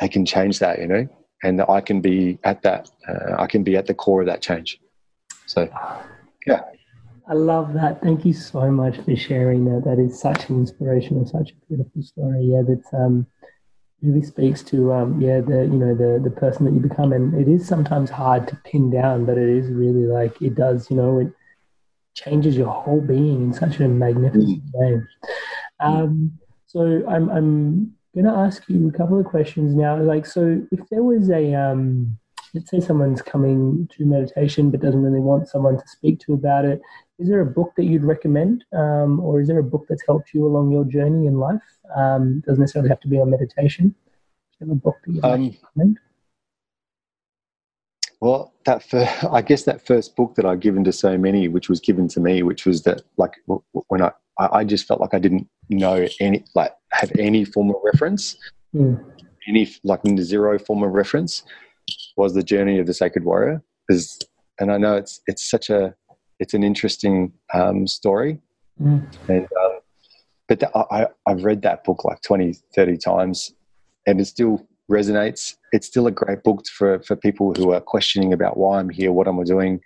they 0.00 0.08
can 0.08 0.26
change 0.26 0.58
that, 0.58 0.78
you 0.78 0.86
know, 0.86 1.08
and 1.42 1.62
I 1.62 1.80
can 1.80 2.00
be 2.00 2.38
at 2.44 2.62
that. 2.62 2.90
Uh, 3.08 3.34
I 3.38 3.46
can 3.46 3.62
be 3.62 3.76
at 3.76 3.86
the 3.86 3.94
core 3.94 4.20
of 4.20 4.26
that 4.26 4.42
change. 4.42 4.80
So, 5.46 5.68
yeah. 6.46 6.62
I 7.28 7.34
love 7.34 7.74
that. 7.74 8.02
Thank 8.02 8.24
you 8.24 8.32
so 8.32 8.70
much 8.70 8.98
for 8.98 9.16
sharing 9.16 9.64
that. 9.66 9.84
That 9.84 9.98
is 9.98 10.20
such 10.20 10.48
an 10.48 10.60
inspirational, 10.60 11.26
such 11.26 11.50
a 11.50 11.54
beautiful 11.68 12.02
story. 12.02 12.44
Yeah, 12.44 12.62
that 12.62 12.82
um, 12.92 13.26
really 14.00 14.22
speaks 14.22 14.62
to 14.62 14.92
um, 14.92 15.20
yeah 15.20 15.40
the 15.40 15.62
you 15.64 15.78
know 15.78 15.94
the 15.94 16.20
the 16.22 16.30
person 16.30 16.64
that 16.66 16.74
you 16.74 16.80
become, 16.80 17.12
and 17.12 17.34
it 17.34 17.48
is 17.48 17.66
sometimes 17.66 18.10
hard 18.10 18.46
to 18.48 18.56
pin 18.64 18.90
down, 18.90 19.24
but 19.24 19.38
it 19.38 19.48
is 19.48 19.68
really 19.70 20.06
like 20.06 20.40
it 20.40 20.54
does. 20.54 20.88
You 20.88 20.96
know, 20.98 21.18
it 21.18 21.32
changes 22.14 22.56
your 22.56 22.68
whole 22.68 23.00
being 23.00 23.42
in 23.42 23.52
such 23.52 23.80
a 23.80 23.88
magnificent 23.88 24.62
mm. 24.64 24.70
way. 24.74 25.02
Um, 25.80 26.38
so 26.66 27.04
I'm 27.08 27.28
I'm 27.28 27.95
gonna 28.16 28.36
ask 28.36 28.62
you 28.68 28.88
a 28.88 28.92
couple 28.92 29.18
of 29.18 29.26
questions 29.26 29.74
now. 29.74 30.00
Like, 30.00 30.26
so 30.26 30.62
if 30.72 30.80
there 30.90 31.02
was 31.02 31.30
a 31.30 31.54
um, 31.54 32.18
let's 32.54 32.70
say 32.70 32.80
someone's 32.80 33.22
coming 33.22 33.88
to 33.92 34.06
meditation 34.06 34.70
but 34.70 34.80
doesn't 34.80 35.02
really 35.02 35.20
want 35.20 35.48
someone 35.48 35.76
to 35.76 35.88
speak 35.88 36.18
to 36.20 36.32
about 36.32 36.64
it 36.64 36.80
is 37.18 37.28
there 37.28 37.40
a 37.40 37.46
book 37.46 37.72
that 37.76 37.84
you'd 37.84 38.04
recommend? 38.04 38.64
Um, 38.72 39.20
or 39.20 39.40
is 39.40 39.48
there 39.48 39.58
a 39.58 39.64
book 39.64 39.86
that's 39.88 40.04
helped 40.06 40.34
you 40.34 40.46
along 40.46 40.70
your 40.70 40.84
journey 40.84 41.26
in 41.26 41.38
life? 41.38 41.62
Um, 41.94 42.40
doesn't 42.46 42.60
necessarily 42.60 42.90
have 42.90 43.00
to 43.00 43.08
be 43.08 43.18
on 43.18 43.30
meditation. 43.30 43.94
Is 44.52 44.58
there 44.60 44.72
a 44.72 44.76
book 44.76 44.96
that 45.06 45.12
you'd 45.12 45.24
um, 45.24 45.56
recommend? 45.62 45.98
Well 48.20 48.52
that 48.64 48.82
first, 48.82 49.24
i 49.32 49.40
guess 49.40 49.62
that 49.64 49.86
first 49.86 50.16
book 50.16 50.34
that 50.34 50.44
i've 50.44 50.60
given 50.60 50.84
to 50.84 50.92
so 50.92 51.16
many 51.16 51.48
which 51.48 51.68
was 51.68 51.80
given 51.80 52.08
to 52.08 52.18
me 52.18 52.42
which 52.42 52.66
was 52.66 52.82
that 52.82 53.02
like 53.16 53.32
when 53.88 54.02
i 54.02 54.10
i 54.38 54.64
just 54.64 54.86
felt 54.86 55.00
like 55.00 55.14
i 55.14 55.18
didn't 55.18 55.48
know 55.68 56.06
any 56.18 56.44
like 56.54 56.72
have 57.00 57.10
any 57.18 57.44
form 57.44 57.70
of 57.70 57.76
reference 57.84 58.36
mm. 58.74 59.02
any 59.48 59.68
like 59.84 60.00
zero 60.18 60.58
form 60.58 60.82
of 60.82 60.92
reference 60.92 61.42
was 62.16 62.34
the 62.34 62.42
journey 62.42 62.78
of 62.78 62.86
the 62.86 62.94
sacred 62.94 63.24
warrior 63.24 63.62
is 63.88 64.18
and 64.58 64.72
i 64.72 64.76
know 64.76 64.94
it's 64.96 65.20
it's 65.26 65.48
such 65.48 65.70
a 65.70 65.94
it's 66.38 66.54
an 66.54 66.62
interesting 66.62 67.32
um, 67.54 67.86
story 67.86 68.40
mm. 68.80 69.04
and 69.28 69.44
um, 69.44 69.78
but 70.48 70.60
the, 70.60 70.70
I, 70.76 71.06
i've 71.26 71.44
read 71.44 71.62
that 71.62 71.84
book 71.84 72.04
like 72.04 72.20
20 72.22 72.54
30 72.74 72.96
times 72.96 73.54
and 74.06 74.20
it 74.20 74.26
still 74.26 74.66
resonates 74.90 75.56
it's 75.72 75.86
still 75.86 76.06
a 76.06 76.12
great 76.12 76.42
book 76.42 76.66
for 76.66 77.00
for 77.00 77.16
people 77.16 77.52
who 77.54 77.72
are 77.72 77.80
questioning 77.80 78.32
about 78.32 78.56
why 78.56 78.78
i'm 78.78 78.88
here 78.88 79.12
what 79.12 79.28
am 79.28 79.40
i 79.40 79.44
doing 79.44 79.80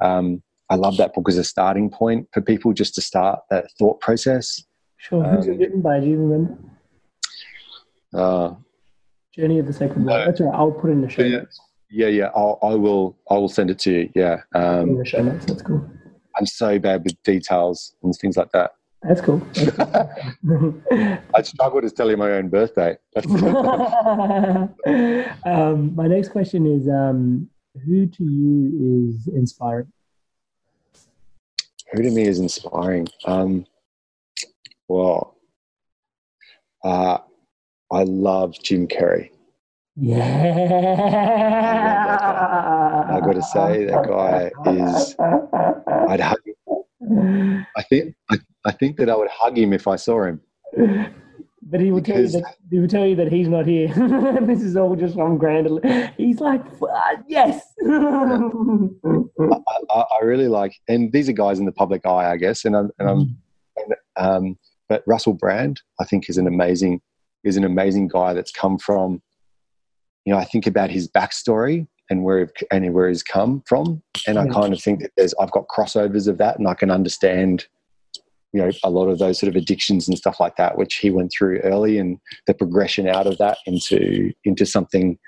um, 0.00 0.42
I 0.68 0.74
love 0.74 0.96
that 0.96 1.14
book 1.14 1.28
as 1.28 1.38
a 1.38 1.44
starting 1.44 1.90
point 1.90 2.28
for 2.32 2.40
people 2.40 2.72
just 2.72 2.94
to 2.96 3.00
start 3.00 3.40
that 3.50 3.70
thought 3.78 4.00
process. 4.00 4.62
Sure. 4.96 5.22
Who's 5.24 5.46
it 5.46 5.52
Um, 5.52 5.58
written 5.58 5.80
by? 5.82 6.00
Do 6.00 6.06
you 6.06 6.18
remember? 6.18 6.58
Uh, 8.14 8.54
Journey 9.34 9.58
of 9.58 9.66
the 9.66 9.72
Sacred 9.72 10.04
War. 10.04 10.24
That's 10.24 10.40
right. 10.40 10.54
I'll 10.54 10.72
put 10.72 10.88
it 10.90 10.94
in 10.94 11.00
the 11.02 11.08
show 11.10 11.22
Yeah. 11.22 11.38
notes. 11.38 11.60
yeah, 11.90 12.08
yeah, 12.08 12.30
I'll, 12.34 12.58
I 12.62 12.74
will. 12.74 13.16
I 13.30 13.34
will 13.34 13.48
send 13.48 13.70
it 13.70 13.78
to 13.80 13.90
you. 13.92 14.10
Yeah, 14.14 14.34
it 14.54 14.58
in 14.58 14.62
um, 14.62 14.96
the 14.98 15.04
show 15.04 15.22
notes. 15.22 15.44
That's 15.46 15.62
cool. 15.62 15.84
I'm 16.36 16.46
so 16.46 16.78
bad 16.78 17.04
with 17.04 17.22
details 17.22 17.94
and 18.02 18.14
things 18.14 18.36
like 18.36 18.50
that. 18.52 18.72
That's 19.02 19.20
cool. 19.20 19.38
That's 19.54 20.36
cool. 20.46 20.74
I 21.34 21.42
struggle 21.42 21.80
to 21.82 21.90
tell 21.90 22.10
you 22.10 22.16
my 22.16 22.32
own 22.32 22.48
birthday. 22.48 22.96
um, 25.46 25.94
my 25.94 26.06
next 26.08 26.30
question 26.30 26.66
is 26.66 26.88
um, 26.88 27.48
who 27.84 28.06
to 28.06 28.24
you 28.24 29.08
is 29.10 29.28
inspiring? 29.28 29.92
Who 31.92 32.02
to 32.02 32.10
me 32.10 32.26
is 32.26 32.40
inspiring? 32.40 33.06
Um, 33.26 33.64
well, 34.88 35.36
uh, 36.84 37.18
I 37.90 38.02
love 38.02 38.56
Jim 38.62 38.86
Carrey. 38.86 39.30
Yeah. 39.96 40.26
I 43.10 43.20
got 43.20 43.34
to 43.34 43.42
say, 43.42 43.86
that 43.86 44.06
guy 44.06 44.50
is. 44.70 45.14
I'd 46.08 46.20
hug 46.20 46.38
him. 46.44 47.66
I 47.76 47.82
think. 47.82 48.14
I, 48.30 48.38
I 48.64 48.72
think 48.72 48.96
that 48.98 49.08
I 49.08 49.16
would 49.16 49.30
hug 49.30 49.56
him 49.56 49.72
if 49.72 49.86
I 49.86 49.96
saw 49.96 50.24
him. 50.24 50.40
But 51.68 51.80
he 51.80 51.90
will 51.90 52.00
tell 52.00 52.20
you 52.20 52.28
that 52.28 52.54
he 52.70 52.78
will 52.78 52.86
tell 52.88 53.04
you 53.06 53.16
that 53.16 53.32
he's 53.32 53.48
not 53.48 53.66
here. 53.66 53.88
this 54.42 54.62
is 54.62 54.76
all 54.76 54.94
just 54.94 55.14
from 55.16 55.36
Grand. 55.36 55.68
He's 56.16 56.38
like, 56.40 56.62
"Uh, 56.80 57.16
yes. 57.26 57.60
I, 57.84 59.58
I, 59.90 60.04
I 60.20 60.24
really 60.24 60.46
like, 60.46 60.76
and 60.88 61.10
these 61.12 61.28
are 61.28 61.32
guys 61.32 61.58
in 61.58 61.64
the 61.64 61.72
public 61.72 62.06
eye, 62.06 62.30
I 62.30 62.36
guess. 62.36 62.64
And 62.64 62.76
I'm, 62.76 62.90
and 63.00 63.08
I'm, 63.08 63.36
and, 63.76 63.94
um, 64.16 64.58
but 64.88 65.02
Russell 65.06 65.34
Brand, 65.34 65.80
I 66.00 66.04
think, 66.04 66.28
is 66.28 66.38
an 66.38 66.46
amazing, 66.46 67.00
is 67.44 67.56
an 67.56 67.64
amazing 67.64 68.08
guy 68.08 68.32
that's 68.32 68.52
come 68.52 68.78
from. 68.78 69.22
You 70.24 70.32
know, 70.32 70.38
I 70.38 70.44
think 70.44 70.66
about 70.66 70.90
his 70.90 71.08
backstory 71.08 71.86
and 72.10 72.24
where 72.24 72.48
and 72.70 72.92
where 72.94 73.08
he's 73.08 73.22
come 73.22 73.62
from, 73.66 74.02
and 74.26 74.38
I 74.38 74.46
kind 74.48 74.72
of 74.72 74.80
think 74.80 75.00
that 75.00 75.12
there's 75.16 75.34
I've 75.40 75.52
got 75.52 75.68
crossovers 75.68 76.28
of 76.28 76.38
that, 76.38 76.58
and 76.58 76.68
I 76.68 76.74
can 76.74 76.90
understand. 76.90 77.66
You 78.52 78.62
know, 78.62 78.70
a 78.84 78.90
lot 78.90 79.08
of 79.08 79.18
those 79.18 79.38
sort 79.38 79.54
of 79.54 79.60
addictions 79.60 80.08
and 80.08 80.16
stuff 80.16 80.40
like 80.40 80.56
that, 80.56 80.78
which 80.78 80.94
he 80.94 81.10
went 81.10 81.30
through 81.36 81.58
early, 81.58 81.98
and 81.98 82.18
the 82.46 82.54
progression 82.54 83.06
out 83.06 83.26
of 83.26 83.36
that 83.38 83.58
into 83.66 84.32
into 84.44 84.64
something 84.64 85.18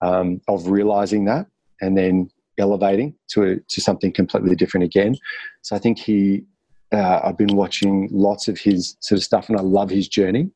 um, 0.00 0.40
of 0.48 0.68
realizing 0.68 1.24
that, 1.26 1.46
and 1.80 1.96
then 1.96 2.30
elevating 2.58 3.14
to 3.28 3.60
to 3.68 3.80
something 3.80 4.12
completely 4.12 4.54
different 4.56 4.84
again. 4.84 5.16
So 5.62 5.76
I 5.76 5.78
think 5.78 5.98
he, 5.98 6.44
uh, 6.92 7.20
I've 7.24 7.36
been 7.38 7.56
watching 7.56 8.08
lots 8.12 8.48
of 8.48 8.58
his 8.58 8.96
sort 9.00 9.18
of 9.18 9.24
stuff, 9.24 9.48
and 9.48 9.58
I 9.58 9.62
love 9.62 9.90
his 9.90 10.08
journey. 10.08 10.50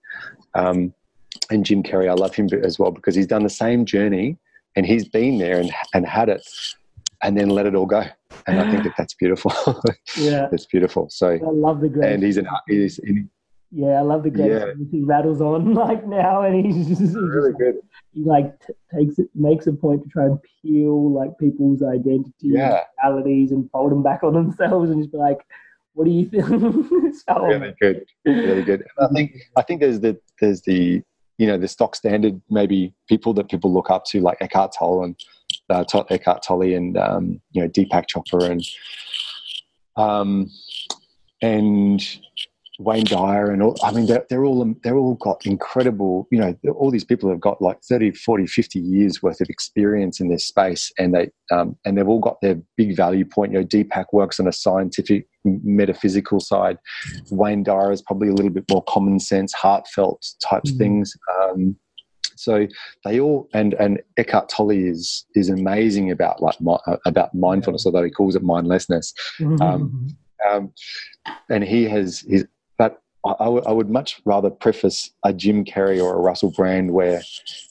Um, 0.55 0.93
and 1.51 1.65
Jim 1.65 1.83
Carrey, 1.83 2.09
I 2.09 2.15
love 2.15 2.35
him 2.35 2.49
as 2.63 2.79
well 2.79 2.91
because 2.91 3.15
he's 3.15 3.27
done 3.27 3.43
the 3.43 3.51
same 3.51 3.85
journey, 3.85 4.37
and 4.77 4.87
he's 4.87 5.09
been 5.09 5.39
there 5.39 5.59
and 5.59 5.71
and 5.95 6.07
had 6.07 6.29
it, 6.29 6.43
and 7.23 7.37
then 7.37 7.49
let 7.51 7.67
it 7.67 7.75
all 7.75 7.87
go. 7.87 8.05
And 8.47 8.61
I 8.61 8.71
think 8.71 8.85
that 8.85 8.95
that's 8.97 9.15
beautiful. 9.15 9.53
yeah. 10.17 10.49
it's 10.53 10.67
beautiful. 10.67 11.09
So, 11.11 11.31
I 11.31 11.39
love 11.43 11.81
the 11.81 11.89
great. 11.89 12.13
and 12.13 12.23
he's 12.23 12.37
an 12.37 12.47
he's 12.69 13.01
yeah, 13.71 13.99
I 13.99 14.01
love 14.01 14.23
the 14.23 14.31
great. 14.31 14.51
Yeah. 14.51 14.73
He 14.91 15.03
rattles 15.03 15.41
on 15.43 15.75
like 15.87 16.07
now, 16.07 16.43
and 16.43 16.65
he's 16.65 16.89
just, 16.89 17.01
he's 17.01 17.15
really 17.15 17.51
just 17.51 17.59
good. 17.59 17.75
he 18.13 18.23
like 18.25 18.59
t- 18.67 18.73
takes 18.95 19.19
it, 19.19 19.29
makes 19.35 19.67
a 19.67 19.73
point 19.73 20.03
to 20.05 20.09
try 20.09 20.25
and 20.25 20.39
peel 20.63 21.13
like 21.13 21.37
people's 21.39 21.83
identities, 21.83 22.33
Yeah. 22.41 22.85
realities, 23.05 23.53
and 23.53 23.71
fold 23.71 23.93
them 23.93 24.03
back 24.03 24.23
on 24.23 24.33
themselves, 24.33 24.91
and 24.91 25.01
just 25.03 25.13
be 25.13 25.19
like, 25.19 25.41
"What 25.99 26.05
do 26.05 26.13
you 26.13 26.27
think?" 26.27 26.45
so, 27.29 27.43
really 27.43 27.75
good, 27.81 28.07
really 28.25 28.63
good. 28.63 28.85
And 28.97 29.09
I 29.09 29.13
think 29.13 29.33
I 29.57 29.63
think 29.63 29.81
there's 29.81 29.99
the 29.99 30.17
there's 30.41 30.63
the 30.63 31.03
you 31.39 31.47
know 31.49 31.59
the 31.59 31.67
stock 31.67 31.97
standard 31.97 32.41
maybe 32.49 32.95
people 33.09 33.35
that 33.35 33.49
people 33.49 33.73
look 33.73 33.91
up 33.91 34.05
to 34.07 34.21
like 34.21 34.39
Eckhart 34.41 34.75
Tolle 34.79 35.03
and 35.03 35.17
uh, 35.71 35.85
Eckhart 36.09 36.45
Tolle 36.45 36.73
and 36.73 36.97
um, 36.97 37.41
you 37.51 37.63
know 37.63 37.69
Deepak 37.69 38.05
Chopra 38.07 38.49
and 38.49 38.63
um, 39.97 40.49
and 41.43 42.01
Wayne 42.81 43.05
Dyer 43.05 43.51
and 43.51 43.61
all, 43.61 43.77
I 43.83 43.91
mean 43.91 44.07
they're, 44.07 44.25
they're 44.31 44.45
all 44.45 44.73
they're 44.85 44.97
all 44.97 45.17
got 45.17 45.45
incredible 45.45 46.29
you 46.31 46.39
know 46.39 46.55
all 46.75 46.93
these 46.93 47.05
people 47.05 47.29
have 47.29 47.41
got 47.41 47.61
like 47.61 47.83
30 47.83 48.13
40 48.13 48.47
50 48.47 48.79
years 48.79 49.21
worth 49.21 49.41
of 49.41 49.49
experience 49.49 50.21
in 50.21 50.29
this 50.29 50.47
space 50.47 50.93
and 50.97 51.13
they 51.13 51.29
um, 51.51 51.77
and 51.85 51.99
they've 51.99 52.07
all 52.09 52.21
got 52.21 52.41
their 52.41 52.57
big 52.77 52.97
value 52.97 53.25
point. 53.25 53.53
You 53.53 53.59
know 53.61 53.65
Deepak 53.67 54.07
works 54.13 54.39
on 54.39 54.47
a 54.47 54.53
scientific 54.53 55.27
metaphysical 55.45 56.39
side. 56.41 56.79
Wayne 57.31 57.65
Dyer 57.65 57.91
is 57.91 58.03
probably 58.03 58.29
a 58.29 58.35
little 58.35 58.53
bit 58.53 58.65
more 58.71 58.85
common 58.85 59.19
sense 59.19 59.53
heartfelt 59.55 60.25
types 60.43 60.71
Mhm. 60.71 60.79
things. 60.79 61.17
Um, 61.43 61.77
so 62.37 62.69
they 63.05 63.19
all 63.19 63.49
and 63.55 63.75
and 63.75 64.01
Eckhart 64.17 64.49
Tolle 64.49 64.71
is 64.71 65.27
is 65.35 65.49
amazing 65.49 66.13
about 66.13 66.41
like 66.41 66.61
mi- 66.61 66.79
about 67.07 67.35
mindfulness 67.35 67.87
although 67.87 68.05
he 68.05 68.11
calls 68.11 68.37
it 68.37 68.43
mindlessness. 68.45 69.13
Um, 69.61 70.07
um, 70.49 70.73
and 71.51 71.65
he 71.65 71.83
has 71.85 72.21
his 72.21 72.47
I, 73.25 73.31
I 73.31 73.73
would- 73.73 73.91
much 73.91 74.21
rather 74.25 74.51
preface 74.51 75.11
a 75.25 75.33
Jim 75.33 75.65
Carrey 75.65 76.03
or 76.03 76.15
a 76.15 76.21
Russell 76.21 76.53
Brand 76.53 76.93
where 76.93 77.21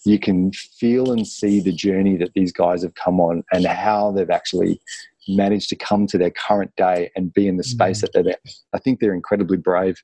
you 0.06 0.20
can 0.20 0.52
feel 0.52 1.12
and 1.12 1.26
see 1.26 1.60
the 1.62 1.72
journey 1.72 2.18
that 2.18 2.34
these 2.34 2.52
guys 2.52 2.84
have 2.84 2.95
come 2.95 3.20
on 3.20 3.43
and 3.52 3.66
how 3.66 4.12
they've 4.12 4.30
actually 4.30 4.80
managed 5.30 5.70
to 5.70 5.76
come 5.76 6.08
to 6.08 6.18
their 6.18 6.32
current 6.32 6.72
day 6.78 7.12
and 7.16 7.34
be 7.34 7.48
in 7.48 7.58
the 7.58 7.64
space 7.64 8.02
that 8.02 8.14
they're 8.14 8.28
in. 8.28 8.36
I 8.74 8.80
think 8.80 9.00
they're 9.00 9.14
incredibly 9.14 9.58
brave. 9.58 10.02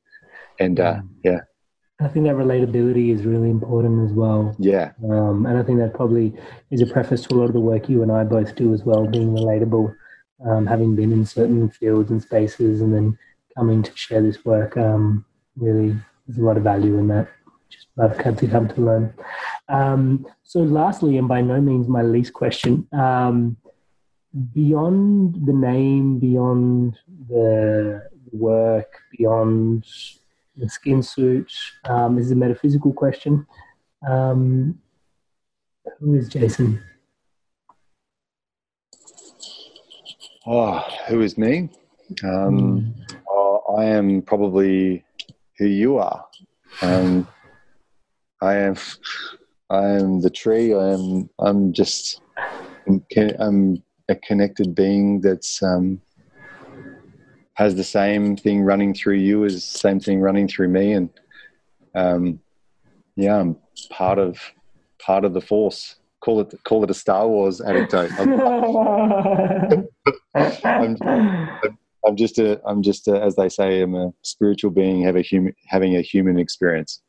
And 0.60 0.80
uh, 0.80 1.02
yeah, 1.24 1.41
I 2.02 2.08
think 2.08 2.26
that 2.26 2.36
relatability 2.36 3.14
is 3.14 3.24
really 3.26 3.50
important 3.50 4.06
as 4.10 4.14
well. 4.14 4.56
yeah, 4.60 4.91
Um, 5.10 5.46
and 5.46 5.58
I 5.58 5.64
think 5.64 5.80
that 5.80 5.94
probably 5.94 6.34
is 6.72 6.82
a 6.82 6.86
preface 6.86 7.22
to 7.24 7.36
a 7.36 7.38
lot 7.38 7.46
of 7.46 7.54
the 7.54 7.62
work 7.62 7.88
you 7.89 8.02
and 8.04 8.12
I 8.12 8.24
both 8.24 8.56
do 8.56 8.74
as 8.74 8.84
well, 8.84 9.08
being 9.08 9.30
relatable, 9.34 9.96
um, 10.46 10.66
having 10.66 10.96
been 10.96 11.12
in 11.12 11.26
certain 11.26 11.70
fields 11.70 12.12
and 12.12 12.22
spaces 12.22 12.82
and 12.82 12.94
then 12.94 13.18
coming 13.58 13.84
to 13.84 13.91
share 13.96 14.22
this 14.22 14.44
work. 14.44 14.76
Um, 14.76 15.26
really, 15.56 15.95
there's 16.28 16.39
a 16.39 16.43
lot 16.43 16.58
of 16.58 16.64
value 16.64 16.97
in 16.97 17.08
that, 17.10 17.28
just 17.70 17.88
I've 18.01 18.18
come 18.18 18.36
to 18.36 18.47
come 18.47 18.68
to 18.68 18.82
learn. 18.82 19.14
Um, 19.70 20.26
so, 20.43 20.60
lastly, 20.60 21.18
and 21.18 21.28
by 21.28 21.41
no 21.41 21.60
means 21.62 21.88
my 21.88 22.01
least 22.01 22.34
question, 22.34 22.88
um, 22.93 23.58
beyond 24.54 25.45
the 25.45 25.54
name, 25.54 26.20
beyond 26.20 26.97
the 27.30 28.08
work, 28.32 28.99
beyond 29.18 29.86
the 30.58 30.70
skin 30.70 31.01
suit, 31.01 31.51
um, 31.86 32.16
this 32.16 32.26
is 32.26 32.32
a 32.32 32.36
metaphysical 32.36 32.93
question. 32.93 33.45
Um, 34.08 34.80
who 35.99 36.16
is 36.16 36.30
Jason? 36.30 36.84
Oh, 40.45 40.86
who 41.08 41.22
is 41.22 41.38
me? 41.38 41.70
Um, 42.24 42.93
oh, 43.30 43.76
I 43.78 43.86
am 43.86 44.22
probably 44.22 45.06
who 45.58 45.66
you 45.66 45.97
are. 45.97 46.26
Um, 46.82 47.28
I 48.41 48.56
am. 48.56 48.76
I 49.70 49.86
am 49.89 50.22
the 50.22 50.30
tree. 50.30 50.74
I 50.74 50.93
am. 50.93 51.30
I'm 51.39 51.74
just. 51.74 52.22
I'm, 53.39 53.82
a 54.10 54.16
connected 54.16 54.76
being 54.76 55.22
that's 55.22 55.64
um, 55.64 56.01
has 57.54 57.76
the 57.76 57.84
same 57.84 58.36
thing 58.36 58.62
running 58.62 58.93
through 58.93 59.16
you 59.16 59.45
as 59.45 59.54
the 59.54 59.62
same 59.62 59.99
thing 59.99 60.20
running 60.20 60.47
through 60.47 60.68
me, 60.68 60.91
and 60.91 61.10
um, 61.95 62.39
yeah, 63.16 63.39
I'm 63.39 63.58
part 63.91 64.20
of 64.20 64.38
part 64.99 65.24
of 65.26 65.34
the 65.34 65.41
force. 65.41 65.95
Call 66.20 66.41
it 66.41 66.54
call 66.66 66.84
it 66.84 66.91
a 66.91 66.93
Star 66.93 67.28
Wars 67.28 67.62
anecdote. 67.62 68.12
I'm, 68.20 68.34
I'm, 70.36 70.97
I'm 71.01 71.78
just 72.16 72.38
a, 72.39 72.62
I'm 72.66 72.82
just 72.82 73.08
a, 73.08 73.22
as 73.22 73.36
they 73.36 73.49
say, 73.49 73.82
I'm 73.82 73.95
a 73.95 74.14
spiritual 74.22 74.72
being, 74.72 75.04
have 75.04 75.16
a 75.16 75.22
human, 75.22 75.56
having 75.68 75.95
a 75.95 76.01
human 76.01 76.38
experience, 76.38 77.01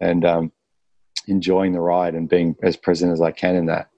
and 0.00 0.24
um, 0.24 0.52
enjoying 1.26 1.72
the 1.72 1.80
ride 1.80 2.14
and 2.14 2.28
being 2.28 2.54
as 2.62 2.76
present 2.76 3.12
as 3.12 3.20
I 3.20 3.32
can 3.32 3.56
in 3.56 3.66
that. 3.66 3.88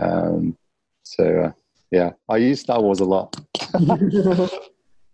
Um, 0.00 0.56
so 1.02 1.24
uh, 1.24 1.52
yeah, 1.90 2.10
I 2.28 2.36
use 2.36 2.60
Star 2.60 2.80
Wars 2.80 3.00
a 3.00 3.04
lot. 3.04 3.36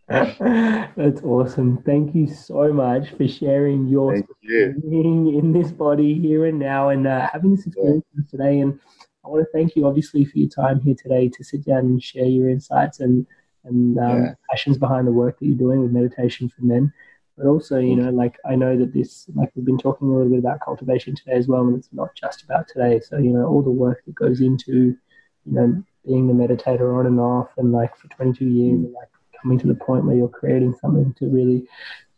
That's 0.08 1.22
awesome. 1.22 1.82
Thank 1.86 2.14
you 2.14 2.28
so 2.28 2.72
much 2.72 3.10
for 3.10 3.26
sharing 3.26 3.88
your 3.88 4.22
you. 4.42 4.74
being 4.90 5.34
in 5.34 5.52
this 5.52 5.72
body 5.72 6.20
here 6.20 6.44
and 6.44 6.58
now 6.58 6.90
and 6.90 7.06
uh, 7.06 7.28
having 7.32 7.56
this 7.56 7.66
experience 7.66 8.04
us 8.18 8.30
today. 8.30 8.60
And 8.60 8.78
I 9.24 9.28
want 9.28 9.42
to 9.44 9.50
thank 9.58 9.76
you, 9.76 9.86
obviously, 9.86 10.26
for 10.26 10.36
your 10.36 10.50
time 10.50 10.80
here 10.80 10.94
today 11.00 11.30
to 11.30 11.42
sit 11.44 11.64
down 11.64 11.78
and 11.78 12.02
share 12.02 12.26
your 12.26 12.50
insights 12.50 13.00
and 13.00 13.26
and 13.64 13.98
um, 13.98 14.22
Yeah. 14.24 14.34
passions 14.50 14.78
behind 14.78 15.06
the 15.06 15.12
work 15.12 15.38
that 15.38 15.46
you're 15.46 15.56
doing 15.56 15.80
with 15.82 15.92
meditation 15.92 16.48
for 16.48 16.62
men. 16.64 16.92
But 17.36 17.46
also, 17.46 17.78
you 17.78 17.96
know, 17.96 18.10
like 18.10 18.38
I 18.46 18.54
know 18.54 18.76
that 18.78 18.92
this, 18.94 19.28
like 19.34 19.50
we've 19.54 19.64
been 19.64 19.78
talking 19.78 20.06
a 20.06 20.12
little 20.12 20.30
bit 20.30 20.38
about 20.38 20.60
cultivation 20.60 21.16
today 21.16 21.32
as 21.32 21.48
well, 21.48 21.66
and 21.66 21.76
it's 21.76 21.88
not 21.92 22.14
just 22.14 22.44
about 22.44 22.68
today. 22.68 23.00
So, 23.00 23.18
you 23.18 23.32
know, 23.32 23.46
all 23.46 23.62
the 23.62 23.70
work 23.70 24.04
that 24.06 24.14
goes 24.14 24.40
into, 24.40 24.96
you 25.44 25.52
know, 25.52 25.82
being 26.06 26.28
the 26.28 26.34
meditator 26.34 26.96
on 26.96 27.06
and 27.06 27.18
off, 27.18 27.48
and 27.56 27.72
like 27.72 27.96
for 27.96 28.06
22 28.08 28.44
years, 28.44 28.74
and 28.84 28.92
like 28.92 29.08
coming 29.42 29.58
to 29.58 29.66
the 29.66 29.74
point 29.74 30.04
where 30.04 30.14
you're 30.14 30.28
creating 30.28 30.74
something 30.80 31.12
to 31.14 31.26
really 31.26 31.66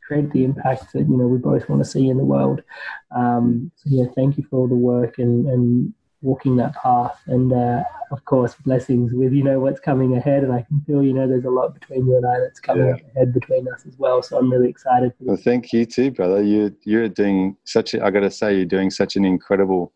create 0.06 0.30
the 0.32 0.44
impact 0.44 0.92
that 0.92 1.00
you 1.08 1.16
know 1.16 1.26
we 1.26 1.38
both 1.38 1.68
want 1.68 1.82
to 1.82 1.88
see 1.88 2.08
in 2.08 2.16
the 2.16 2.24
world. 2.24 2.62
Um, 3.10 3.70
so 3.76 3.84
yeah, 3.90 4.04
thank 4.14 4.36
you 4.36 4.44
for 4.48 4.56
all 4.58 4.68
the 4.68 4.74
work 4.74 5.18
and, 5.18 5.46
and 5.48 5.94
walking 6.22 6.56
that 6.56 6.74
path, 6.74 7.20
and 7.26 7.52
uh, 7.52 7.82
of 8.10 8.24
course 8.24 8.54
blessings 8.64 9.12
with 9.12 9.32
you 9.32 9.42
know 9.42 9.60
what's 9.60 9.80
coming 9.80 10.16
ahead. 10.16 10.42
And 10.44 10.52
I 10.52 10.62
can 10.62 10.80
feel 10.86 11.02
you 11.02 11.12
know 11.12 11.28
there's 11.28 11.44
a 11.44 11.50
lot 11.50 11.74
between 11.74 12.06
you 12.06 12.16
and 12.16 12.26
I 12.26 12.38
that's 12.40 12.60
coming 12.60 12.88
yeah. 12.88 12.96
ahead 13.14 13.34
between 13.34 13.68
us 13.68 13.84
as 13.86 13.98
well. 13.98 14.22
So 14.22 14.38
I'm 14.38 14.50
really 14.50 14.68
excited. 14.68 15.12
For 15.18 15.24
well, 15.24 15.36
thank 15.36 15.72
you 15.72 15.84
too, 15.86 16.10
brother. 16.10 16.42
You 16.42 16.74
you're 16.84 17.08
doing 17.08 17.56
such. 17.64 17.94
A, 17.94 18.04
I 18.04 18.10
got 18.10 18.20
to 18.20 18.30
say, 18.30 18.56
you're 18.56 18.64
doing 18.64 18.90
such 18.90 19.16
an 19.16 19.24
incredible, 19.24 19.92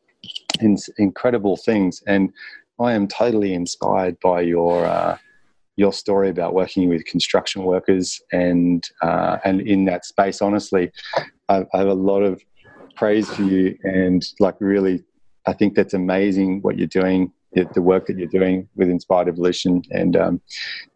in, 0.60 0.76
incredible 0.98 1.56
things, 1.56 2.02
and 2.06 2.32
I 2.78 2.92
am 2.92 3.08
totally 3.08 3.54
inspired 3.54 4.18
by 4.20 4.42
your. 4.42 4.84
Uh, 4.84 5.18
your 5.76 5.92
story 5.94 6.28
about 6.28 6.52
working 6.52 6.90
with 6.90 7.02
construction 7.06 7.62
workers 7.62 8.20
and 8.32 8.84
uh, 9.00 9.38
and 9.44 9.62
in 9.62 9.86
that 9.86 10.04
space. 10.04 10.42
Honestly, 10.42 10.90
I, 11.48 11.64
I 11.72 11.78
have 11.78 11.88
a 11.88 11.94
lot 11.94 12.20
of 12.20 12.42
praise 12.96 13.30
for 13.30 13.42
you 13.42 13.78
and 13.82 14.22
like 14.40 14.56
really, 14.60 15.02
I 15.50 15.54
think 15.54 15.74
that's 15.74 15.94
amazing 15.94 16.62
what 16.62 16.78
you're 16.78 16.86
doing, 16.86 17.32
the 17.52 17.82
work 17.82 18.06
that 18.06 18.16
you're 18.16 18.28
doing 18.28 18.68
with 18.76 18.88
Inspired 18.88 19.28
Evolution, 19.28 19.82
and 19.90 20.16
um, 20.16 20.40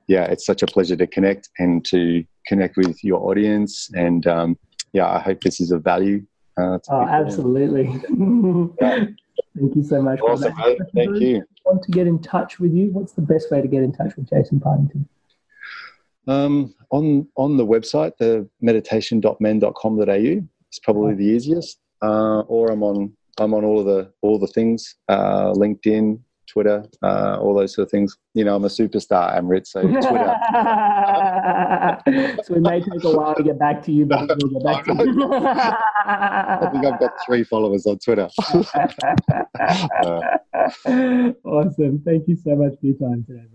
yeah, 0.07 0.25
it's 0.25 0.47
such 0.47 0.63
a 0.63 0.67
pleasure 0.67 0.97
to 0.97 1.07
connect 1.07 1.49
and 1.59 1.85
to 1.87 2.25
connect 2.47 2.77
with 2.77 3.03
your 3.03 3.21
audience. 3.29 3.91
And 3.95 4.27
um, 4.27 4.59
yeah, 4.93 5.09
I 5.09 5.19
hope 5.19 5.41
this 5.41 5.61
is 5.61 5.73
of 5.73 5.83
value. 5.83 6.25
Uh, 6.57 6.79
oh, 6.89 7.03
absolutely. 7.03 7.87
Thank 9.57 9.77
you 9.77 9.83
so 9.83 10.01
much. 10.01 10.21
Awesome, 10.21 10.55
Thank 10.95 11.21
you 11.21 11.45
want 11.65 11.83
to 11.83 11.91
get 11.91 12.07
in 12.07 12.21
touch 12.21 12.61
with 12.61 12.73
you, 12.73 12.91
what's 12.93 13.13
the 13.13 13.23
best 13.23 13.51
way 13.51 13.61
to 13.61 13.69
get 13.69 13.83
in 13.83 13.93
touch 13.93 14.17
with 14.17 14.29
Jason 14.29 14.61
Partington? 14.61 15.09
Um, 16.27 16.75
on 16.91 17.29
on 17.37 17.57
the 17.57 17.67
website, 17.67 18.17
the 18.19 18.49
meditation.men.com.au 18.61 20.05
is 20.05 20.79
probably 20.83 21.15
the 21.15 21.25
easiest. 21.25 21.81
Uh, 22.03 22.41
or 22.41 22.71
I'm 22.71 22.83
on 22.83 23.17
I'm 23.39 23.55
on 23.55 23.65
all 23.65 23.81
of 23.81 23.87
the 23.87 24.13
all 24.23 24.39
the 24.39 24.47
things, 24.47 24.97
uh, 25.09 25.53
LinkedIn, 25.53 26.21
Twitter, 26.47 26.85
uh, 27.03 27.37
all 27.41 27.55
those 27.55 27.75
sort 27.75 27.87
of 27.87 27.91
things. 27.91 28.17
You 28.35 28.45
know, 28.45 28.55
I'm 28.55 28.65
a 28.65 28.69
superstar, 28.69 29.37
Amrit, 29.37 29.67
so 29.67 29.83
Twitter. 29.87 30.37
so 32.45 32.55
it 32.55 32.61
may 32.61 32.81
take 32.81 33.05
a 33.05 33.17
while 33.17 33.35
to 33.35 33.43
get 33.43 33.59
back 33.59 33.83
to 33.85 33.93
you, 33.93 34.07
but 34.07 34.29
we'll 34.41 34.53
get 34.53 34.63
back 34.63 34.85
to 34.85 34.93
you. 34.93 35.33
I 35.35 36.69
think 36.71 36.87
I've 36.87 37.01
got 37.01 37.13
three 37.27 37.43
followers 37.45 37.87
on 37.87 37.99
Twitter. 37.99 38.29
awesome. 41.45 42.03
Thank 42.05 42.29
you 42.29 42.37
so 42.37 42.55
much 42.55 42.79
for 42.81 42.87
your 42.87 42.99
time 42.99 43.25
today. 43.27 43.47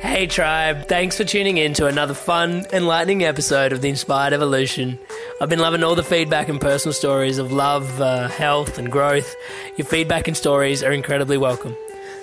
Hey, 0.00 0.26
tribe. 0.26 0.88
Thanks 0.88 1.18
for 1.18 1.24
tuning 1.24 1.58
in 1.58 1.74
to 1.74 1.86
another 1.86 2.14
fun, 2.14 2.64
enlightening 2.72 3.22
episode 3.22 3.70
of 3.70 3.82
The 3.82 3.90
Inspired 3.90 4.32
Evolution. 4.32 4.98
I've 5.42 5.50
been 5.50 5.58
loving 5.58 5.84
all 5.84 5.94
the 5.94 6.02
feedback 6.02 6.48
and 6.48 6.58
personal 6.58 6.94
stories 6.94 7.36
of 7.36 7.52
love, 7.52 8.00
uh, 8.00 8.28
health, 8.28 8.78
and 8.78 8.90
growth. 8.90 9.36
Your 9.76 9.86
feedback 9.86 10.26
and 10.26 10.34
stories 10.34 10.82
are 10.82 10.90
incredibly 10.90 11.36
welcome. 11.36 11.76